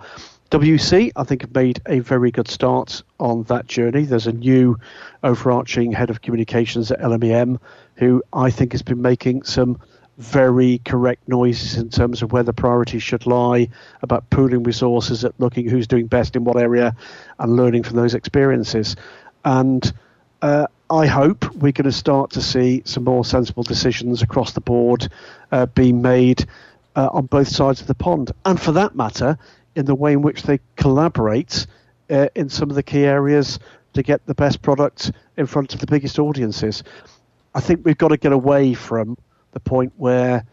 WC, 0.51 1.11
I 1.15 1.23
think, 1.23 1.41
have 1.41 1.55
made 1.55 1.81
a 1.87 1.99
very 1.99 2.31
good 2.31 2.47
start 2.47 3.01
on 3.19 3.43
that 3.43 3.67
journey. 3.67 4.03
There's 4.03 4.27
a 4.27 4.31
new 4.31 4.77
overarching 5.23 5.91
head 5.91 6.09
of 6.09 6.21
communications 6.21 6.91
at 6.91 6.99
LMEM 6.99 7.59
who 7.95 8.23
I 8.31 8.51
think 8.51 8.71
has 8.73 8.83
been 8.83 9.01
making 9.01 9.43
some 9.43 9.79
very 10.17 10.79
correct 10.85 11.27
noises 11.27 11.77
in 11.77 11.89
terms 11.89 12.21
of 12.21 12.31
where 12.31 12.43
the 12.43 12.53
priorities 12.53 13.03
should 13.03 13.25
lie, 13.25 13.67
about 14.01 14.29
pooling 14.29 14.63
resources, 14.63 15.25
at 15.25 15.33
looking 15.39 15.67
who's 15.67 15.87
doing 15.87 16.07
best 16.07 16.35
in 16.35 16.43
what 16.43 16.57
area, 16.57 16.95
and 17.39 17.55
learning 17.55 17.83
from 17.83 17.97
those 17.97 18.13
experiences. 18.13 18.95
And 19.43 19.91
uh, 20.41 20.67
I 20.89 21.07
hope 21.07 21.43
we're 21.55 21.71
going 21.71 21.85
to 21.85 21.91
start 21.91 22.31
to 22.31 22.41
see 22.41 22.83
some 22.85 23.03
more 23.03 23.25
sensible 23.25 23.63
decisions 23.63 24.21
across 24.21 24.53
the 24.53 24.61
board 24.61 25.09
uh, 25.51 25.65
being 25.65 26.01
made 26.01 26.45
uh, 26.95 27.09
on 27.11 27.25
both 27.25 27.47
sides 27.47 27.81
of 27.81 27.87
the 27.87 27.95
pond. 27.95 28.31
And 28.45 28.59
for 28.59 28.71
that 28.73 28.95
matter, 28.95 29.37
in 29.75 29.85
the 29.85 29.95
way 29.95 30.13
in 30.13 30.21
which 30.21 30.43
they 30.43 30.59
collaborate 30.75 31.67
uh, 32.09 32.27
in 32.35 32.49
some 32.49 32.69
of 32.69 32.75
the 32.75 32.83
key 32.83 33.03
areas 33.03 33.59
to 33.93 34.03
get 34.03 34.25
the 34.25 34.35
best 34.35 34.61
product 34.61 35.11
in 35.37 35.45
front 35.45 35.73
of 35.73 35.79
the 35.79 35.87
biggest 35.87 36.19
audiences. 36.19 36.83
I 37.53 37.61
think 37.61 37.85
we've 37.85 37.97
got 37.97 38.09
to 38.09 38.17
get 38.17 38.31
away 38.31 38.73
from 38.73 39.17
the 39.51 39.59
point 39.59 39.93
where 39.97 40.45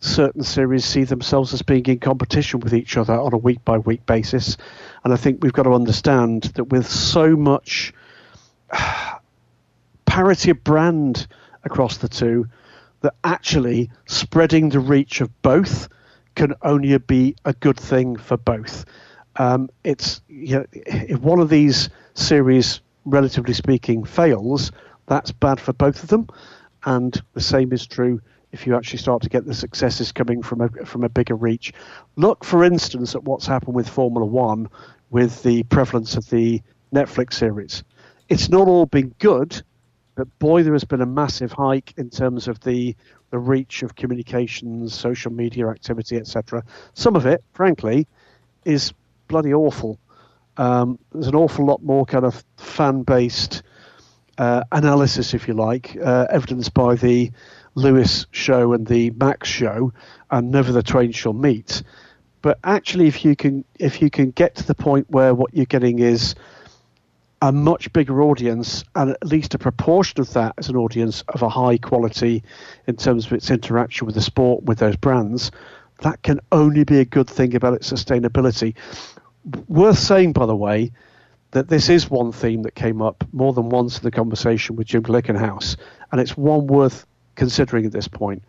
certain 0.00 0.42
series 0.42 0.84
see 0.84 1.04
themselves 1.04 1.52
as 1.52 1.62
being 1.62 1.84
in 1.86 1.98
competition 1.98 2.60
with 2.60 2.72
each 2.72 2.96
other 2.96 3.14
on 3.14 3.34
a 3.34 3.38
week 3.38 3.64
by 3.64 3.78
week 3.78 4.06
basis. 4.06 4.56
And 5.04 5.12
I 5.12 5.16
think 5.16 5.42
we've 5.42 5.52
got 5.52 5.64
to 5.64 5.72
understand 5.72 6.44
that 6.54 6.64
with 6.64 6.88
so 6.88 7.36
much 7.36 7.92
parity 10.06 10.50
of 10.50 10.64
brand 10.64 11.26
across 11.64 11.98
the 11.98 12.08
two, 12.08 12.48
that 13.00 13.14
actually 13.24 13.90
spreading 14.06 14.68
the 14.70 14.80
reach 14.80 15.20
of 15.20 15.42
both 15.42 15.88
can 16.34 16.54
only 16.62 16.96
be 16.98 17.34
a 17.44 17.52
good 17.52 17.78
thing 17.78 18.16
for 18.16 18.36
both. 18.36 18.84
Um, 19.36 19.68
it's 19.84 20.20
you 20.28 20.56
know, 20.56 20.66
if 20.72 21.20
one 21.20 21.40
of 21.40 21.48
these 21.48 21.90
series, 22.14 22.80
relatively 23.04 23.54
speaking, 23.54 24.04
fails, 24.04 24.72
that's 25.06 25.32
bad 25.32 25.60
for 25.60 25.72
both 25.72 26.02
of 26.02 26.08
them, 26.08 26.28
and 26.84 27.20
the 27.34 27.40
same 27.40 27.72
is 27.72 27.86
true 27.86 28.20
if 28.52 28.66
you 28.66 28.74
actually 28.76 28.98
start 28.98 29.22
to 29.22 29.28
get 29.28 29.44
the 29.44 29.54
successes 29.54 30.12
coming 30.12 30.42
from 30.42 30.60
a 30.60 30.68
from 30.84 31.04
a 31.04 31.08
bigger 31.08 31.36
reach. 31.36 31.72
Look, 32.16 32.44
for 32.44 32.64
instance, 32.64 33.14
at 33.14 33.24
what's 33.24 33.46
happened 33.46 33.74
with 33.74 33.88
Formula 33.88 34.26
One 34.26 34.68
with 35.10 35.42
the 35.42 35.62
prevalence 35.64 36.16
of 36.16 36.28
the 36.30 36.62
Netflix 36.94 37.34
series. 37.34 37.82
It's 38.28 38.48
not 38.48 38.68
all 38.68 38.86
been 38.86 39.14
good, 39.18 39.62
but 40.18 40.36
boy, 40.40 40.64
there 40.64 40.72
has 40.72 40.82
been 40.82 41.00
a 41.00 41.06
massive 41.06 41.52
hike 41.52 41.94
in 41.96 42.10
terms 42.10 42.48
of 42.48 42.58
the 42.60 42.96
the 43.30 43.38
reach 43.38 43.84
of 43.84 43.94
communications, 43.94 44.92
social 44.92 45.30
media 45.30 45.68
activity, 45.68 46.16
etc. 46.16 46.64
Some 46.94 47.14
of 47.14 47.24
it, 47.24 47.44
frankly, 47.52 48.08
is 48.64 48.92
bloody 49.28 49.54
awful. 49.54 49.96
Um, 50.56 50.98
there's 51.12 51.28
an 51.28 51.36
awful 51.36 51.66
lot 51.66 51.84
more 51.84 52.04
kind 52.04 52.24
of 52.24 52.42
fan 52.56 53.04
based 53.04 53.62
uh, 54.38 54.64
analysis, 54.72 55.34
if 55.34 55.46
you 55.46 55.54
like, 55.54 55.96
uh, 56.04 56.26
evidenced 56.30 56.74
by 56.74 56.96
the 56.96 57.30
Lewis 57.76 58.26
show 58.32 58.72
and 58.72 58.88
the 58.88 59.10
Max 59.10 59.48
show, 59.48 59.92
and 60.32 60.50
never 60.50 60.72
the 60.72 60.82
twain 60.82 61.12
shall 61.12 61.32
meet. 61.32 61.84
But 62.42 62.58
actually, 62.64 63.06
if 63.06 63.24
you 63.24 63.36
can 63.36 63.64
if 63.78 64.02
you 64.02 64.10
can 64.10 64.32
get 64.32 64.56
to 64.56 64.66
the 64.66 64.74
point 64.74 65.08
where 65.10 65.32
what 65.32 65.54
you're 65.54 65.66
getting 65.66 66.00
is 66.00 66.34
a 67.40 67.52
much 67.52 67.92
bigger 67.92 68.22
audience, 68.22 68.84
and 68.94 69.10
at 69.10 69.24
least 69.24 69.54
a 69.54 69.58
proportion 69.58 70.20
of 70.20 70.32
that 70.32 70.54
as 70.58 70.68
an 70.68 70.76
audience 70.76 71.22
of 71.28 71.42
a 71.42 71.48
high 71.48 71.78
quality 71.78 72.42
in 72.86 72.96
terms 72.96 73.26
of 73.26 73.32
its 73.32 73.50
interaction 73.50 74.06
with 74.06 74.14
the 74.14 74.20
sport, 74.20 74.64
with 74.64 74.78
those 74.78 74.96
brands, 74.96 75.50
that 76.02 76.22
can 76.22 76.40
only 76.52 76.84
be 76.84 76.98
a 76.98 77.04
good 77.04 77.28
thing 77.28 77.54
about 77.54 77.74
its 77.74 77.90
sustainability. 77.90 78.74
Worth 79.68 79.98
saying, 79.98 80.32
by 80.32 80.46
the 80.46 80.56
way, 80.56 80.92
that 81.52 81.68
this 81.68 81.88
is 81.88 82.10
one 82.10 82.32
theme 82.32 82.62
that 82.62 82.74
came 82.74 83.00
up 83.00 83.24
more 83.32 83.52
than 83.52 83.70
once 83.70 83.98
in 83.98 84.02
the 84.02 84.10
conversation 84.10 84.76
with 84.76 84.88
Jim 84.88 85.02
Glickenhaus, 85.02 85.76
and 86.12 86.20
it's 86.20 86.36
one 86.36 86.66
worth 86.66 87.06
considering 87.36 87.86
at 87.86 87.92
this 87.92 88.08
point. 88.08 88.42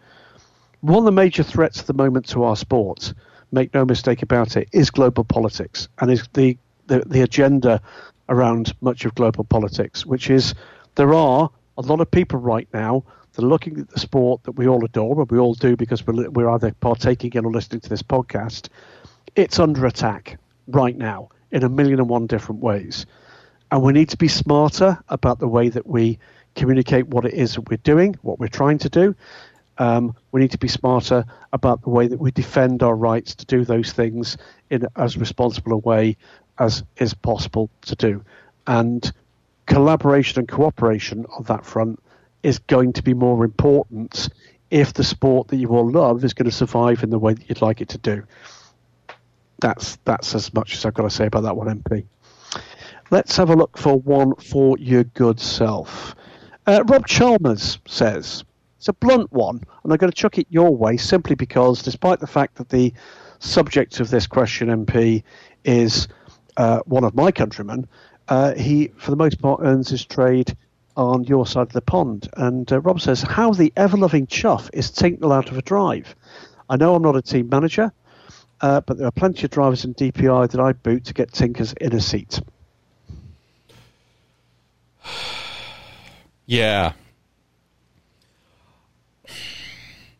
One 0.81 0.99
of 0.99 1.05
the 1.05 1.11
major 1.11 1.43
threats 1.43 1.79
at 1.79 1.87
the 1.87 1.93
moment 1.93 2.27
to 2.29 2.43
our 2.43 2.55
sport, 2.55 3.13
make 3.51 3.73
no 3.73 3.85
mistake 3.85 4.21
about 4.21 4.57
it, 4.57 4.67
is 4.71 4.89
global 4.89 5.23
politics 5.23 5.87
and 5.99 6.11
is 6.11 6.27
the, 6.33 6.57
the, 6.87 7.03
the 7.05 7.21
agenda 7.21 7.81
around 8.29 8.73
much 8.81 9.05
of 9.05 9.15
global 9.15 9.43
politics, 9.43 10.05
which 10.05 10.29
is 10.29 10.53
there 10.95 11.13
are 11.13 11.49
a 11.77 11.81
lot 11.81 11.99
of 11.99 12.09
people 12.09 12.39
right 12.39 12.67
now 12.73 13.03
that 13.33 13.43
are 13.43 13.47
looking 13.47 13.79
at 13.79 13.89
the 13.89 13.99
sport 13.99 14.43
that 14.43 14.51
we 14.53 14.67
all 14.67 14.83
adore, 14.85 15.19
and 15.19 15.29
we 15.31 15.37
all 15.37 15.53
do 15.53 15.75
because 15.75 16.05
we're, 16.05 16.29
we're 16.29 16.49
either 16.49 16.71
partaking 16.79 17.31
in 17.33 17.45
or 17.45 17.51
listening 17.51 17.81
to 17.81 17.89
this 17.89 18.03
podcast. 18.03 18.69
It's 19.35 19.59
under 19.59 19.85
attack 19.85 20.37
right 20.67 20.97
now 20.97 21.29
in 21.51 21.63
a 21.63 21.69
million 21.69 21.99
and 21.99 22.09
one 22.09 22.27
different 22.27 22.61
ways. 22.61 23.05
And 23.71 23.83
we 23.83 23.93
need 23.93 24.09
to 24.09 24.17
be 24.17 24.27
smarter 24.27 24.97
about 25.09 25.39
the 25.39 25.47
way 25.47 25.69
that 25.69 25.87
we 25.87 26.19
communicate 26.55 27.07
what 27.07 27.25
it 27.25 27.33
is 27.33 27.53
that 27.53 27.69
we're 27.69 27.77
doing, 27.77 28.15
what 28.21 28.39
we're 28.39 28.47
trying 28.47 28.79
to 28.79 28.89
do. 28.89 29.15
Um, 29.77 30.15
we 30.31 30.41
need 30.41 30.51
to 30.51 30.57
be 30.57 30.67
smarter 30.67 31.23
about 31.53 31.81
the 31.83 31.89
way 31.89 32.07
that 32.07 32.19
we 32.19 32.31
defend 32.31 32.83
our 32.83 32.95
rights 32.95 33.33
to 33.35 33.45
do 33.45 33.63
those 33.63 33.93
things 33.93 34.37
in 34.69 34.85
as 34.97 35.17
responsible 35.17 35.73
a 35.73 35.77
way 35.77 36.17
as 36.59 36.83
is 36.97 37.13
possible 37.13 37.69
to 37.81 37.95
do. 37.95 38.23
And 38.67 39.11
collaboration 39.65 40.39
and 40.39 40.47
cooperation 40.47 41.25
on 41.37 41.43
that 41.43 41.65
front 41.65 41.99
is 42.43 42.59
going 42.59 42.93
to 42.93 43.03
be 43.03 43.13
more 43.13 43.43
important 43.43 44.29
if 44.71 44.93
the 44.93 45.03
sport 45.03 45.47
that 45.47 45.57
you 45.57 45.69
all 45.69 45.89
love 45.89 46.23
is 46.23 46.33
going 46.33 46.49
to 46.49 46.55
survive 46.55 47.03
in 47.03 47.09
the 47.09 47.19
way 47.19 47.33
that 47.33 47.49
you'd 47.49 47.61
like 47.61 47.81
it 47.81 47.89
to 47.89 47.97
do. 47.97 48.23
That's 49.61 49.97
that's 50.05 50.35
as 50.35 50.53
much 50.53 50.73
as 50.75 50.85
I've 50.85 50.93
got 50.93 51.03
to 51.03 51.09
say 51.09 51.25
about 51.25 51.43
that 51.43 51.55
one, 51.55 51.81
MP. 51.81 52.05
Let's 53.11 53.35
have 53.37 53.49
a 53.49 53.55
look 53.55 53.77
for 53.77 53.99
one 53.99 54.35
for 54.35 54.77
your 54.77 55.03
good 55.03 55.39
self. 55.39 56.15
Uh, 56.67 56.83
Rob 56.85 57.07
Chalmers 57.07 57.79
says 57.87 58.43
it's 58.77 58.87
a 58.87 58.93
blunt 58.93 59.31
one, 59.33 59.57
and 59.83 59.91
I'm 59.91 59.97
going 59.97 60.11
to 60.11 60.15
chuck 60.15 60.37
it 60.37 60.47
your 60.49 60.73
way 60.73 60.95
simply 60.95 61.35
because, 61.35 61.81
despite 61.81 62.19
the 62.19 62.27
fact 62.27 62.55
that 62.55 62.69
the 62.69 62.93
subject 63.39 63.99
of 63.99 64.09
this 64.09 64.27
question, 64.27 64.69
MP, 64.69 65.23
is 65.65 66.07
uh, 66.59 66.81
one 66.85 67.05
of 67.05 67.15
my 67.15 67.31
countrymen, 67.31 67.87
uh, 68.27 68.53
he, 68.53 68.89
for 68.97 69.09
the 69.11 69.17
most 69.17 69.41
part, 69.41 69.61
earns 69.63 69.87
his 69.89 70.05
trade 70.05 70.55
on 70.97 71.23
your 71.23 71.47
side 71.47 71.61
of 71.67 71.71
the 71.71 71.81
pond. 71.81 72.29
And 72.35 72.69
uh, 72.71 72.81
Rob 72.81 72.99
says, 72.99 73.21
How 73.21 73.53
the 73.53 73.71
ever 73.77 73.95
loving 73.95 74.27
chuff 74.27 74.69
is 74.73 74.91
Tincknell 74.91 75.33
out 75.33 75.49
of 75.49 75.57
a 75.57 75.61
drive? 75.61 76.13
I 76.69 76.75
know 76.75 76.95
I'm 76.95 77.01
not 77.01 77.15
a 77.15 77.21
team 77.21 77.47
manager, 77.47 77.93
uh, 78.59 78.81
but 78.81 78.97
there 78.97 79.07
are 79.07 79.11
plenty 79.11 79.45
of 79.45 79.51
drivers 79.51 79.85
in 79.85 79.93
DPI 79.95 80.51
that 80.51 80.59
I 80.59 80.73
boot 80.73 81.05
to 81.05 81.13
get 81.13 81.31
Tinkers 81.31 81.73
in 81.79 81.95
a 81.95 82.01
seat. 82.01 82.41
Yeah. 86.45 86.93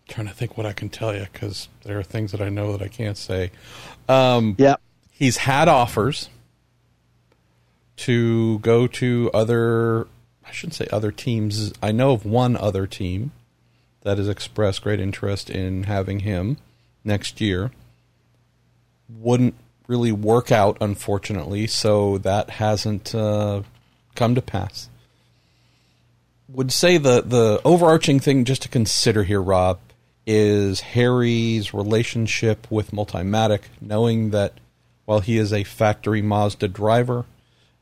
trying 0.08 0.28
to 0.28 0.34
think 0.34 0.58
what 0.58 0.68
I 0.68 0.74
can 0.74 0.88
tell 0.90 1.16
you 1.16 1.26
because 1.34 1.70
there 1.84 1.98
are 1.98 2.04
things 2.04 2.32
that 2.34 2.40
I 2.40 2.50
know 2.50 2.72
that 2.72 2.84
I 2.84 2.88
can't 2.88 3.18
say. 3.18 3.50
Um, 4.08 4.56
yeah 4.60 4.76
he's 5.20 5.38
had 5.38 5.68
offers. 5.68 6.30
to 7.98 8.60
go 8.60 8.88
to 8.88 9.30
other. 9.34 10.08
I 10.46 10.52
shouldn't 10.52 10.76
say 10.76 10.88
other 10.92 11.12
teams. 11.12 11.74
I 11.84 11.92
know 11.92 12.14
of 12.14 12.26
one 12.26 12.56
other 12.56 12.88
team 12.88 13.32
that 14.02 14.18
has 14.18 14.30
expressed 14.30 14.82
great 14.82 15.00
interest 15.02 15.50
in 15.50 15.84
having 15.84 16.22
him 16.22 16.58
next 17.04 17.42
year. 17.42 17.72
Wouldn't 19.10 19.54
really 19.88 20.14
work 20.14 20.52
out, 20.52 20.78
unfortunately, 20.80 21.68
so 21.68 22.18
that 22.20 22.52
hasn't 22.52 23.14
uh, 23.14 23.64
come 24.16 24.34
to 24.34 24.42
pass. 24.42 24.90
Would 26.48 26.72
say 26.72 26.98
the 26.98 27.22
the 27.22 27.62
overarching 27.66 28.20
thing 28.22 28.46
just 28.46 28.62
to 28.64 28.70
consider 28.70 29.24
here, 29.24 29.42
Rob, 29.42 29.80
is 30.26 30.80
Harry's 30.80 31.74
relationship 31.74 32.66
with 32.72 32.92
Multimatic, 32.92 33.64
knowing 33.82 34.30
that 34.32 34.54
while 35.10 35.22
he 35.22 35.40
is 35.40 35.52
a 35.52 35.64
factory 35.64 36.22
Mazda 36.22 36.68
driver, 36.68 37.26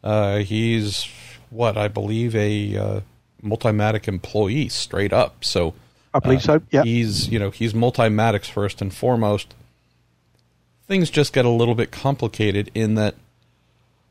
uh, 0.02 0.38
he's 0.38 1.10
what 1.50 1.76
I 1.76 1.90
believe 1.90 2.34
a 2.38 2.78
uh, 2.78 3.00
Multimatic 3.44 4.08
employee, 4.08 4.70
straight 4.70 5.12
up. 5.12 5.44
So 5.44 5.74
I 6.14 6.20
believe 6.20 6.42
so. 6.42 6.62
Yeah, 6.72 6.84
he's 6.84 7.28
you 7.28 7.38
know 7.38 7.50
he's 7.50 7.74
Multimatics 7.74 8.46
first 8.50 8.82
and 8.82 8.94
foremost. 8.94 9.56
Things 10.88 11.10
just 11.10 11.34
get 11.34 11.44
a 11.44 11.50
little 11.50 11.76
bit 11.76 11.92
complicated 11.92 12.72
in 12.74 12.96
that 12.96 13.16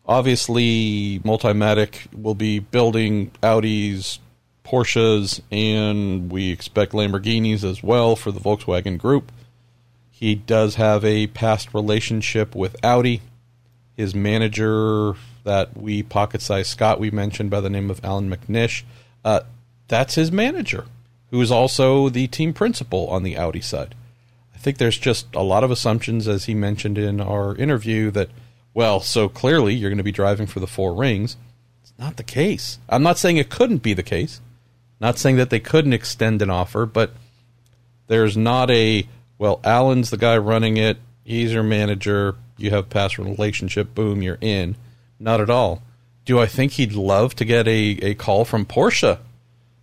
obviously 0.05 1.21
Multimatic 1.25 2.13
will 2.13 2.35
be 2.35 2.59
building 2.59 3.31
Audis, 3.43 4.19
Porsches, 4.63 5.41
and 5.51 6.31
we 6.31 6.53
expect 6.53 6.93
Lamborghinis 6.93 7.65
as 7.65 7.83
well 7.83 8.15
for 8.15 8.31
the 8.31 8.41
Volkswagen 8.41 8.99
Group. 8.99 9.33
He 10.19 10.35
does 10.35 10.77
have 10.77 11.05
a 11.05 11.27
past 11.27 11.75
relationship 11.75 12.55
with 12.55 12.75
Audi. 12.83 13.21
His 13.99 14.15
manager, 14.15 15.13
that 15.45 15.77
we 15.77 16.03
pocket 16.03 16.41
size 16.41 16.71
Scott 16.71 16.99
we 16.99 17.11
mentioned 17.11 17.51
by 17.51 17.61
the 17.61 17.69
name 17.69 17.91
of 17.91 18.03
Allan 18.03 18.31
McNish, 18.31 18.85
uh, 19.27 19.41
that's 19.89 20.15
his 20.15 20.33
manager, 20.33 20.87
who 21.31 21.39
is 21.43 21.51
also 21.51 22.09
the 22.09 22.29
team 22.29 22.55
principal 22.55 23.07
on 23.09 23.25
the 23.25 23.37
Audi 23.37 23.61
side. 23.61 23.95
I 24.55 24.59
think 24.59 24.79
there's 24.79 24.97
just 24.97 25.27
a 25.35 25.43
lot 25.43 25.65
of 25.65 25.71
assumptions, 25.71 26.27
as 26.27 26.47
he 26.47 26.55
mentioned 26.55 26.97
in 26.97 27.21
our 27.21 27.55
interview, 27.55 28.11
that, 28.13 28.31
well, 28.73 29.01
so 29.01 29.29
clearly 29.29 29.75
you're 29.75 29.91
going 29.91 29.99
to 29.99 30.03
be 30.03 30.13
driving 30.13 30.47
for 30.47 30.61
the 30.61 30.67
four 30.67 30.95
rings. 30.95 31.37
It's 31.83 31.93
not 31.99 32.17
the 32.17 32.23
case. 32.23 32.79
I'm 32.89 33.03
not 33.03 33.19
saying 33.19 33.37
it 33.37 33.51
couldn't 33.51 33.83
be 33.83 33.93
the 33.93 34.03
case. 34.03 34.41
Not 34.99 35.19
saying 35.19 35.37
that 35.37 35.51
they 35.51 35.61
couldn't 35.61 35.93
extend 35.93 36.41
an 36.41 36.49
offer, 36.49 36.87
but 36.87 37.13
there's 38.07 38.35
not 38.35 38.71
a 38.71 39.07
well, 39.39 39.61
Allan's 39.65 40.11
the 40.11 40.17
guy 40.17 40.37
running 40.39 40.77
it. 40.77 40.99
He's 41.25 41.53
your 41.53 41.63
manager. 41.63 42.37
You 42.57 42.71
have 42.71 42.89
past 42.89 43.19
relationship. 43.19 43.95
Boom, 43.95 44.23
you're 44.23 44.39
in. 44.41 44.77
Not 45.19 45.41
at 45.41 45.51
all. 45.51 45.83
Do 46.25 46.41
I 46.41 46.47
think 46.47 46.73
he'd 46.73 46.93
love 46.93 47.35
to 47.37 47.45
get 47.45 47.69
a, 47.69 47.99
a 48.03 48.15
call 48.15 48.45
from 48.45 48.67
Porsche, 48.67 49.19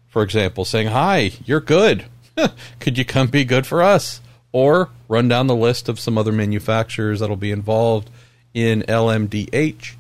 for 0.07 0.23
example, 0.23 0.65
saying, 0.65 0.87
Hi, 0.87 1.31
you're 1.45 1.61
good. 1.61 2.05
Could 2.79 2.97
you 2.97 3.05
come 3.05 3.27
be 3.27 3.45
good 3.45 3.65
for 3.65 3.81
us? 3.81 4.21
Or 4.51 4.89
run 5.07 5.27
down 5.27 5.47
the 5.47 5.55
list 5.55 5.89
of 5.89 5.99
some 5.99 6.17
other 6.17 6.31
manufacturers 6.31 7.19
that'll 7.19 7.35
be 7.35 7.51
involved 7.51 8.09
in 8.53 8.83
LMDH. 8.83 9.95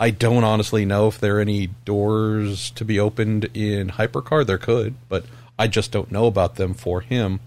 I 0.00 0.10
don't 0.10 0.44
honestly 0.44 0.84
know 0.84 1.08
if 1.08 1.18
there 1.18 1.38
are 1.38 1.40
any 1.40 1.68
doors 1.84 2.70
to 2.72 2.84
be 2.84 3.00
opened 3.00 3.46
in 3.54 3.90
Hypercar. 3.90 4.46
There 4.46 4.58
could, 4.58 4.94
but 5.08 5.24
I 5.58 5.66
just 5.66 5.90
don't 5.90 6.12
know 6.12 6.26
about 6.26 6.54
them 6.54 6.72
for 6.72 7.00
him. 7.00 7.40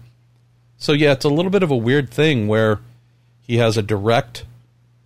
So 0.82 0.94
yeah, 0.94 1.12
it's 1.12 1.24
a 1.24 1.28
little 1.28 1.52
bit 1.52 1.62
of 1.62 1.70
a 1.70 1.76
weird 1.76 2.10
thing 2.10 2.48
where 2.48 2.80
he 3.40 3.58
has 3.58 3.76
a 3.76 3.82
direct 3.82 4.44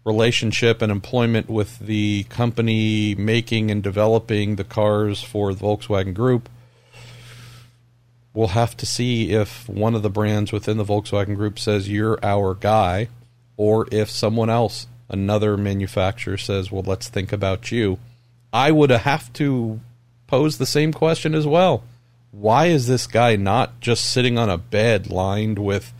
relationship 0.06 0.80
and 0.80 0.90
employment 0.90 1.50
with 1.50 1.80
the 1.80 2.24
company 2.30 3.14
making 3.14 3.70
and 3.70 3.82
developing 3.82 4.56
the 4.56 4.64
cars 4.64 5.22
for 5.22 5.52
the 5.52 5.62
Volkswagen 5.62 6.14
Group. 6.14 6.48
We'll 8.32 8.48
have 8.48 8.74
to 8.78 8.86
see 8.86 9.32
if 9.32 9.68
one 9.68 9.94
of 9.94 10.02
the 10.02 10.08
brands 10.08 10.50
within 10.50 10.78
the 10.78 10.84
Volkswagen 10.84 11.36
Group 11.36 11.58
says 11.58 11.90
you're 11.90 12.18
our 12.22 12.54
guy, 12.54 13.08
or 13.58 13.86
if 13.92 14.08
someone 14.08 14.48
else, 14.48 14.86
another 15.10 15.58
manufacturer, 15.58 16.38
says, 16.38 16.72
well, 16.72 16.84
let's 16.86 17.10
think 17.10 17.32
about 17.32 17.70
you. 17.70 17.98
I 18.50 18.70
would 18.70 18.88
have 18.88 19.30
to 19.34 19.80
pose 20.26 20.56
the 20.56 20.64
same 20.64 20.94
question 20.94 21.34
as 21.34 21.46
well 21.46 21.84
why 22.38 22.66
is 22.66 22.86
this 22.86 23.06
guy 23.06 23.34
not 23.34 23.80
just 23.80 24.04
sitting 24.04 24.36
on 24.36 24.50
a 24.50 24.58
bed 24.58 25.10
lined 25.10 25.58
with 25.58 25.94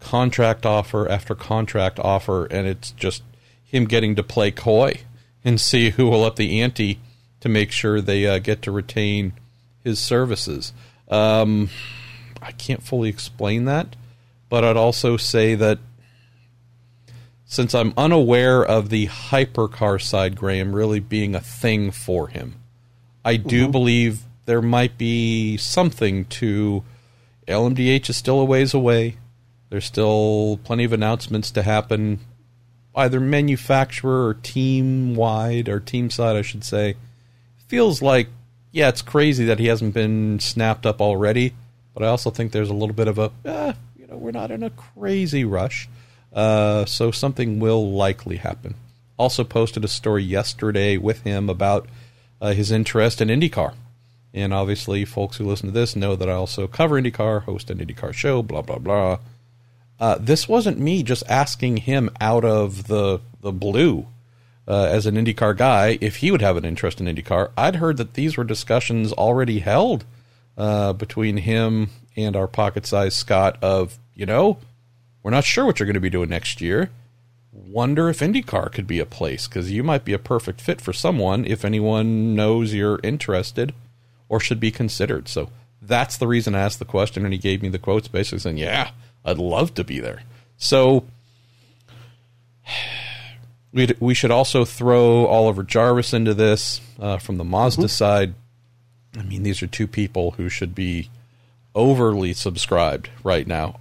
contract 0.00 0.64
offer 0.64 1.06
after 1.10 1.34
contract 1.34 1.98
offer 1.98 2.46
and 2.46 2.66
it's 2.66 2.90
just 2.92 3.22
him 3.62 3.84
getting 3.84 4.14
to 4.14 4.22
play 4.22 4.50
coy 4.50 4.98
and 5.44 5.60
see 5.60 5.90
who 5.90 6.08
will 6.08 6.24
up 6.24 6.36
the 6.36 6.62
ante 6.62 7.00
to 7.40 7.50
make 7.50 7.70
sure 7.70 8.00
they 8.00 8.26
uh, 8.26 8.38
get 8.38 8.62
to 8.62 8.70
retain 8.70 9.34
his 9.82 9.98
services. 9.98 10.72
Um, 11.08 11.68
I 12.40 12.52
can't 12.52 12.82
fully 12.82 13.10
explain 13.10 13.66
that, 13.66 13.94
but 14.48 14.64
I'd 14.64 14.78
also 14.78 15.18
say 15.18 15.54
that 15.54 15.78
since 17.44 17.74
I'm 17.74 17.92
unaware 17.98 18.64
of 18.64 18.88
the 18.88 19.06
hypercar 19.08 20.00
side, 20.00 20.34
Graham, 20.36 20.74
really 20.74 21.00
being 21.00 21.34
a 21.34 21.40
thing 21.40 21.90
for 21.90 22.28
him, 22.28 22.54
I 23.22 23.36
do 23.36 23.64
mm-hmm. 23.64 23.72
believe 23.72 24.22
there 24.46 24.62
might 24.62 24.98
be 24.98 25.56
something 25.56 26.24
to 26.26 26.84
LMDH 27.48 28.10
is 28.10 28.16
still 28.16 28.40
a 28.40 28.44
ways 28.44 28.74
away. 28.74 29.16
There's 29.70 29.84
still 29.84 30.60
plenty 30.64 30.84
of 30.84 30.92
announcements 30.92 31.50
to 31.52 31.62
happen, 31.62 32.20
either 32.94 33.20
manufacturer 33.20 34.26
or 34.28 34.34
team 34.34 35.14
wide 35.14 35.68
or 35.68 35.80
team 35.80 36.10
side, 36.10 36.36
I 36.36 36.42
should 36.42 36.64
say. 36.64 36.96
Feels 37.68 38.00
like, 38.00 38.28
yeah, 38.70 38.88
it's 38.88 39.02
crazy 39.02 39.44
that 39.46 39.58
he 39.58 39.66
hasn't 39.66 39.94
been 39.94 40.38
snapped 40.40 40.86
up 40.86 41.00
already, 41.00 41.54
but 41.92 42.02
I 42.02 42.08
also 42.08 42.30
think 42.30 42.52
there's 42.52 42.70
a 42.70 42.74
little 42.74 42.94
bit 42.94 43.08
of 43.08 43.18
a, 43.18 43.32
eh, 43.44 43.72
you 43.96 44.06
know, 44.06 44.16
we're 44.16 44.30
not 44.30 44.50
in 44.50 44.62
a 44.62 44.70
crazy 44.70 45.44
rush. 45.44 45.88
Uh, 46.32 46.84
so 46.84 47.10
something 47.10 47.60
will 47.60 47.92
likely 47.92 48.36
happen. 48.36 48.74
Also 49.16 49.44
posted 49.44 49.84
a 49.84 49.88
story 49.88 50.24
yesterday 50.24 50.96
with 50.96 51.22
him 51.22 51.48
about 51.48 51.88
uh, 52.40 52.52
his 52.52 52.70
interest 52.70 53.20
in 53.20 53.28
IndyCar 53.28 53.74
and 54.34 54.52
obviously, 54.52 55.04
folks 55.04 55.36
who 55.36 55.44
listen 55.44 55.68
to 55.68 55.72
this 55.72 55.94
know 55.94 56.16
that 56.16 56.28
I 56.28 56.32
also 56.32 56.66
cover 56.66 57.00
IndyCar, 57.00 57.44
host 57.44 57.70
an 57.70 57.78
IndyCar 57.78 58.12
show, 58.12 58.42
blah, 58.42 58.62
blah, 58.62 58.78
blah. 58.78 59.18
Uh, 60.00 60.18
this 60.18 60.48
wasn't 60.48 60.80
me 60.80 61.04
just 61.04 61.22
asking 61.28 61.78
him 61.78 62.10
out 62.20 62.44
of 62.44 62.88
the, 62.88 63.20
the 63.42 63.52
blue 63.52 64.08
uh, 64.66 64.86
as 64.86 65.06
an 65.06 65.14
IndyCar 65.14 65.56
guy 65.56 65.98
if 66.00 66.16
he 66.16 66.32
would 66.32 66.42
have 66.42 66.56
an 66.56 66.64
interest 66.64 67.00
in 67.00 67.06
IndyCar. 67.06 67.52
I'd 67.56 67.76
heard 67.76 67.96
that 67.98 68.14
these 68.14 68.36
were 68.36 68.42
discussions 68.42 69.12
already 69.12 69.60
held 69.60 70.04
uh, 70.58 70.92
between 70.94 71.36
him 71.36 71.90
and 72.16 72.34
our 72.34 72.48
pocket 72.48 72.86
sized 72.86 73.16
Scott 73.16 73.56
of, 73.62 74.00
you 74.16 74.26
know, 74.26 74.58
we're 75.22 75.30
not 75.30 75.44
sure 75.44 75.64
what 75.64 75.78
you're 75.78 75.86
going 75.86 75.94
to 75.94 76.00
be 76.00 76.10
doing 76.10 76.28
next 76.28 76.60
year. 76.60 76.90
Wonder 77.52 78.08
if 78.08 78.18
IndyCar 78.18 78.72
could 78.72 78.88
be 78.88 78.98
a 78.98 79.06
place 79.06 79.46
because 79.46 79.70
you 79.70 79.84
might 79.84 80.04
be 80.04 80.12
a 80.12 80.18
perfect 80.18 80.60
fit 80.60 80.80
for 80.80 80.92
someone 80.92 81.44
if 81.44 81.64
anyone 81.64 82.34
knows 82.34 82.74
you're 82.74 82.98
interested 83.04 83.72
or 84.28 84.40
should 84.40 84.60
be 84.60 84.70
considered. 84.70 85.28
So 85.28 85.50
that's 85.80 86.16
the 86.16 86.26
reason 86.26 86.54
I 86.54 86.60
asked 86.60 86.78
the 86.78 86.84
question, 86.84 87.24
and 87.24 87.32
he 87.32 87.38
gave 87.38 87.62
me 87.62 87.68
the 87.68 87.78
quotes 87.78 88.08
basically 88.08 88.38
saying, 88.38 88.58
"Yeah, 88.58 88.90
I'd 89.24 89.38
love 89.38 89.74
to 89.74 89.84
be 89.84 90.00
there." 90.00 90.22
So 90.56 91.04
we 93.72 93.94
we 94.00 94.14
should 94.14 94.30
also 94.30 94.64
throw 94.64 95.26
Oliver 95.26 95.62
Jarvis 95.62 96.12
into 96.12 96.34
this 96.34 96.80
uh, 96.98 97.18
from 97.18 97.36
the 97.36 97.44
Mazda 97.44 97.82
mm-hmm. 97.82 97.88
side. 97.88 98.34
I 99.16 99.22
mean, 99.22 99.42
these 99.42 99.62
are 99.62 99.66
two 99.66 99.86
people 99.86 100.32
who 100.32 100.48
should 100.48 100.74
be 100.74 101.08
overly 101.74 102.32
subscribed 102.32 103.10
right 103.22 103.46
now. 103.46 103.78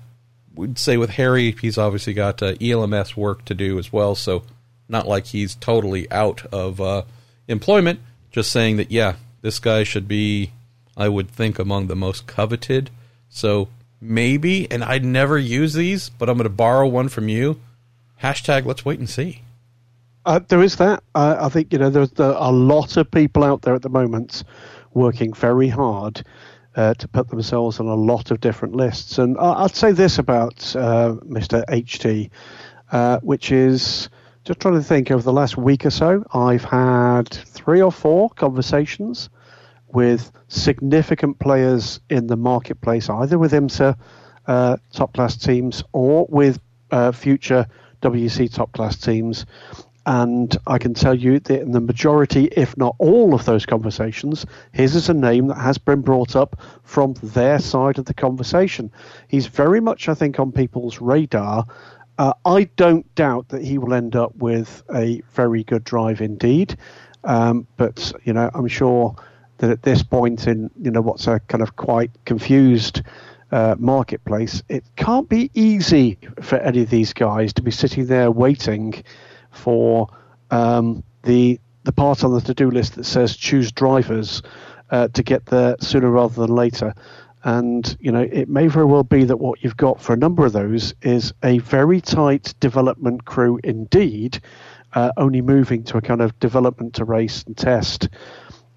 We'd 0.56 0.78
say 0.78 0.98
with 0.98 1.12
Harry, 1.12 1.56
he's 1.60 1.78
obviously 1.78 2.14
got 2.14 2.44
uh, 2.44 2.54
ELMS 2.62 3.18
work 3.18 3.44
to 3.46 3.56
do 3.56 3.80
as 3.80 3.92
well, 3.92 4.14
so 4.14 4.44
not 4.88 5.08
like 5.08 5.28
he's 5.28 5.56
totally 5.56 6.12
out 6.12 6.46
of 6.52 6.80
uh, 6.80 7.04
employment. 7.48 8.00
Just 8.32 8.52
saying 8.52 8.78
that, 8.78 8.92
yeah, 8.92 9.16
this 9.44 9.60
guy 9.60 9.84
should 9.84 10.08
be, 10.08 10.54
I 10.98 11.10
would 11.10 11.30
think, 11.30 11.60
among 11.60 11.86
the 11.86 11.96
most 11.96 12.26
coveted. 12.26 12.90
So 13.30 13.68
maybe, 14.02 14.72
and 14.72 14.84
I'd 14.84 15.06
never 15.06 15.38
use 15.38 15.74
these, 15.74 16.10
but 16.10 16.30
I'm 16.30 16.38
going 16.38 16.46
to 16.46 16.50
borrow 16.50 16.88
one 16.88 17.10
from 17.10 17.30
you. 17.30 17.60
Hashtag 18.24 18.66
let's 18.66 18.86
wait 18.86 19.00
and 19.00 19.10
see. 19.10 19.42
Uh, 20.26 20.40
there 20.48 20.64
is 20.64 20.78
that. 20.78 21.04
Uh, 21.14 21.36
I 21.40 21.50
think 21.50 21.74
you 21.74 21.80
know 21.80 21.90
there's 21.90 22.12
there 22.12 22.32
a 22.32 22.52
lot 22.52 22.96
of 22.96 23.12
people 23.12 23.44
out 23.44 23.62
there 23.62 23.76
at 23.76 23.82
the 23.82 23.90
moment 23.90 24.44
working 24.94 25.34
very 25.34 25.68
hard 25.68 26.24
uh, 26.78 26.94
to 26.94 27.08
put 27.10 27.28
themselves 27.28 27.82
on 27.82 27.88
a 27.88 27.96
lot 27.96 28.32
of 28.32 28.40
different 28.40 28.76
lists. 28.76 29.18
And 29.18 29.38
I'd 29.38 29.76
say 29.76 29.92
this 29.92 30.20
about 30.20 30.76
uh, 30.76 31.16
Mr. 31.26 31.66
HT, 31.66 32.30
uh, 32.94 33.20
which 33.20 33.52
is 33.52 34.08
just 34.44 34.60
trying 34.60 34.74
to 34.76 34.84
think 34.84 35.10
over 35.10 35.24
the 35.24 35.34
last 35.34 35.58
week 35.58 35.86
or 35.86 35.90
so, 35.90 36.24
I've 36.34 36.66
had 36.66 37.30
three 37.30 37.82
or 37.82 37.92
four 37.92 38.30
conversations 38.32 39.30
with 39.88 40.32
significant 40.50 41.40
players 41.40 42.00
in 42.10 42.28
the 42.28 42.36
marketplace, 42.36 43.10
either 43.10 43.38
with 43.38 43.54
IMSA 43.54 43.98
uh, 44.48 44.78
top 44.92 45.14
class 45.14 45.38
teams 45.38 45.84
or 45.94 46.28
with 46.30 46.60
uh, 46.92 47.12
future 47.12 47.68
WC 48.02 48.54
top 48.54 48.74
class 48.74 48.98
teams. 48.98 49.46
And 50.06 50.58
I 50.68 50.80
can 50.80 50.94
tell 50.94 51.16
you 51.16 51.40
that 51.40 51.62
in 51.62 51.72
the 51.72 51.80
majority, 51.80 52.50
if 52.52 52.76
not 52.76 52.96
all 53.00 53.34
of 53.34 53.46
those 53.46 53.66
conversations, 53.66 54.46
his 54.74 54.96
is 54.96 55.08
a 55.08 55.14
name 55.14 55.48
that 55.48 55.58
has 55.58 55.78
been 55.78 56.02
brought 56.02 56.36
up 56.36 56.60
from 56.84 57.14
their 57.24 57.60
side 57.60 57.98
of 57.98 58.06
the 58.06 58.14
conversation. 58.14 58.92
He's 59.30 59.48
very 59.48 59.80
much, 59.80 60.10
I 60.10 60.14
think, 60.14 60.40
on 60.40 60.52
people's 60.52 61.00
radar. 61.00 61.66
Uh, 62.18 62.34
I 62.46 62.66
don't 62.76 63.14
doubt 63.16 63.50
that 63.50 63.64
he 63.64 63.78
will 63.78 63.94
end 63.94 64.16
up 64.16 64.36
with 64.36 64.84
a 64.94 65.22
very 65.32 65.64
good 65.64 65.84
drive 65.84 66.22
indeed. 66.22 66.78
Um, 67.24 67.68
but, 67.78 68.14
you 68.24 68.34
know, 68.34 68.52
I'm 68.54 68.68
sure 68.68 69.16
that 69.58 69.70
at 69.70 69.82
this 69.84 70.04
point 70.04 70.48
in, 70.48 70.70
you 70.80 70.92
know, 70.92 71.02
what's 71.02 71.28
a 71.28 71.40
kind 71.40 71.62
of 71.62 71.76
quite 71.76 72.12
confused 72.26 73.02
uh, 73.52 73.76
marketplace, 73.78 74.62
it 74.70 74.84
can't 74.96 75.30
be 75.30 75.50
easy 75.54 76.18
for 76.42 76.58
any 76.58 76.82
of 76.82 76.90
these 76.90 77.14
guys 77.14 77.54
to 77.54 77.62
be 77.62 77.72
sitting 77.72 78.08
there 78.08 78.30
waiting 78.32 79.04
for 79.52 80.10
um, 80.52 81.04
the 81.24 81.60
the 81.84 81.92
part 81.92 82.24
on 82.24 82.34
the 82.34 82.40
to 82.40 82.54
do 82.54 82.72
list 82.72 82.96
that 82.96 83.04
says 83.04 83.36
choose 83.36 83.72
drivers 83.72 84.42
uh, 84.90 85.10
to 85.10 85.22
get 85.22 85.46
there 85.48 85.76
sooner 85.82 86.10
rather 86.10 86.34
than 86.34 86.56
later. 86.56 86.94
And 87.44 87.96
you 88.00 88.12
know, 88.12 88.22
it 88.22 88.48
may 88.48 88.68
very 88.68 88.86
well 88.86 89.04
be 89.04 89.26
that 89.26 89.38
what 89.38 89.64
you've 89.64 89.78
got 89.78 90.02
for 90.02 90.14
a 90.14 90.18
number 90.18 90.46
of 90.46 90.54
those 90.54 90.94
is 91.02 91.34
a 91.44 91.60
very 91.60 92.00
tight 92.00 92.54
development 92.60 93.26
crew 93.26 93.60
indeed, 93.64 94.40
uh, 94.94 95.12
only 95.18 95.42
moving 95.42 95.84
to 95.86 95.98
a 95.98 96.02
kind 96.02 96.22
of 96.22 96.38
development 96.40 96.96
to 96.96 97.06
race 97.06 97.44
and 97.44 97.58
test, 97.58 98.10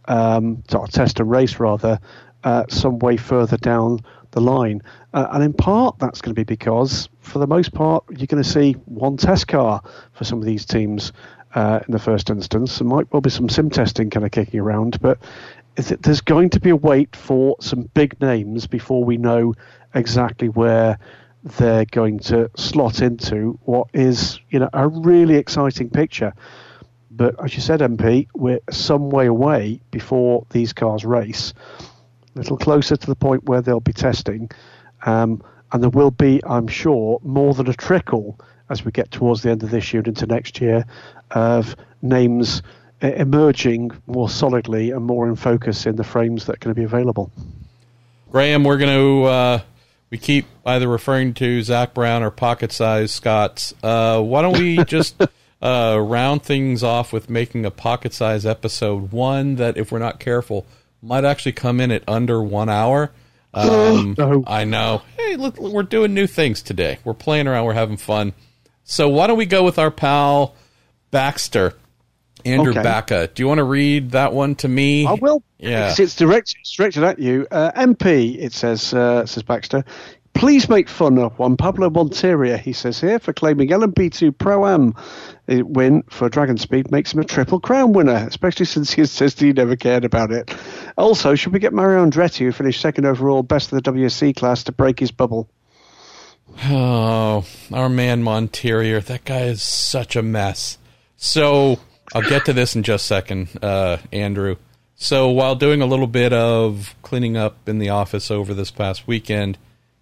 um, 0.07 0.63
to 0.69 0.85
test 0.91 1.21
and 1.21 1.31
race 1.31 1.61
rather, 1.61 2.01
uh, 2.45 2.65
some 2.69 2.99
way 2.99 3.17
further 3.17 3.57
down 3.57 4.01
the 4.33 4.41
line. 4.41 4.83
Uh, 5.15 5.27
and 5.33 5.45
in 5.45 5.53
part, 5.53 5.99
that's 5.99 6.21
going 6.21 6.35
to 6.35 6.39
be 6.39 6.45
because, 6.45 7.09
for 7.21 7.39
the 7.39 7.47
most 7.47 7.73
part, 7.73 8.05
you're 8.11 8.27
going 8.27 8.43
to 8.43 8.49
see 8.49 8.73
one 8.85 9.17
test 9.17 9.49
car 9.49 9.83
for 10.13 10.25
some 10.25 10.39
of 10.39 10.45
these 10.45 10.65
teams 10.65 11.13
uh, 11.55 11.81
in 11.87 11.93
the 11.93 11.99
first 11.99 12.31
instance. 12.31 12.79
There 12.79 12.87
might 12.87 13.11
well 13.13 13.23
be 13.23 13.31
some 13.31 13.49
sim 13.49 13.71
testing 13.71 14.11
kind 14.11 14.27
of 14.27 14.31
kicking 14.31 14.61
around, 14.61 15.01
but 15.01 15.19
there's 15.77 16.21
going 16.21 16.51
to 16.51 16.61
be 16.61 16.71
a 16.71 16.77
wait 16.77 17.15
for 17.15 17.57
some 17.61 17.83
big 17.95 18.21
names 18.21 18.67
before 18.67 19.05
we 19.05 19.17
know 19.17 19.55
exactly 19.95 20.49
where 20.49 20.99
they're 21.43 21.85
going 21.85 22.19
to 22.19 22.51
slot 22.57 23.03
into 23.03 23.59
what 23.65 23.89
is, 23.93 24.41
you 24.51 24.59
know, 24.59 24.71
a 24.73 24.89
really 24.89 25.37
exciting 25.37 25.91
picture. 25.91 26.33
But 27.11 27.43
as 27.43 27.55
you 27.55 27.61
said, 27.61 27.81
MP, 27.81 28.29
we're 28.35 28.61
some 28.71 29.11
way 29.11 29.27
away 29.27 29.81
before 29.91 30.47
these 30.51 30.73
cars 30.73 31.05
race 31.05 31.55
a 32.37 32.39
little 32.39 32.59
closer 32.59 32.97
to 32.97 33.07
the 33.07 33.15
point 33.15 33.45
where 33.45 33.63
they'll 33.63 33.81
be 33.81 33.93
testing. 33.93 34.51
Um, 35.05 35.43
and 35.73 35.83
there 35.83 35.91
will 35.91 36.11
be, 36.11 36.43
I'm 36.45 36.69
sure, 36.69 37.19
more 37.23 37.55
than 37.55 37.69
a 37.69 37.75
trickle 37.75 38.39
as 38.69 38.85
we 38.85 38.93
get 38.93 39.11
towards 39.11 39.43
the 39.43 39.51
end 39.51 39.63
of 39.63 39.71
this 39.71 39.93
year 39.93 40.01
and 40.01 40.09
into 40.09 40.27
next 40.27 40.61
year 40.61 40.85
of 41.31 41.77
names 42.03 42.63
emerging 43.01 43.91
more 44.07 44.29
solidly 44.29 44.91
and 44.91 45.05
more 45.05 45.29
in 45.29 45.37
focus 45.37 45.87
in 45.87 45.97
the 45.97 46.05
frames 46.05 46.47
that 46.47 46.55
are 46.55 46.59
going 46.59 46.75
to 46.75 46.79
be 46.79 46.85
available. 46.85 47.31
Graham, 48.31 48.65
we're 48.65 48.79
going 48.79 48.97
to 48.97 49.25
uh, 49.25 49.61
we 50.11 50.19
keep 50.19 50.47
either 50.65 50.89
referring 50.89 51.35
to 51.35 51.63
Zak 51.63 51.95
Brown 51.95 52.23
or 52.23 52.31
pocket 52.31 52.73
size 52.73 53.13
Scotts. 53.13 53.75
Uh, 53.83 54.21
why 54.21 54.43
don't 54.43 54.59
we 54.59 54.83
just 54.85 55.21
uh, 55.61 55.99
round 56.01 56.43
things 56.43 56.83
off 56.83 57.13
with 57.13 57.29
making 57.29 57.65
a 57.65 57.71
pocket 57.71 58.13
size 58.13 58.47
episode 58.47 59.13
one 59.13 59.57
that, 59.57 59.77
if 59.77 59.91
we're 59.91 59.99
not 59.99 60.21
careful, 60.21 60.67
might 61.03 61.25
actually 61.25 61.53
come 61.53 61.81
in 61.81 61.91
at 61.91 62.03
under 62.09 62.43
one 62.43 62.69
hour. 62.69 63.13
Um, 63.57 64.15
no. 64.19 64.45
I 64.47 64.65
know. 64.65 65.01
Hey, 65.17 65.37
look, 65.37 65.59
we're 65.59 65.83
doing 65.83 66.13
new 66.13 66.27
things 66.27 66.61
today. 66.61 66.99
We're 67.05 67.15
playing 67.15 67.49
around. 67.49 67.65
We're 67.65 67.73
having 67.73 67.97
fun. 67.97 68.35
So 68.85 69.09
why 69.09 69.29
don't 69.29 69.39
we 69.39 69.47
go 69.47 69.65
with 69.65 69.79
our 69.79 69.91
pal 69.91 70.55
Baxter, 71.11 71.73
Andrew 72.47 72.73
okay. 72.73 72.83
Baca? 72.83 73.29
Do 73.33 73.43
you 73.43 73.49
want 73.49 73.59
to 73.59 73.65
read 73.65 74.13
that 74.13 74.33
one 74.33 74.55
to 74.57 74.69
me? 74.69 75.07
I 75.07 75.15
will. 75.15 75.43
Yeah, 75.59 75.95
it's, 75.97 76.17
directed, 76.17 76.57
it's 76.61 76.73
directed 76.73 77.03
at 77.03 77.19
you. 77.19 77.47
Uh, 77.51 77.73
MP, 77.73 78.39
it 78.39 78.53
says 78.53 78.95
uh, 78.95 79.27
says 79.27 79.43
Baxter. 79.43 79.85
Please 80.35 80.69
make 80.69 80.87
fun 80.91 81.19
of 81.19 81.39
Juan 81.39 81.57
Pablo 81.57 81.89
Montoya, 81.89 82.59
he 82.59 82.75
says 82.75 83.01
here, 83.01 83.19
for 83.19 83.33
claiming 83.33 83.71
LMP2 83.71 84.37
Pro 84.37 84.67
Am 84.67 84.95
win 85.49 86.03
for 86.11 86.29
DragonSpeed 86.29 86.91
makes 86.91 87.15
him 87.15 87.21
a 87.21 87.25
Triple 87.25 87.59
Crown 87.59 87.95
winner, 87.95 88.27
especially 88.29 88.67
since 88.67 88.93
he 88.93 89.01
insisted 89.01 89.47
he 89.47 89.53
never 89.55 89.77
cared 89.77 90.05
about 90.05 90.33
it. 90.33 90.55
Also, 90.99 91.35
should 91.35 91.55
we 91.55 91.59
get 91.59 91.73
Mario 91.73 92.05
Andretti, 92.05 92.41
who 92.41 92.53
finished 92.53 92.83
second 92.83 93.07
overall, 93.07 93.43
best 93.43 93.73
of 93.73 93.83
the 93.83 93.93
WSC 93.93 94.37
class, 94.37 94.65
to 94.65 94.73
break 94.73 95.01
his 95.01 95.11
bubble? 95.11 95.49
Oh, 96.65 97.47
our 97.73 97.89
man 97.89 98.23
Montoya, 98.23 99.01
that 99.01 99.25
guy 99.25 99.43
is 99.45 99.63
such 99.63 100.17
a 100.17 100.23
mess. 100.23 100.77
So, 101.17 101.79
I'll 102.15 102.23
get 102.23 102.45
to 102.47 102.53
this 102.53 102.77
in 102.77 102.83
just 102.83 103.05
a 103.05 103.09
second, 103.09 103.49
uh, 103.63 103.99
Andrew. 104.13 104.57
So, 104.95 105.29
while 105.29 105.55
doing 105.55 105.83
a 105.83 105.87
little 105.87 106.07
bit 106.07 106.33
of 106.33 106.95
cleaning 107.03 107.37
up 107.37 107.69
in 107.69 107.79
the 107.79 107.91
office 107.91 108.31
over 108.31 108.55
this 108.55 108.71
past 108.71 109.07
weekend, 109.07 109.59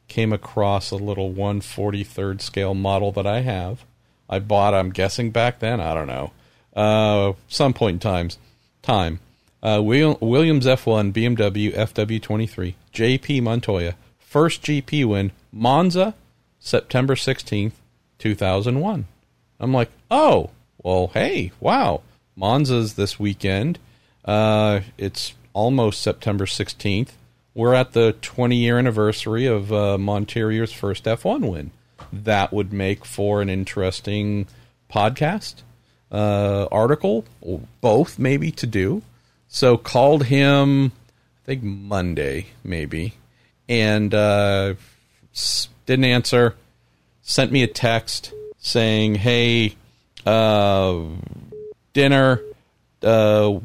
came 0.07 0.33
across 0.33 0.91
a 0.91 0.97
little 0.97 1.33
143rd 1.33 2.41
scale 2.41 2.75
model 2.75 3.11
that 3.13 3.27
I 3.27 3.41
have. 3.41 3.85
I 4.29 4.39
bought, 4.39 4.75
I'm 4.75 4.91
guessing 4.91 5.31
back 5.31 5.59
then, 5.59 5.81
I 5.81 5.95
don't 5.95 6.07
know, 6.07 6.33
uh, 6.77 7.33
some 7.49 7.75
point 7.75 7.95
in 7.95 8.01
times, 8.01 8.39
time. 8.83 9.21
Uh, 9.65 9.81
Williams 9.83 10.67
F1 10.67 11.11
BMW 11.15 11.75
FW23 11.75 12.75
JP 12.93 13.43
Montoya 13.43 13.95
first 14.19 14.63
GP 14.63 15.07
win 15.07 15.33
Monza 15.51 16.15
September 16.61 17.15
16th 17.15 17.73
2001 18.19 19.07
I'm 19.59 19.73
like 19.73 19.91
oh 20.11 20.51
well 20.85 21.11
hey 21.13 21.51
wow 21.59 22.03
Monza's 22.39 22.95
this 22.95 23.19
weekend 23.19 23.81
uh, 24.25 24.81
it's 24.97 25.35
almost 25.53 26.01
September 26.01 26.47
16th 26.47 27.11
we're 27.55 27.75
at 27.75 27.93
the 27.93 28.17
20 28.21 28.57
year 28.57 28.79
anniversary 28.79 29.47
of 29.47 29.73
uh, 29.73 29.97
Montoya's 29.97 30.73
first 30.73 31.05
F1 31.05 31.51
win. 31.51 31.71
That 32.13 32.53
would 32.53 32.73
make 32.73 33.05
for 33.05 33.41
an 33.41 33.49
interesting 33.49 34.47
podcast, 34.91 35.63
uh, 36.11 36.67
article, 36.73 37.25
or 37.41 37.61
both 37.81 38.19
maybe 38.19 38.51
to 38.53 38.67
do. 38.67 39.03
So 39.47 39.77
called 39.77 40.25
him, 40.25 40.93
I 41.43 41.47
think 41.47 41.63
Monday 41.63 42.47
maybe, 42.65 43.15
and 43.69 44.13
uh, 44.13 44.75
didn't 45.87 46.05
answer. 46.05 46.57
Sent 47.23 47.53
me 47.53 47.63
a 47.63 47.69
text 47.69 48.33
saying, 48.59 49.15
"Hey, 49.17 49.77
uh, 50.27 51.01
dinner. 51.93 52.41
Uh, 53.03 53.59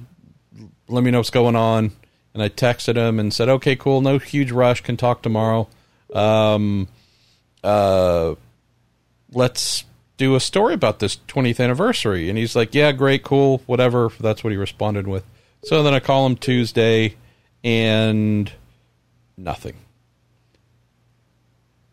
let 0.87 1.03
me 1.03 1.11
know 1.11 1.19
what's 1.19 1.29
going 1.29 1.55
on." 1.55 1.91
and 2.33 2.43
I 2.43 2.49
texted 2.49 2.95
him 2.95 3.19
and 3.19 3.33
said, 3.33 3.49
"Okay, 3.49 3.75
cool, 3.75 4.01
no 4.01 4.17
huge 4.17 4.51
rush, 4.51 4.81
can 4.81 4.97
talk 4.97 5.21
tomorrow. 5.21 5.67
Um, 6.13 6.87
uh, 7.63 8.35
let's 9.31 9.83
do 10.17 10.35
a 10.35 10.39
story 10.39 10.73
about 10.73 10.99
this 10.99 11.17
20th 11.27 11.59
anniversary." 11.59 12.29
And 12.29 12.37
he's 12.37 12.55
like, 12.55 12.73
"Yeah, 12.73 12.91
great, 12.91 13.23
cool, 13.23 13.61
whatever." 13.65 14.09
That's 14.19 14.43
what 14.43 14.51
he 14.51 14.57
responded 14.57 15.07
with. 15.07 15.25
So 15.63 15.83
then 15.83 15.93
I 15.93 15.99
call 15.99 16.25
him 16.25 16.35
Tuesday, 16.35 17.15
and 17.63 18.51
nothing. 19.37 19.75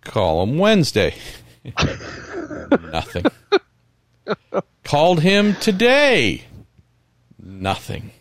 Call 0.03 0.45
him 0.45 0.59
Wednesday, 0.59 1.15
nothing. 2.93 3.25
Called 4.85 5.21
him 5.21 5.55
today, 5.57 6.45
nothing. 7.43 8.13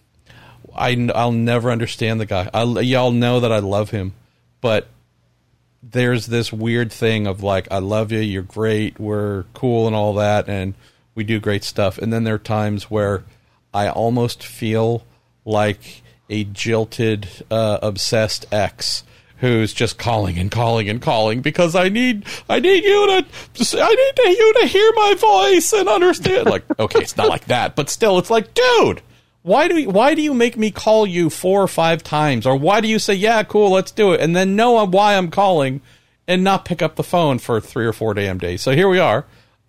I, 0.76 1.10
I'll 1.14 1.32
never 1.32 1.72
understand 1.72 2.20
the 2.20 2.26
guy. 2.26 2.50
I, 2.54 2.64
y'all 2.64 3.12
know 3.12 3.40
that 3.40 3.52
I 3.52 3.60
love 3.60 3.92
him, 3.92 4.14
but 4.62 4.88
there's 5.82 6.26
this 6.26 6.52
weird 6.52 6.92
thing 6.92 7.28
of 7.28 7.44
like, 7.44 7.68
I 7.72 7.78
love 7.78 8.12
you, 8.12 8.20
you're 8.20 8.42
great, 8.42 9.00
we're 9.00 9.46
cool 9.54 9.88
and 9.88 9.96
all 9.96 10.14
that, 10.16 10.50
and 10.50 10.74
we 11.14 11.24
do 11.24 11.40
great 11.40 11.64
stuff. 11.64 11.98
And 11.98 12.12
then 12.12 12.24
there 12.24 12.36
are 12.36 12.40
times 12.40 12.90
where 12.90 13.24
I 13.74 13.90
almost 13.90 14.44
feel 14.44 15.06
like 15.46 16.02
a 16.30 16.44
jilted, 16.44 17.28
uh, 17.52 17.78
obsessed 17.82 18.46
ex 18.52 19.04
who's 19.38 19.74
just 19.74 19.98
calling 19.98 20.38
and 20.38 20.50
calling 20.50 20.90
and 20.90 21.02
calling 21.02 21.42
because 21.42 21.76
I 21.76 21.90
need 21.90 22.26
I 22.50 22.60
need 22.60 22.84
you 22.84 23.08
to 23.08 23.26
I 23.82 23.90
need 23.90 24.38
you 24.38 24.54
to 24.62 24.68
hear 24.68 24.92
my 24.96 25.16
voice 25.18 25.74
and 25.74 25.88
understand. 25.90 26.48
Like, 26.48 26.64
okay, 26.80 27.00
it's 27.00 27.18
not 27.18 27.30
like 27.30 27.46
that, 27.46 27.76
but 27.76 27.90
still, 27.90 28.18
it's 28.18 28.30
like, 28.30 28.54
dude 28.54 29.02
why 29.46 29.68
do 29.68 29.78
you, 29.78 29.90
why 29.92 30.16
do 30.16 30.24
you 30.24 30.34
make 30.34 30.58
me 30.58 30.72
call 30.72 31.06
you 31.06 31.30
four 31.30 31.62
or 31.62 31.68
five 31.68 32.02
times, 32.02 32.48
or 32.48 32.56
why 32.56 32.82
do 32.82 32.88
you 32.88 32.98
say 32.98 33.14
yeah, 33.14 33.44
cool, 33.44 33.70
let's 33.70 33.92
do 33.92 34.12
it, 34.12 34.20
and 34.20 34.36
then 34.36 34.56
know 34.56 34.84
why 34.88 35.16
I'm 35.16 35.30
calling 35.30 35.82
and 36.28 36.44
not 36.44 36.66
pick 36.66 36.82
up 36.82 36.96
the 36.96 37.04
phone 37.04 37.38
for 37.38 37.62
three 37.62 37.86
or 37.86 37.94
four 37.94 38.16
damn 38.16 38.40
days? 38.40 38.64
So 38.64 38.72
here 38.72 38.90
we 38.90 38.98
are. 38.98 39.20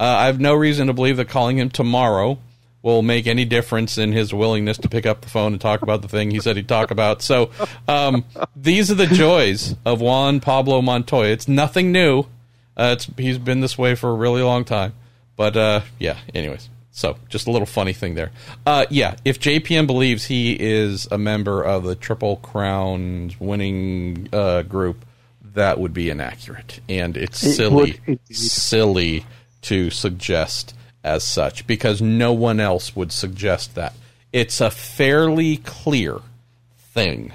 Uh, 0.01 0.05
I 0.05 0.27
have 0.27 0.41
no 0.41 0.55
reason 0.55 0.87
to 0.87 0.95
believe 0.95 1.19
that 1.19 1.29
calling 1.29 1.59
him 1.59 1.69
tomorrow 1.69 2.39
will 2.87 3.03
make 3.03 3.27
any 3.27 3.45
difference 3.45 3.99
in 3.99 4.13
his 4.13 4.33
willingness 4.33 4.79
to 4.79 4.89
pick 4.89 5.07
up 5.07 5.21
the 5.21 5.29
phone 5.29 5.53
and 5.53 5.61
talk 5.61 5.83
about 5.83 6.03
the 6.03 6.09
thing 6.09 6.31
he 6.31 6.39
said 6.39 6.55
he'd 6.55 6.69
talk 6.69 6.93
about. 6.93 7.21
So 7.21 7.51
um, 7.89 8.25
these 8.55 8.93
are 8.93 8.95
the 8.95 9.09
joys 9.09 9.75
of 9.85 10.01
Juan 10.01 10.39
Pablo 10.39 10.81
Montoya. 10.81 11.31
It's 11.31 11.49
nothing 11.49 11.91
new. 11.91 12.21
Uh, 12.77 12.95
it's 12.97 13.11
he's 13.19 13.39
been 13.39 13.59
this 13.59 13.77
way 13.77 13.97
for 13.97 14.11
a 14.11 14.15
really 14.15 14.41
long 14.41 14.65
time. 14.65 14.93
But 15.35 15.57
uh, 15.57 15.81
yeah, 15.99 16.17
anyways. 16.33 16.69
So, 16.93 17.19
just 17.29 17.47
a 17.47 17.51
little 17.51 17.67
funny 17.67 17.93
thing 17.93 18.15
there. 18.15 18.31
Uh, 18.65 18.87
yeah, 18.89 19.17
if 19.23 19.39
JPM 19.39 19.87
believes 19.87 20.25
he 20.25 20.57
is 20.59 21.07
a 21.11 21.19
member 21.19 21.63
of 21.63 21.83
the 21.83 21.95
Triple 21.95 22.37
Crown 22.37 23.33
winning 23.39 24.31
uh, 24.33 24.63
group, 24.63 25.05
that 25.55 25.79
would 25.79 25.93
be 25.93 26.09
inaccurate, 26.09 26.81
and 26.89 27.15
it's 27.19 27.39
silly, 27.39 28.01
would, 28.07 28.19
silly 28.35 29.27
to 29.63 29.91
suggest 29.91 30.75
as 31.07 31.25
such 31.25 31.67
because 31.67 32.03
no 32.03 32.33
one 32.33 32.61
else 32.61 32.95
would 32.97 33.13
suggest 33.13 33.75
that. 33.77 33.95
It's 34.33 34.61
a 34.61 34.71
fairly 34.71 35.59
clear 35.59 36.19
thing 36.93 37.33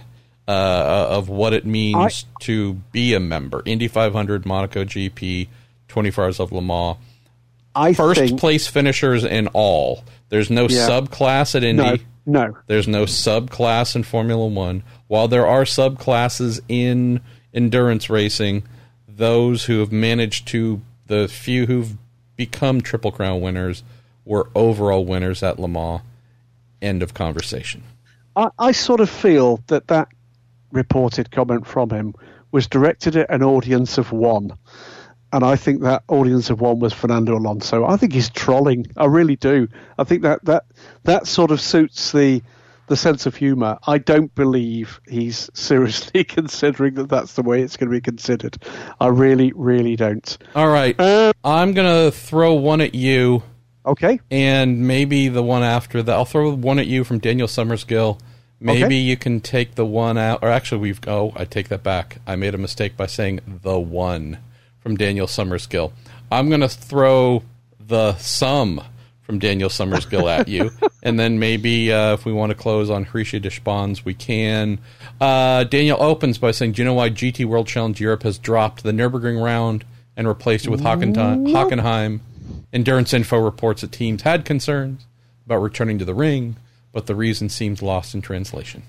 uh, 0.47 1.07
of 1.09 1.29
what 1.29 1.53
it 1.53 1.65
means 1.65 2.25
to 2.41 2.73
be 2.91 3.13
a 3.13 3.19
member. 3.19 3.63
Indy 3.65 3.87
500, 3.87 4.45
Monaco 4.45 4.83
GP, 4.83 5.47
24 5.87 6.23
Hours 6.25 6.39
of 6.39 6.51
Le 6.51 6.61
Mans 6.61 6.97
I 7.73 7.93
first 7.93 8.19
think 8.19 8.39
place 8.39 8.67
finishers 8.67 9.23
in 9.23 9.47
all. 9.47 10.03
There's 10.29 10.49
no 10.49 10.63
Yeah. 10.63 10.89
subclass 10.89 11.55
at 11.55 11.63
Indy. 11.63 12.03
no, 12.25 12.47
no. 12.47 12.57
There's 12.67 12.87
no 12.87 13.05
subclass 13.05 13.95
in 13.95 14.03
Formula 14.03 14.45
One. 14.45 14.83
While 15.07 15.29
there 15.29 15.47
are 15.47 15.63
subclasses 15.63 16.59
in 16.67 17.21
endurance 17.53 18.09
racing, 18.09 18.63
those 19.07 19.65
who 19.65 19.79
have 19.79 19.91
managed 19.91 20.47
to, 20.49 20.81
the 21.07 21.27
few 21.29 21.65
who've 21.65 21.95
become 22.45 22.81
Triple 22.81 23.11
Crown 23.11 23.39
winners, 23.39 23.83
were 24.25 24.49
overall 24.55 25.05
winners 25.05 25.43
at 25.43 25.59
Le 25.59 25.67
Mans. 25.67 26.01
End 26.81 27.03
of 27.03 27.13
conversation. 27.13 27.83
I, 28.35 28.49
I 28.57 28.71
sort 28.71 28.99
of 28.99 29.11
feel 29.11 29.59
that 29.67 29.89
that 29.89 30.07
reported 30.71 31.29
comment 31.29 31.67
from 31.67 31.91
him 31.91 32.15
was 32.51 32.65
directed 32.65 33.15
at 33.15 33.29
an 33.29 33.43
audience 33.43 33.99
of 33.99 34.11
one. 34.11 34.57
And 35.31 35.43
I 35.43 35.55
think 35.55 35.81
that 35.81 36.01
audience 36.07 36.49
of 36.49 36.61
one 36.61 36.79
was 36.79 36.93
Fernando 36.93 37.37
Alonso. 37.37 37.85
I 37.85 37.95
think 37.97 38.11
he's 38.11 38.31
trolling. 38.31 38.87
I 38.97 39.05
really 39.05 39.35
do. 39.35 39.67
I 39.99 40.03
think 40.03 40.23
that 40.23 40.43
that, 40.45 40.65
that 41.03 41.27
sort 41.27 41.51
of 41.51 41.61
suits 41.61 42.11
the 42.11 42.41
the 42.91 42.97
sense 42.97 43.25
of 43.25 43.35
humour. 43.35 43.79
I 43.87 43.97
don't 43.99 44.33
believe 44.35 44.99
he's 45.09 45.49
seriously 45.55 46.23
considering 46.37 46.95
that 46.95 47.07
that's 47.09 47.33
the 47.33 47.41
way 47.41 47.61
it's 47.61 47.77
going 47.77 47.89
to 47.89 47.95
be 47.95 48.01
considered. 48.01 48.57
I 48.99 49.07
really, 49.07 49.53
really 49.55 49.95
don't. 49.95 50.37
All 50.53 50.67
right. 50.67 50.99
Um, 50.99 51.31
I'm 51.43 51.71
going 51.73 51.87
to 52.05 52.11
throw 52.15 52.53
one 52.53 52.81
at 52.81 52.93
you. 52.93 53.43
okay. 53.85 54.19
and 54.29 54.85
maybe 54.87 55.29
the 55.29 55.41
one 55.41 55.63
after 55.63 56.03
that. 56.03 56.13
I'll 56.13 56.25
throw 56.25 56.51
one 56.53 56.79
at 56.79 56.87
you 56.87 57.03
from 57.05 57.19
Daniel 57.19 57.47
Summersgill. 57.47 58.19
Maybe 58.59 58.83
Okay. 58.83 58.95
you 58.99 59.15
can 59.17 59.39
take 59.41 59.73
the 59.75 59.85
one 59.85 60.17
out, 60.19 60.39
or 60.43 60.49
actually, 60.49 60.81
we've. 60.81 60.99
Oh, 61.07 61.31
I 61.35 61.45
take 61.45 61.69
that 61.69 61.81
back. 61.81 62.17
I 62.27 62.35
made 62.35 62.53
a 62.53 62.59
mistake 62.59 62.95
by 62.95 63.07
saying 63.07 63.39
the 63.63 63.79
one 63.79 64.37
from 64.81 64.97
Daniel 64.97 65.25
Summersgill. 65.27 65.93
I'm 66.31 66.49
going 66.49 66.61
to 66.61 66.69
throw 66.69 67.41
the 67.79 68.15
sum 68.17 68.81
from 69.23 69.39
Daniel 69.39 69.69
Summers, 69.69 70.05
Summersgill 70.05 70.29
at 70.29 70.47
you, 70.47 70.71
and 71.03 71.19
then 71.19 71.39
maybe 71.39 71.91
uh, 71.91 72.13
if 72.13 72.25
we 72.25 72.33
want 72.33 72.51
to 72.51 72.55
close 72.55 72.89
on 72.89 73.05
Hrishi 73.05 73.41
Deshpande, 73.41 74.03
we 74.03 74.13
can. 74.13 74.79
Uh, 75.19 75.63
Daniel 75.63 76.01
opens 76.01 76.37
by 76.37 76.51
saying, 76.51 76.73
"Do 76.73 76.81
you 76.81 76.85
know 76.85 76.93
why 76.93 77.09
GT 77.09 77.45
World 77.45 77.67
Challenge 77.67 77.99
Europe 77.99 78.23
has 78.23 78.37
dropped 78.37 78.83
the 78.83 78.91
Nurburgring 78.91 79.43
round 79.43 79.85
and 80.17 80.27
replaced 80.27 80.65
it 80.65 80.69
with 80.69 80.81
Hockenheim?" 80.81 81.51
Hockenheim? 81.51 82.19
Endurance 82.73 83.13
Info 83.13 83.37
reports 83.37 83.81
that 83.81 83.91
teams 83.91 84.21
had 84.21 84.45
concerns 84.45 85.05
about 85.45 85.57
returning 85.57 85.99
to 85.99 86.05
the 86.05 86.13
ring, 86.13 86.55
but 86.93 87.05
the 87.05 87.15
reason 87.15 87.49
seems 87.49 87.81
lost 87.81 88.13
in 88.13 88.21
translation. 88.21 88.83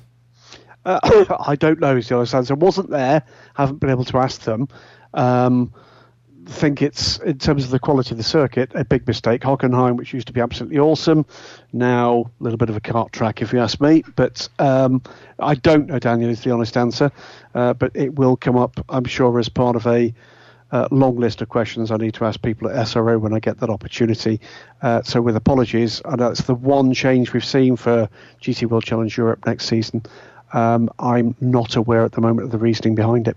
Uh, 0.85 1.35
I 1.47 1.57
don't 1.57 1.81
know 1.81 1.97
is 1.97 2.09
the 2.09 2.17
honest 2.17 2.35
answer. 2.35 2.55
I 2.55 2.57
Wasn't 2.57 2.91
there. 2.91 3.23
Haven't 3.55 3.79
been 3.79 3.91
able 3.91 4.05
to 4.05 4.19
ask 4.19 4.43
them. 4.43 4.69
Um, 5.15 5.73
think 6.47 6.83
it's 6.83 7.19
in 7.19 7.39
terms 7.39 7.65
of 7.65 7.71
the 7.71 7.79
quality 7.79 8.11
of 8.13 8.17
the 8.17 8.25
circuit 8.25 8.71
a 8.75 8.85
big 8.85 9.07
mistake. 9.07 9.43
Hockenheim, 9.43 9.97
which 9.97 10.13
used 10.13 10.27
to 10.27 10.33
be 10.33 10.41
absolutely 10.41 10.79
awesome, 10.79 11.25
now 11.73 12.31
a 12.41 12.43
little 12.43 12.57
bit 12.57 12.69
of 12.69 12.77
a 12.77 12.81
kart 12.81 13.11
track, 13.13 13.43
if 13.43 13.53
you 13.53 13.61
ask 13.61 13.81
me. 13.81 14.03
But 14.17 14.49
um, 14.59 15.03
I 15.39 15.55
don't 15.55 15.87
know, 15.87 15.99
Daniel, 15.99 16.31
is 16.31 16.43
the 16.43 16.51
honest 16.51 16.77
answer. 16.77 17.11
Uh, 17.55 17.75
but 17.75 17.93
it 17.95 18.17
will 18.17 18.37
come 18.37 18.57
up, 18.57 18.85
I'm 18.89 19.05
sure, 19.05 19.39
as 19.39 19.49
part 19.49 19.77
of 19.77 19.87
a 19.87 20.15
uh, 20.73 20.89
long 20.91 21.17
list 21.17 21.43
of 21.43 21.49
questions 21.51 21.91
I 21.91 21.97
need 21.97 22.15
to 22.15 22.25
ask 22.25 22.41
people 22.41 22.69
at 22.69 22.87
SRO 22.87 23.21
when 23.21 23.35
I 23.35 23.41
get 23.41 23.59
that 23.61 23.71
opportunity. 23.71 24.41
Uh, 24.81 25.03
so, 25.03 25.21
with 25.21 25.37
apologies, 25.37 26.01
I 26.05 26.17
know 26.17 26.29
it's 26.29 26.43
the 26.43 26.55
one 26.55 26.95
change 26.95 27.33
we've 27.33 27.45
seen 27.45 27.77
for 27.77 28.09
GT 28.41 28.69
World 28.69 28.85
Challenge 28.85 29.17
Europe 29.17 29.45
next 29.47 29.67
season. 29.67 30.03
Um, 30.53 30.91
I'm 30.99 31.35
not 31.41 31.77
aware 31.77 32.05
at 32.05 32.13
the 32.13 32.21
moment 32.21 32.47
of 32.47 32.53
the 32.53 32.59
reasoning 32.59 32.95
behind 32.95 33.29
it. 33.29 33.37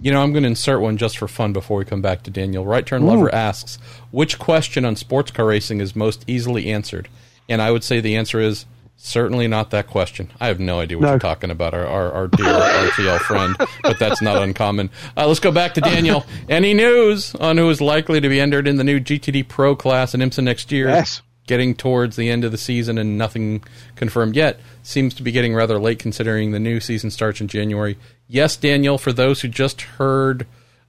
You 0.00 0.12
know, 0.12 0.22
I'm 0.22 0.32
going 0.32 0.44
to 0.44 0.48
insert 0.48 0.80
one 0.80 0.96
just 0.96 1.18
for 1.18 1.28
fun 1.28 1.52
before 1.52 1.78
we 1.78 1.84
come 1.84 2.00
back 2.02 2.22
to 2.24 2.30
Daniel. 2.30 2.64
Right 2.64 2.84
Turn 2.86 3.04
Lover 3.06 3.34
asks, 3.34 3.76
which 4.10 4.38
question 4.38 4.84
on 4.84 4.94
sports 4.96 5.30
car 5.30 5.46
racing 5.46 5.80
is 5.80 5.96
most 5.96 6.24
easily 6.26 6.70
answered? 6.70 7.08
And 7.48 7.60
I 7.60 7.70
would 7.70 7.82
say 7.84 8.00
the 8.00 8.16
answer 8.16 8.40
is 8.40 8.66
certainly 8.96 9.46
not 9.48 9.70
that 9.70 9.86
question. 9.88 10.30
I 10.40 10.46
have 10.46 10.58
no 10.60 10.80
idea 10.80 10.96
what 10.98 11.04
No. 11.04 11.10
you're 11.10 11.18
talking 11.18 11.50
about, 11.50 11.74
our, 11.74 11.86
our, 11.86 12.12
our 12.12 12.28
dear 12.28 12.46
RTL 12.46 13.18
friend, 13.20 13.54
but 13.82 13.98
that's 13.98 14.22
not 14.22 14.42
uncommon. 14.42 14.90
Uh, 15.16 15.26
let's 15.26 15.40
go 15.40 15.52
back 15.52 15.74
to 15.74 15.80
Daniel. 15.80 16.24
Any 16.48 16.72
news 16.72 17.34
on 17.34 17.58
who 17.58 17.68
is 17.68 17.80
likely 17.80 18.20
to 18.20 18.28
be 18.28 18.40
entered 18.40 18.66
in 18.66 18.76
the 18.76 18.84
new 18.84 18.98
GTD 19.00 19.48
Pro 19.48 19.76
class 19.76 20.14
in 20.14 20.20
IMSA 20.20 20.42
next 20.44 20.72
year? 20.72 20.88
Yes. 20.88 21.20
Getting 21.46 21.74
towards 21.74 22.16
the 22.16 22.28
end 22.28 22.44
of 22.44 22.50
the 22.50 22.58
season 22.58 22.98
and 22.98 23.16
nothing 23.16 23.62
confirmed 23.94 24.36
yet. 24.36 24.58
Seems 24.82 25.14
to 25.14 25.22
be 25.22 25.32
getting 25.32 25.54
rather 25.54 25.78
late 25.78 25.98
considering 25.98 26.50
the 26.50 26.58
new 26.58 26.80
season 26.80 27.10
starts 27.10 27.40
in 27.40 27.48
January. 27.48 27.96
Yes, 28.28 28.56
Daniel, 28.56 28.98
for 28.98 29.12
those 29.12 29.40
who 29.40 29.48
just 29.48 29.82
heard 29.82 30.46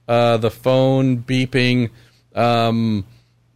uh, 0.08 0.36
the 0.38 0.50
phone 0.50 1.18
beeping, 1.18 1.90
um, 2.34 3.04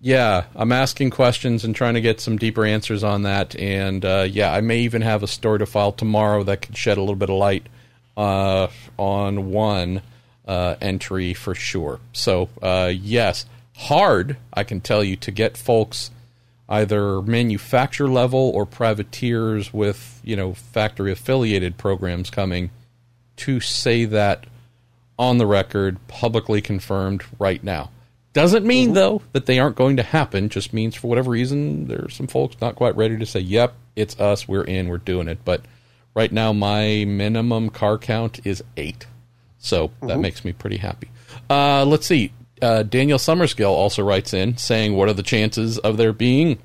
yeah, 0.01 0.45
I'm 0.55 0.73
asking 0.73 1.11
questions 1.11 1.65
and 1.65 1.75
trying 1.75 1.95
to 1.95 2.01
get 2.01 2.21
some 2.21 2.37
deeper 2.37 2.65
answers 2.65 3.05
on 3.05 3.23
that. 3.23 3.55
And 3.57 4.05
uh, 4.05 4.27
yeah, 4.29 4.53
I 4.53 4.61
may 4.61 4.81
even 4.81 5.03
have 5.03 5.23
a 5.23 5.29
story 5.29 5.61
to 5.61 5.67
file 5.67 5.93
tomorrow 5.93 6.43
that 6.43 6.63
could 6.63 6.77
shed 6.77 6.99
a 6.99 7.01
little 7.01 7.17
bit 7.17 7.31
of 7.31 7.37
light 7.37 7.67
uh, 8.17 8.69
on 8.99 9.51
one 9.51 10.03
uh, 10.47 10.75
entry 10.81 11.35
for 11.35 11.55
sure. 11.55 12.01
So, 12.13 12.49
uh, 12.61 12.93
yes, 12.93 13.47
hard, 13.77 14.37
I 14.53 14.65
can 14.65 14.81
tell 14.81 15.05
you, 15.05 15.17
to 15.17 15.31
get 15.31 15.57
folks 15.57 16.11
either 16.73 17.21
manufacturer 17.21 18.09
level 18.09 18.51
or 18.55 18.65
privateers 18.65 19.73
with, 19.75 20.21
you 20.25 20.35
know, 20.35 20.55
factory 20.55 21.13
affiliated 21.13 21.77
programs 21.77 22.31
coming 22.31 22.71
to 23.37 23.61
say 23.61 24.07
that 24.07 24.47
on 25.19 25.37
the 25.37 25.47
record, 25.47 25.99
publicly 26.09 26.63
confirmed 26.63 27.23
right 27.39 27.63
now. 27.63 27.91
Doesn't 28.33 28.65
mean, 28.65 28.95
though, 28.95 29.21
that 29.33 29.45
they 29.45 29.59
aren't 29.59 29.77
going 29.77 29.99
to 29.99 30.03
happen. 30.03 30.49
Just 30.49 30.73
means, 30.73 30.97
for 30.97 31.09
whatever 31.09 31.31
reason, 31.31 31.87
there's 31.89 32.17
some 32.17 32.27
folks 32.27 32.57
not 32.63 32.77
quite 32.77 32.97
ready 32.97 33.19
to 33.19 33.27
say, 33.27 33.41
yep, 33.41 33.75
it's 33.95 34.19
us, 34.19 34.49
we're 34.49 34.65
in, 34.65 34.89
we're 34.89 34.97
doing 34.97 35.29
it. 35.29 35.45
But 35.45 35.67
right 36.15 36.33
now, 36.33 36.55
my 36.55 37.05
minimum 37.07 37.69
car 37.69 37.99
count 37.99 38.41
is 38.47 38.65
eight. 38.79 39.05
So 39.59 39.91
that 40.01 40.19
makes 40.19 40.45
me 40.47 40.53
pretty 40.53 40.79
happy. 40.79 41.11
Uh, 41.51 41.85
let's 41.85 42.07
see. 42.07 42.33
Uh, 42.63 42.85
Daniel 42.85 43.19
Summersgill 43.19 43.71
also 43.71 44.05
writes 44.05 44.33
in 44.33 44.57
saying, 44.57 44.95
What 44.95 45.09
are 45.09 45.15
the 45.15 45.23
chances 45.25 45.79
of 45.79 45.97
there 45.97 46.13
being 46.13 46.59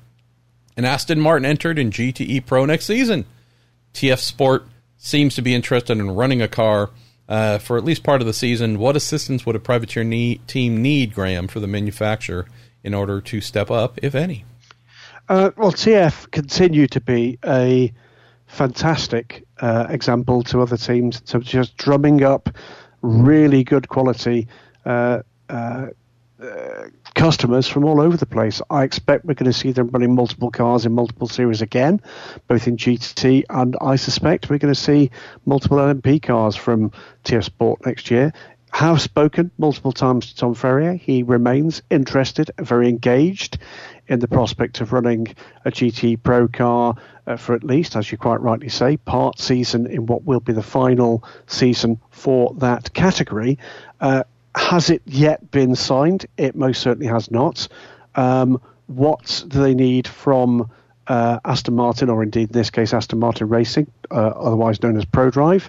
an 0.76 0.84
Aston 0.84 1.20
Martin 1.20 1.44
entered 1.44 1.78
in 1.78 1.90
GTE 1.90 2.46
Pro 2.46 2.64
next 2.64 2.86
season? 2.86 3.24
TF 3.94 4.18
Sport 4.18 4.64
seems 4.96 5.34
to 5.34 5.42
be 5.42 5.54
interested 5.54 5.98
in 5.98 6.12
running 6.12 6.40
a 6.40 6.46
car 6.46 6.90
uh, 7.28 7.58
for 7.58 7.76
at 7.76 7.84
least 7.84 8.04
part 8.04 8.20
of 8.20 8.26
the 8.26 8.32
season. 8.32 8.78
What 8.78 8.94
assistance 8.94 9.44
would 9.44 9.56
a 9.56 9.60
privateer 9.60 10.04
need, 10.04 10.46
team 10.46 10.80
need, 10.80 11.14
Graham, 11.14 11.48
for 11.48 11.58
the 11.58 11.66
manufacturer 11.66 12.46
in 12.84 12.94
order 12.94 13.20
to 13.20 13.40
step 13.40 13.70
up, 13.70 13.98
if 14.00 14.14
any? 14.14 14.44
Uh, 15.28 15.50
well, 15.56 15.72
TF 15.72 16.30
continue 16.30 16.86
to 16.86 17.00
be 17.00 17.38
a 17.44 17.92
fantastic 18.46 19.44
uh, 19.60 19.86
example 19.90 20.42
to 20.44 20.62
other 20.62 20.76
teams. 20.76 21.20
So 21.24 21.40
just 21.40 21.76
drumming 21.76 22.22
up 22.22 22.48
really 23.02 23.64
good 23.64 23.88
quality 23.88 24.48
uh, 24.86 25.22
uh, 25.48 25.86
uh, 26.40 26.88
customers 27.14 27.66
from 27.66 27.84
all 27.84 28.00
over 28.00 28.16
the 28.16 28.26
place. 28.26 28.62
I 28.70 28.84
expect 28.84 29.24
we're 29.24 29.34
going 29.34 29.50
to 29.50 29.58
see 29.58 29.72
them 29.72 29.88
running 29.88 30.14
multiple 30.14 30.52
cars 30.52 30.86
in 30.86 30.92
multiple 30.92 31.26
series 31.26 31.62
again, 31.62 32.00
both 32.46 32.68
in 32.68 32.76
GT 32.76 33.42
and 33.50 33.76
I 33.80 33.96
suspect 33.96 34.48
we're 34.48 34.58
going 34.58 34.72
to 34.72 34.80
see 34.80 35.10
multiple 35.46 35.78
LMP 35.78 36.22
cars 36.22 36.54
from 36.54 36.92
TF 37.24 37.42
Sport 37.42 37.84
next 37.84 38.10
year. 38.10 38.32
Have 38.70 39.00
spoken 39.00 39.50
multiple 39.58 39.92
times 39.92 40.26
to 40.26 40.36
Tom 40.36 40.54
Ferrier. 40.54 40.94
He 40.94 41.24
remains 41.24 41.82
interested, 41.90 42.50
very 42.58 42.88
engaged 42.88 43.58
in 44.06 44.20
the 44.20 44.28
prospect 44.28 44.80
of 44.80 44.92
running 44.92 45.34
a 45.64 45.72
GT 45.72 46.22
Pro 46.22 46.46
car 46.46 46.94
uh, 47.26 47.36
for 47.36 47.54
at 47.54 47.64
least, 47.64 47.96
as 47.96 48.12
you 48.12 48.18
quite 48.18 48.40
rightly 48.40 48.68
say, 48.68 48.96
part 48.96 49.40
season 49.40 49.86
in 49.86 50.06
what 50.06 50.24
will 50.24 50.40
be 50.40 50.52
the 50.52 50.62
final 50.62 51.24
season 51.46 52.00
for 52.10 52.54
that 52.58 52.92
category. 52.92 53.58
Uh, 54.00 54.22
has 54.58 54.90
it 54.90 55.02
yet 55.06 55.50
been 55.52 55.76
signed? 55.76 56.26
It 56.36 56.56
most 56.56 56.82
certainly 56.82 57.06
has 57.06 57.30
not. 57.30 57.68
Um, 58.16 58.60
what 58.88 59.44
do 59.46 59.62
they 59.62 59.74
need 59.74 60.08
from 60.08 60.70
uh, 61.06 61.38
Aston 61.44 61.74
Martin, 61.74 62.10
or 62.10 62.22
indeed 62.24 62.48
in 62.48 62.52
this 62.52 62.68
case 62.68 62.92
Aston 62.92 63.20
Martin 63.20 63.48
Racing, 63.48 63.90
uh, 64.10 64.14
otherwise 64.14 64.82
known 64.82 64.96
as 64.96 65.04
ProDrive? 65.04 65.68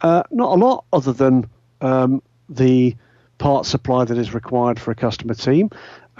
Uh, 0.00 0.24
not 0.32 0.50
a 0.50 0.54
lot, 0.56 0.84
other 0.92 1.12
than 1.12 1.48
um, 1.80 2.22
the 2.48 2.96
part 3.38 3.66
supply 3.66 4.04
that 4.04 4.18
is 4.18 4.34
required 4.34 4.80
for 4.80 4.90
a 4.90 4.94
customer 4.96 5.34
team. 5.34 5.70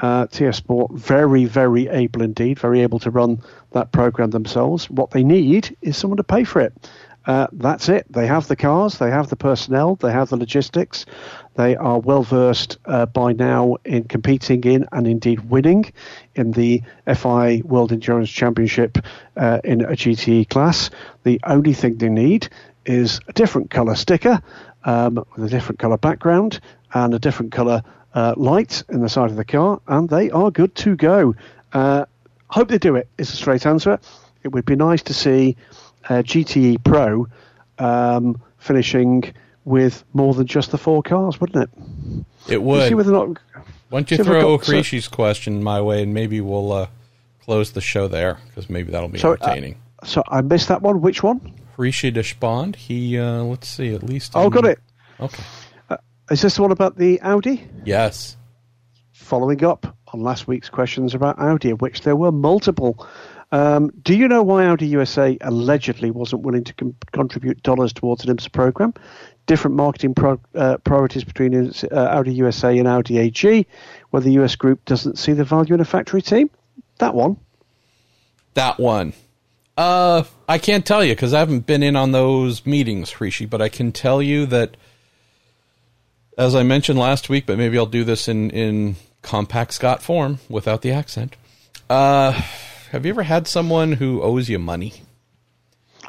Uh, 0.01 0.27
TF 0.27 0.55
Sport, 0.55 0.93
very, 0.93 1.45
very 1.45 1.89
able 1.89 2.23
indeed, 2.23 2.59
very 2.59 2.81
able 2.83 3.01
to 3.01 3.11
run 3.11 3.43
that 3.73 3.93
program 3.93 4.31
themselves. 4.31 4.89
What 4.89 5.11
they 5.11 5.25
need 5.25 5.77
is 5.83 5.97
someone 5.97 6.17
to 6.19 6.25
pay 6.25 6.45
for 6.45 6.61
it. 6.61 6.91
Uh, 7.27 7.47
that's 7.53 7.89
it. 7.89 8.07
They 8.11 8.27
have 8.27 8.49
the 8.49 8.57
cars, 8.57 8.99
they 8.99 9.11
have 9.11 9.29
the 9.29 9.37
personnel, 9.37 9.97
they 9.97 10.13
have 10.13 10.29
the 10.29 10.37
logistics. 10.37 11.07
They 11.55 11.75
are 11.75 11.99
well 11.99 12.23
versed 12.23 12.79
uh, 12.85 13.07
by 13.07 13.33
now 13.33 13.77
in 13.85 14.05
competing 14.05 14.63
in 14.65 14.87
and 14.93 15.07
indeed 15.07 15.49
winning 15.49 15.93
in 16.35 16.53
the 16.53 16.83
FI 17.13 17.63
World 17.65 17.93
Endurance 17.93 18.31
Championship 18.31 18.99
uh, 19.37 19.61
in 19.65 19.81
a 19.83 19.93
GTE 19.93 20.49
class. 20.51 20.91
The 21.23 21.41
only 21.45 21.73
thing 21.73 21.97
they 21.97 22.11
need 22.11 22.49
is 22.85 23.21
a 23.27 23.33
different 23.33 23.71
colour 23.71 23.95
sticker 23.95 24.43
um, 24.85 25.25
with 25.35 25.45
a 25.45 25.49
different 25.49 25.79
colour 25.79 25.97
background 25.97 26.61
and 26.93 27.15
a 27.15 27.19
different 27.19 27.53
colour 27.53 27.83
uh, 28.15 28.35
light 28.37 28.83
in 28.91 29.01
the 29.01 29.09
side 29.09 29.31
of 29.31 29.37
the 29.37 29.45
car, 29.45 29.81
and 29.89 30.09
they 30.09 30.31
are 30.31 30.51
good 30.51 30.75
to 30.77 30.95
go. 30.95 31.35
Uh, 31.73 32.05
hope 32.49 32.69
they 32.69 32.79
do 32.79 32.97
it, 32.97 33.09
is 33.19 33.33
a 33.33 33.37
straight 33.37 33.67
answer. 33.67 33.99
It 34.43 34.49
would 34.49 34.67
be 34.67 34.77
nice 34.77 35.03
to 35.05 35.15
see 35.15 35.57
uh, 36.09 36.23
GTE 36.23 36.83
Pro 36.85 37.27
um, 37.79 38.41
finishing 38.59 39.33
with 39.65 40.05
more 40.13 40.35
than 40.35 40.47
just 40.47 40.71
the 40.71 40.79
four 40.79 41.03
cars, 41.03 41.41
wouldn't 41.41 41.65
it? 41.65 42.53
It 42.53 42.63
would. 42.63 42.89
see 42.89 42.95
whether 42.95 43.13
not. 43.13 43.39
Why 43.89 44.01
don't 44.01 44.11
you 44.11 44.23
throw 44.25 44.59
Hrishi's 44.59 45.09
question 45.09 45.63
my 45.63 45.81
way, 45.81 46.03
and 46.03 46.13
maybe 46.13 46.41
we'll 46.41 46.73
uh, 46.73 46.87
close 47.41 47.73
the 47.73 47.81
show 47.81 48.09
there 48.09 48.39
because 48.49 48.69
maybe 48.69 48.91
that'll 48.91 49.09
be 49.09 49.19
so, 49.19 49.31
uh, 49.31 49.33
entertaining. 49.35 49.77
Uh, 50.01 50.07
so 50.07 50.23
I 50.29 50.41
missed 50.41 50.69
that 50.69 50.83
one. 50.83 51.01
Which 51.01 51.23
one? 51.23 51.55
Hrishi 51.77 52.13
Deshpande. 52.13 52.77
He, 52.77 53.19
uh, 53.19 53.43
let's 53.43 53.69
see, 53.69 53.95
at 53.95 54.03
least. 54.03 54.33
Oh, 54.35 54.51
got 54.51 54.65
it. 54.65 54.79
Okay. 55.21 55.43
Uh, 55.91 55.97
is 56.31 56.43
this 56.43 56.57
the 56.57 56.63
one 56.63 56.73
about 56.73 56.97
the 56.97 57.21
Audi? 57.23 57.67
Yes. 57.85 58.37
Following 59.13 59.65
up 59.65 59.97
on 60.13 60.21
last 60.21 60.47
week's 60.47 60.69
questions 60.69 61.15
about 61.15 61.39
Audi, 61.39 61.71
of 61.71 61.81
which 61.81 62.03
there 62.03 62.17
were 62.17 62.33
multiple. 62.33 63.07
Um, 63.55 63.93
do 64.03 64.17
you 64.17 64.27
know 64.27 64.43
why 64.43 64.67
Audi 64.67 64.89
USA 64.89 65.39
allegedly 65.41 66.11
wasn't 66.11 66.43
willing 66.43 66.65
to 66.65 66.75
com- 66.75 66.97
contribute 67.13 67.63
dollars 67.63 67.93
towards 67.93 68.25
an 68.25 68.37
IMSA 68.37 68.51
program? 68.51 68.93
Different 69.47 69.77
marketing 69.77 70.13
pro- 70.13 70.41
uh, 70.57 70.79
priorities 70.79 71.23
between 71.23 71.55
uh, 71.55 71.73
Audi 71.93 72.35
USA 72.35 72.77
and 72.77 72.89
Audi 72.89 73.17
AG, 73.17 73.67
where 74.11 74.21
the 74.21 74.33
US 74.43 74.57
group 74.57 74.85
doesn't 74.87 75.19
see 75.19 75.35
the 75.35 75.45
value 75.45 75.73
in 75.73 75.81
a 75.81 75.85
factory 75.85 76.21
team? 76.21 76.51
That 76.99 77.15
one. 77.15 77.37
That 78.55 78.81
one. 78.81 79.13
Uh, 79.79 80.25
I 80.49 80.59
can't 80.59 80.85
tell 80.85 81.05
you 81.05 81.13
because 81.13 81.33
I 81.33 81.39
haven't 81.39 81.65
been 81.65 81.85
in 81.85 81.95
on 81.95 82.11
those 82.11 82.67
meetings, 82.67 83.13
Hrishi, 83.13 83.49
but 83.49 83.63
I 83.63 83.69
can 83.69 83.93
tell 83.93 84.21
you 84.21 84.47
that, 84.47 84.77
as 86.37 86.57
I 86.57 86.65
mentioned 86.65 86.99
last 86.99 87.29
week, 87.29 87.47
but 87.47 87.57
maybe 87.57 87.79
I'll 87.79 87.87
do 87.87 88.03
this 88.03 88.27
in, 88.27 88.51
in 88.51 88.97
compact 89.23 89.75
Scott 89.75 90.03
form 90.03 90.41
without 90.49 90.83
the 90.83 90.91
accent. 90.91 91.37
Uh, 91.89 92.43
have 92.95 93.05
you 93.05 93.11
ever 93.11 93.25
had 93.25 93.49
someone 93.49 93.95
who 93.95 94.23
owes 94.23 94.49
you 94.49 94.57
money 94.57 94.93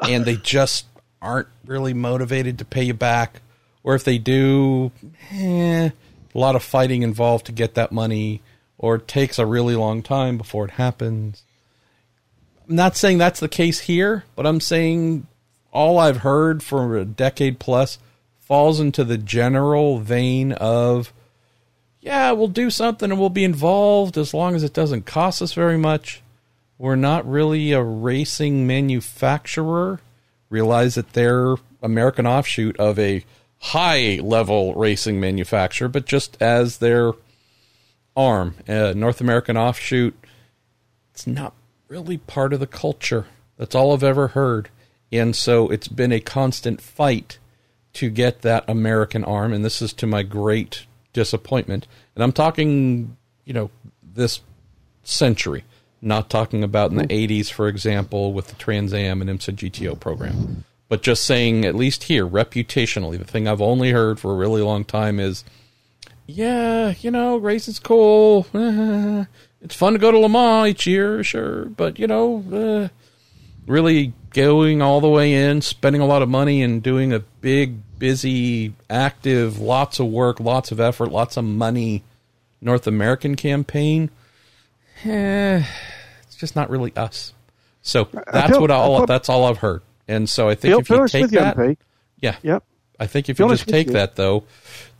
and 0.02 0.24
they 0.24 0.36
just 0.42 0.86
aren't 1.20 1.48
really 1.64 1.92
motivated 1.92 2.58
to 2.58 2.64
pay 2.64 2.84
you 2.84 2.94
back? 2.94 3.40
Or 3.82 3.96
if 3.96 4.04
they 4.04 4.18
do, 4.18 4.92
eh, 5.32 5.90
a 6.32 6.38
lot 6.38 6.54
of 6.54 6.62
fighting 6.62 7.02
involved 7.02 7.46
to 7.46 7.52
get 7.52 7.74
that 7.74 7.90
money, 7.90 8.40
or 8.78 8.94
it 8.96 9.08
takes 9.08 9.36
a 9.36 9.46
really 9.46 9.74
long 9.74 10.00
time 10.00 10.38
before 10.38 10.64
it 10.64 10.72
happens. 10.72 11.42
I'm 12.68 12.76
not 12.76 12.96
saying 12.96 13.18
that's 13.18 13.40
the 13.40 13.48
case 13.48 13.80
here, 13.80 14.22
but 14.36 14.46
I'm 14.46 14.60
saying 14.60 15.26
all 15.72 15.98
I've 15.98 16.18
heard 16.18 16.62
for 16.62 16.96
a 16.96 17.04
decade 17.04 17.58
plus 17.58 17.98
falls 18.38 18.78
into 18.78 19.02
the 19.02 19.18
general 19.18 19.98
vein 19.98 20.52
of, 20.52 21.12
yeah, 22.00 22.30
we'll 22.30 22.46
do 22.46 22.70
something 22.70 23.10
and 23.10 23.18
we'll 23.18 23.28
be 23.28 23.42
involved 23.42 24.16
as 24.16 24.32
long 24.32 24.54
as 24.54 24.62
it 24.62 24.72
doesn't 24.72 25.04
cost 25.04 25.42
us 25.42 25.52
very 25.52 25.78
much. 25.78 26.22
We're 26.78 26.96
not 26.96 27.28
really 27.28 27.72
a 27.72 27.82
racing 27.82 28.66
manufacturer. 28.66 30.00
Realize 30.50 30.94
that 30.94 31.12
they're 31.12 31.56
American 31.82 32.26
offshoot 32.26 32.76
of 32.78 32.98
a 32.98 33.24
high 33.58 34.20
level 34.22 34.74
racing 34.74 35.18
manufacturer, 35.18 35.88
but 35.88 36.06
just 36.06 36.40
as 36.40 36.78
their 36.78 37.12
arm, 38.16 38.56
a 38.68 38.94
North 38.94 39.20
American 39.20 39.56
offshoot, 39.56 40.14
it's 41.12 41.26
not 41.26 41.54
really 41.88 42.18
part 42.18 42.52
of 42.52 42.60
the 42.60 42.66
culture. 42.66 43.26
That's 43.56 43.74
all 43.74 43.92
I've 43.92 44.02
ever 44.02 44.28
heard. 44.28 44.68
And 45.10 45.34
so 45.34 45.68
it's 45.68 45.88
been 45.88 46.12
a 46.12 46.20
constant 46.20 46.80
fight 46.80 47.38
to 47.94 48.10
get 48.10 48.42
that 48.42 48.64
American 48.68 49.24
arm, 49.24 49.52
and 49.52 49.64
this 49.64 49.80
is 49.80 49.92
to 49.94 50.06
my 50.06 50.22
great 50.22 50.84
disappointment. 51.12 51.86
And 52.14 52.22
I'm 52.22 52.32
talking, 52.32 53.16
you 53.44 53.54
know, 53.54 53.70
this 54.02 54.40
century. 55.02 55.64
Not 56.02 56.28
talking 56.28 56.62
about 56.62 56.90
in 56.90 56.98
the 56.98 57.06
80s, 57.06 57.50
for 57.50 57.68
example, 57.68 58.32
with 58.32 58.48
the 58.48 58.54
Trans 58.56 58.92
Am 58.92 59.20
and 59.20 59.30
IMSA 59.30 59.54
GTO 59.54 59.98
program. 59.98 60.64
But 60.88 61.02
just 61.02 61.24
saying, 61.24 61.64
at 61.64 61.74
least 61.74 62.04
here, 62.04 62.26
reputationally, 62.26 63.18
the 63.18 63.24
thing 63.24 63.48
I've 63.48 63.62
only 63.62 63.90
heard 63.90 64.20
for 64.20 64.32
a 64.32 64.36
really 64.36 64.62
long 64.62 64.84
time 64.84 65.18
is, 65.18 65.42
yeah, 66.26 66.94
you 67.00 67.10
know, 67.10 67.38
racing's 67.38 67.78
cool. 67.78 68.46
it's 69.62 69.74
fun 69.74 69.94
to 69.94 69.98
go 69.98 70.10
to 70.10 70.18
Le 70.18 70.28
Mans 70.28 70.68
each 70.68 70.86
year, 70.86 71.24
sure. 71.24 71.64
But, 71.64 71.98
you 71.98 72.06
know, 72.06 72.44
uh, 72.52 72.88
really 73.66 74.12
going 74.30 74.82
all 74.82 75.00
the 75.00 75.08
way 75.08 75.32
in, 75.32 75.62
spending 75.62 76.02
a 76.02 76.06
lot 76.06 76.22
of 76.22 76.28
money, 76.28 76.62
and 76.62 76.82
doing 76.82 77.12
a 77.12 77.20
big, 77.20 77.98
busy, 77.98 78.74
active, 78.88 79.58
lots 79.58 79.98
of 79.98 80.06
work, 80.06 80.38
lots 80.38 80.70
of 80.70 80.78
effort, 80.78 81.10
lots 81.10 81.36
of 81.36 81.44
money 81.44 82.04
North 82.60 82.86
American 82.86 83.34
campaign– 83.34 84.10
eh, 85.04 85.64
it's 86.22 86.36
just 86.36 86.56
not 86.56 86.70
really 86.70 86.94
us. 86.96 87.32
So 87.82 88.08
that's 88.32 88.58
what 88.58 88.70
all 88.70 89.06
that's 89.06 89.28
all 89.28 89.44
I've 89.44 89.58
heard. 89.58 89.82
And 90.08 90.28
so 90.28 90.48
I 90.48 90.54
think 90.54 90.80
if 90.80 90.90
you 90.90 91.08
take 91.08 91.30
that, 91.30 91.56
MP. 91.56 91.76
yeah, 92.20 92.36
yep. 92.42 92.64
I 92.98 93.06
think 93.06 93.28
if 93.28 93.38
you 93.38 93.48
just 93.48 93.68
take 93.68 93.88
that 93.88 94.16
though, 94.16 94.44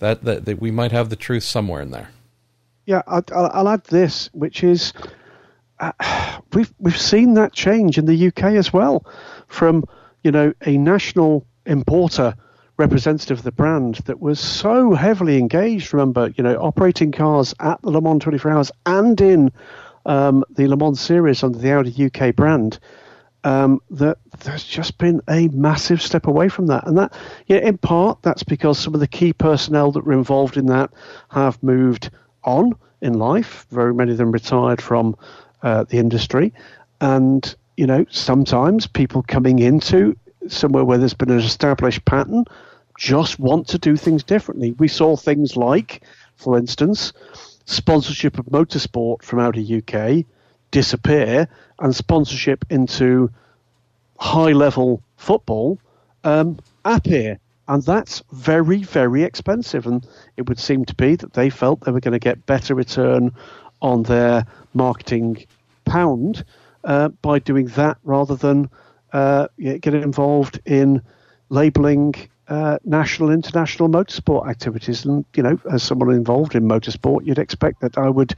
that, 0.00 0.24
that, 0.24 0.44
that 0.44 0.60
we 0.60 0.70
might 0.70 0.92
have 0.92 1.08
the 1.08 1.16
truth 1.16 1.44
somewhere 1.44 1.80
in 1.80 1.90
there. 1.90 2.10
Yeah, 2.84 3.02
I'll, 3.06 3.24
I'll 3.32 3.68
add 3.68 3.84
this, 3.84 4.28
which 4.32 4.62
is 4.62 4.92
uh, 5.80 5.92
we've 6.52 6.72
we've 6.78 7.00
seen 7.00 7.34
that 7.34 7.52
change 7.52 7.98
in 7.98 8.06
the 8.06 8.28
UK 8.28 8.44
as 8.54 8.72
well, 8.72 9.04
from 9.48 9.84
you 10.22 10.30
know 10.30 10.52
a 10.64 10.76
national 10.78 11.46
importer 11.64 12.34
representative 12.76 13.38
of 13.38 13.44
the 13.44 13.52
brand 13.52 13.96
that 14.04 14.20
was 14.20 14.38
so 14.38 14.94
heavily 14.94 15.38
engaged. 15.38 15.92
Remember, 15.92 16.32
you 16.36 16.44
know, 16.44 16.56
operating 16.56 17.10
cars 17.10 17.54
at 17.58 17.80
the 17.82 17.90
Le 17.90 18.00
Mans 18.00 18.22
24 18.22 18.50
Hours 18.52 18.72
and 18.84 19.20
in 19.20 19.52
um, 20.06 20.44
the 20.50 20.66
Le 20.66 20.76
Mans 20.76 20.98
series 20.98 21.42
under 21.42 21.58
the 21.58 21.70
Audi 21.72 22.06
UK 22.06 22.34
brand, 22.34 22.78
um, 23.44 23.80
that 23.90 24.18
there's 24.40 24.64
just 24.64 24.98
been 24.98 25.20
a 25.28 25.48
massive 25.48 26.02
step 26.02 26.26
away 26.26 26.48
from 26.48 26.66
that. 26.66 26.86
And 26.86 26.96
that, 26.98 27.12
yeah, 27.46 27.58
in 27.58 27.78
part, 27.78 28.22
that's 28.22 28.42
because 28.42 28.78
some 28.78 28.94
of 28.94 29.00
the 29.00 29.06
key 29.06 29.32
personnel 29.32 29.92
that 29.92 30.04
were 30.04 30.12
involved 30.12 30.56
in 30.56 30.66
that 30.66 30.90
have 31.30 31.62
moved 31.62 32.10
on 32.42 32.72
in 33.00 33.14
life. 33.14 33.66
Very 33.70 33.94
many 33.94 34.12
of 34.12 34.18
them 34.18 34.32
retired 34.32 34.80
from 34.82 35.16
uh, 35.62 35.84
the 35.84 35.98
industry. 35.98 36.52
And, 37.00 37.54
you 37.76 37.86
know, 37.86 38.04
sometimes 38.10 38.86
people 38.86 39.22
coming 39.22 39.58
into 39.58 40.16
somewhere 40.48 40.84
where 40.84 40.98
there's 40.98 41.14
been 41.14 41.30
an 41.30 41.38
established 41.38 42.04
pattern 42.04 42.44
just 42.98 43.38
want 43.38 43.68
to 43.68 43.78
do 43.78 43.96
things 43.96 44.22
differently. 44.24 44.72
We 44.72 44.88
saw 44.88 45.16
things 45.16 45.56
like, 45.56 46.02
for 46.36 46.56
instance, 46.56 47.12
sponsorship 47.66 48.38
of 48.38 48.46
motorsport 48.46 49.22
from 49.22 49.40
Audi 49.40 49.82
UK 49.82 50.24
disappear 50.70 51.48
and 51.78 51.94
sponsorship 51.94 52.64
into 52.70 53.30
high 54.18 54.52
level 54.52 55.02
football 55.16 55.78
um, 56.24 56.58
appear. 56.84 57.38
And 57.68 57.82
that's 57.82 58.22
very, 58.32 58.82
very 58.82 59.24
expensive. 59.24 59.86
And 59.86 60.06
it 60.36 60.48
would 60.48 60.58
seem 60.58 60.84
to 60.84 60.94
be 60.94 61.16
that 61.16 61.34
they 61.34 61.50
felt 61.50 61.80
they 61.80 61.90
were 61.90 62.00
going 62.00 62.12
to 62.12 62.18
get 62.18 62.46
better 62.46 62.74
return 62.74 63.32
on 63.82 64.04
their 64.04 64.46
marketing 64.72 65.44
pound 65.84 66.44
uh, 66.84 67.08
by 67.08 67.40
doing 67.40 67.66
that 67.68 67.98
rather 68.04 68.36
than 68.36 68.70
uh, 69.12 69.48
get 69.58 69.94
involved 69.94 70.60
in 70.64 71.02
labeling 71.48 72.14
uh, 72.48 72.78
national, 72.84 73.30
international 73.30 73.88
motorsport 73.88 74.48
activities. 74.48 75.04
And, 75.04 75.24
you 75.34 75.42
know, 75.42 75.58
as 75.70 75.82
someone 75.82 76.10
involved 76.12 76.54
in 76.54 76.64
motorsport, 76.64 77.26
you'd 77.26 77.38
expect 77.38 77.80
that 77.80 77.98
I 77.98 78.08
would 78.08 78.34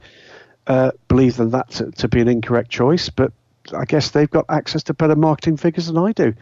uh, 0.67 0.91
believe 1.07 1.37
that 1.37 1.51
that 1.51 1.69
to, 1.71 1.91
to, 1.91 2.07
be 2.07 2.21
an 2.21 2.27
incorrect 2.27 2.69
choice. 2.69 3.09
But 3.09 3.31
I 3.75 3.85
guess 3.85 4.11
they've 4.11 4.29
got 4.29 4.45
access 4.49 4.83
to 4.83 4.93
better 4.93 5.15
marketing 5.15 5.57
figures 5.57 5.87
than 5.87 5.97
I 5.97 6.11
do. 6.11 6.33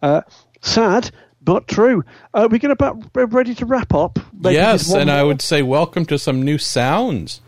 Uh, 0.00 0.22
sad, 0.60 1.10
but 1.42 1.66
true. 1.68 2.04
Uh, 2.34 2.48
we're 2.50 2.58
going 2.58 2.76
to 2.76 3.26
ready 3.26 3.54
to 3.56 3.66
wrap 3.66 3.94
up. 3.94 4.18
Maybe 4.32 4.54
yes, 4.54 4.92
and 4.92 5.06
more. 5.06 5.16
I 5.16 5.22
would 5.22 5.42
say 5.42 5.62
welcome 5.62 6.04
to 6.06 6.18
some 6.18 6.42
new 6.42 6.58
sounds 6.58 7.40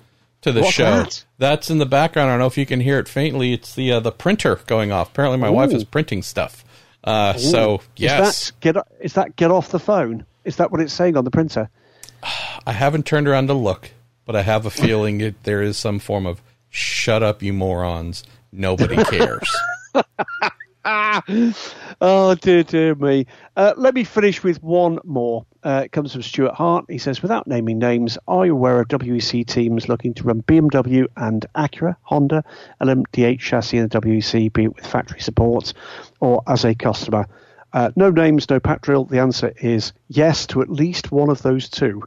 to 0.42 0.52
the 0.52 0.62
What's 0.62 0.72
show. 0.72 0.84
That? 0.84 1.24
That's 1.38 1.70
in 1.70 1.78
the 1.78 1.86
background. 1.86 2.30
I 2.30 2.32
don't 2.32 2.40
know 2.40 2.46
if 2.46 2.58
you 2.58 2.66
can 2.66 2.80
hear 2.80 2.98
it 2.98 3.08
faintly. 3.08 3.52
It's 3.52 3.74
the 3.74 3.92
uh, 3.92 4.00
the 4.00 4.12
printer 4.12 4.56
going 4.66 4.92
off. 4.92 5.10
Apparently, 5.10 5.38
my 5.38 5.48
Ooh. 5.48 5.52
wife 5.52 5.72
is 5.72 5.84
printing 5.84 6.22
stuff. 6.22 6.64
Uh, 7.02 7.34
so 7.34 7.80
yes, 7.96 8.20
is 8.20 8.50
that, 8.50 8.60
get 8.60 8.76
is 9.00 9.12
that 9.14 9.36
get 9.36 9.50
off 9.50 9.70
the 9.70 9.78
phone? 9.78 10.26
Is 10.44 10.56
that 10.56 10.70
what 10.70 10.80
it's 10.80 10.92
saying 10.92 11.16
on 11.16 11.24
the 11.24 11.30
printer? 11.30 11.70
I 12.66 12.72
haven't 12.72 13.06
turned 13.06 13.26
around 13.26 13.46
to 13.48 13.54
look, 13.54 13.90
but 14.26 14.36
I 14.36 14.42
have 14.42 14.66
a 14.66 14.70
feeling 14.70 15.20
it, 15.20 15.42
there 15.44 15.62
is 15.62 15.76
some 15.76 15.98
form 15.98 16.26
of 16.26 16.42
"shut 16.68 17.22
up, 17.22 17.42
you 17.42 17.52
morons." 17.52 18.24
Nobody 18.52 18.96
cares. 19.04 19.48
oh 22.00 22.34
dear, 22.40 22.62
dear 22.64 22.94
me. 22.94 23.26
Uh, 23.56 23.72
let 23.76 23.94
me 23.94 24.04
finish 24.04 24.42
with 24.42 24.62
one 24.62 24.98
more. 25.04 25.46
Uh, 25.62 25.82
it 25.84 25.92
comes 25.92 26.12
from 26.12 26.22
Stuart 26.22 26.54
Hart. 26.54 26.86
He 26.88 26.98
says, 26.98 27.20
without 27.20 27.46
naming 27.46 27.78
names, 27.78 28.16
are 28.26 28.46
you 28.46 28.52
aware 28.52 28.80
of 28.80 28.88
WEC 28.88 29.46
teams 29.46 29.88
looking 29.88 30.14
to 30.14 30.24
run 30.24 30.42
BMW 30.42 31.06
and 31.16 31.44
Acura, 31.54 31.96
Honda, 32.02 32.42
LMDH 32.80 33.40
chassis 33.40 33.76
in 33.76 33.88
the 33.88 34.00
WEC, 34.00 34.52
be 34.52 34.64
it 34.64 34.74
with 34.74 34.86
factory 34.86 35.20
support 35.20 35.74
or 36.20 36.42
as 36.46 36.64
a 36.64 36.74
customer? 36.74 37.26
Uh, 37.72 37.90
no 37.94 38.10
names, 38.10 38.48
no 38.48 38.58
pat 38.58 38.80
drill. 38.80 39.04
The 39.04 39.20
answer 39.20 39.52
is 39.60 39.92
yes 40.08 40.46
to 40.48 40.62
at 40.62 40.70
least 40.70 41.12
one 41.12 41.28
of 41.28 41.42
those 41.42 41.68
two. 41.68 42.02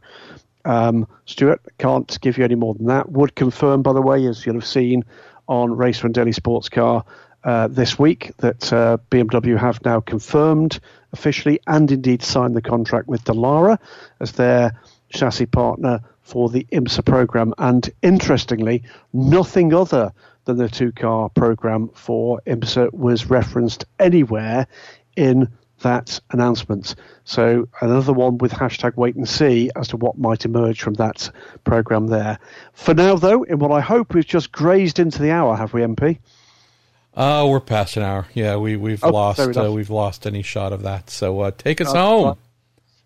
Um, 0.66 1.08
Stuart, 1.26 1.62
can't 1.78 2.20
give 2.22 2.38
you 2.38 2.44
any 2.44 2.56
more 2.56 2.74
than 2.74 2.88
that. 2.88 3.12
Would 3.12 3.36
confirm, 3.36 3.82
by 3.82 3.94
the 3.94 4.02
way, 4.02 4.26
as 4.26 4.46
you'll 4.46 4.56
have 4.56 4.66
seen 4.66 5.04
on 5.48 5.76
Race 5.76 6.02
One 6.04 6.12
Daily 6.12 6.32
Sports 6.32 6.70
Car 6.70 7.06
uh, 7.44 7.68
this 7.68 8.00
week, 8.00 8.32
that 8.38 8.72
uh, 8.72 8.98
BMW 9.12 9.58
have 9.58 9.84
now 9.84 10.00
confirmed 10.00 10.80
officially 11.12 11.60
and 11.68 11.92
indeed 11.92 12.24
signed 12.24 12.56
the 12.56 12.62
contract 12.62 13.08
with 13.08 13.24
Dallara 13.24 13.78
as 14.20 14.34
their 14.34 14.80
chassis 15.10 15.46
partner 15.46 16.02
for 16.22 16.50
the 16.50 16.66
IMSA 16.72 17.06
program. 17.06 17.54
And 17.58 17.90
interestingly, 18.02 18.84
nothing 19.14 19.74
other 19.74 20.12
than 20.46 20.58
the 20.58 20.70
two 20.70 20.92
car 20.92 21.30
program 21.30 21.90
for 21.90 22.42
IMSA 22.48 22.94
was 22.94 23.30
referenced 23.30 23.86
anywhere 24.00 24.68
in 25.16 25.48
that 25.82 26.20
announcement. 26.32 26.96
So 27.26 27.68
another 27.82 28.14
one 28.14 28.38
with 28.38 28.52
hashtag 28.52 28.96
wait 28.96 29.16
and 29.16 29.28
see 29.28 29.70
as 29.76 29.90
to 29.90 29.98
what 29.98 30.18
might 30.18 30.46
emerge 30.46 30.82
from 30.82 30.96
that 30.96 31.30
program 31.64 32.08
there. 32.08 32.40
For 32.74 32.94
now, 32.94 33.16
though, 33.16 33.44
in 33.44 33.60
what 33.60 33.72
I 33.72 33.82
hope 33.82 34.14
we've 34.14 34.26
just 34.26 34.52
grazed 34.52 35.00
into 35.00 35.22
the 35.22 35.32
hour, 35.32 35.56
have 35.56 35.74
we, 35.74 35.82
MP? 35.82 36.20
Oh, 37.16 37.46
uh, 37.46 37.50
we're 37.50 37.60
past 37.60 37.96
an 37.98 38.04
hour. 38.04 38.28
Yeah, 38.34 38.58
we 38.58 38.76
we've 38.76 39.04
oh, 39.04 39.12
lost 39.12 39.40
uh, 39.40 39.72
we've 39.72 39.90
lost 39.90 40.26
any 40.26 40.42
shot 40.42 40.74
of 40.74 40.82
that. 40.84 41.10
So 41.10 41.42
uh, 41.42 41.52
take 41.52 41.80
us 41.80 41.92
home. 41.92 42.38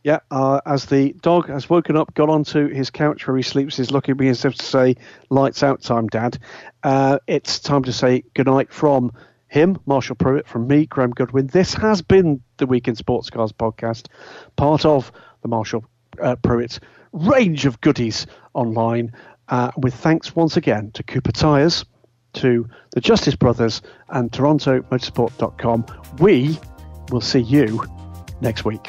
Yeah, 0.03 0.19
uh, 0.31 0.61
as 0.65 0.85
the 0.85 1.11
dog 1.21 1.49
has 1.49 1.69
woken 1.69 1.97
up, 1.97 2.13
got 2.13 2.29
onto 2.29 2.69
his 2.69 2.89
couch 2.89 3.27
where 3.27 3.35
he 3.35 3.43
sleeps, 3.43 3.77
is 3.79 3.91
looking 3.91 4.13
at 4.13 4.19
me 4.19 4.29
as 4.29 4.45
if 4.45 4.55
to 4.55 4.65
say, 4.65 4.95
"Lights 5.29 5.63
out 5.63 5.81
time, 5.81 6.07
Dad." 6.07 6.37
Uh, 6.83 7.19
it's 7.27 7.59
time 7.59 7.83
to 7.83 7.91
say 7.91 8.23
goodnight 8.33 8.71
from 8.71 9.11
him, 9.49 9.77
Marshall 9.85 10.15
Pruett, 10.15 10.47
from 10.47 10.67
me, 10.67 10.85
Graham 10.85 11.11
Goodwin. 11.11 11.47
This 11.47 11.73
has 11.73 12.01
been 12.01 12.41
the 12.57 12.65
Week 12.65 12.87
in 12.87 12.95
Sports 12.95 13.29
Cars 13.29 13.51
podcast, 13.51 14.07
part 14.55 14.85
of 14.85 15.11
the 15.41 15.49
Marshall 15.49 15.83
uh, 16.21 16.37
Pruett 16.37 16.79
range 17.11 17.65
of 17.65 17.81
goodies 17.81 18.27
online. 18.53 19.11
Uh, 19.49 19.71
with 19.77 19.93
thanks 19.93 20.35
once 20.35 20.57
again 20.57 20.91
to 20.91 21.03
Cooper 21.03 21.31
Tires, 21.31 21.85
to 22.33 22.67
the 22.91 23.01
Justice 23.01 23.35
Brothers, 23.35 23.81
and 24.09 24.31
TorontoMotorsport.com. 24.31 25.85
We 26.19 26.59
will 27.11 27.21
see 27.21 27.39
you 27.39 27.83
next 28.41 28.65
week. 28.65 28.87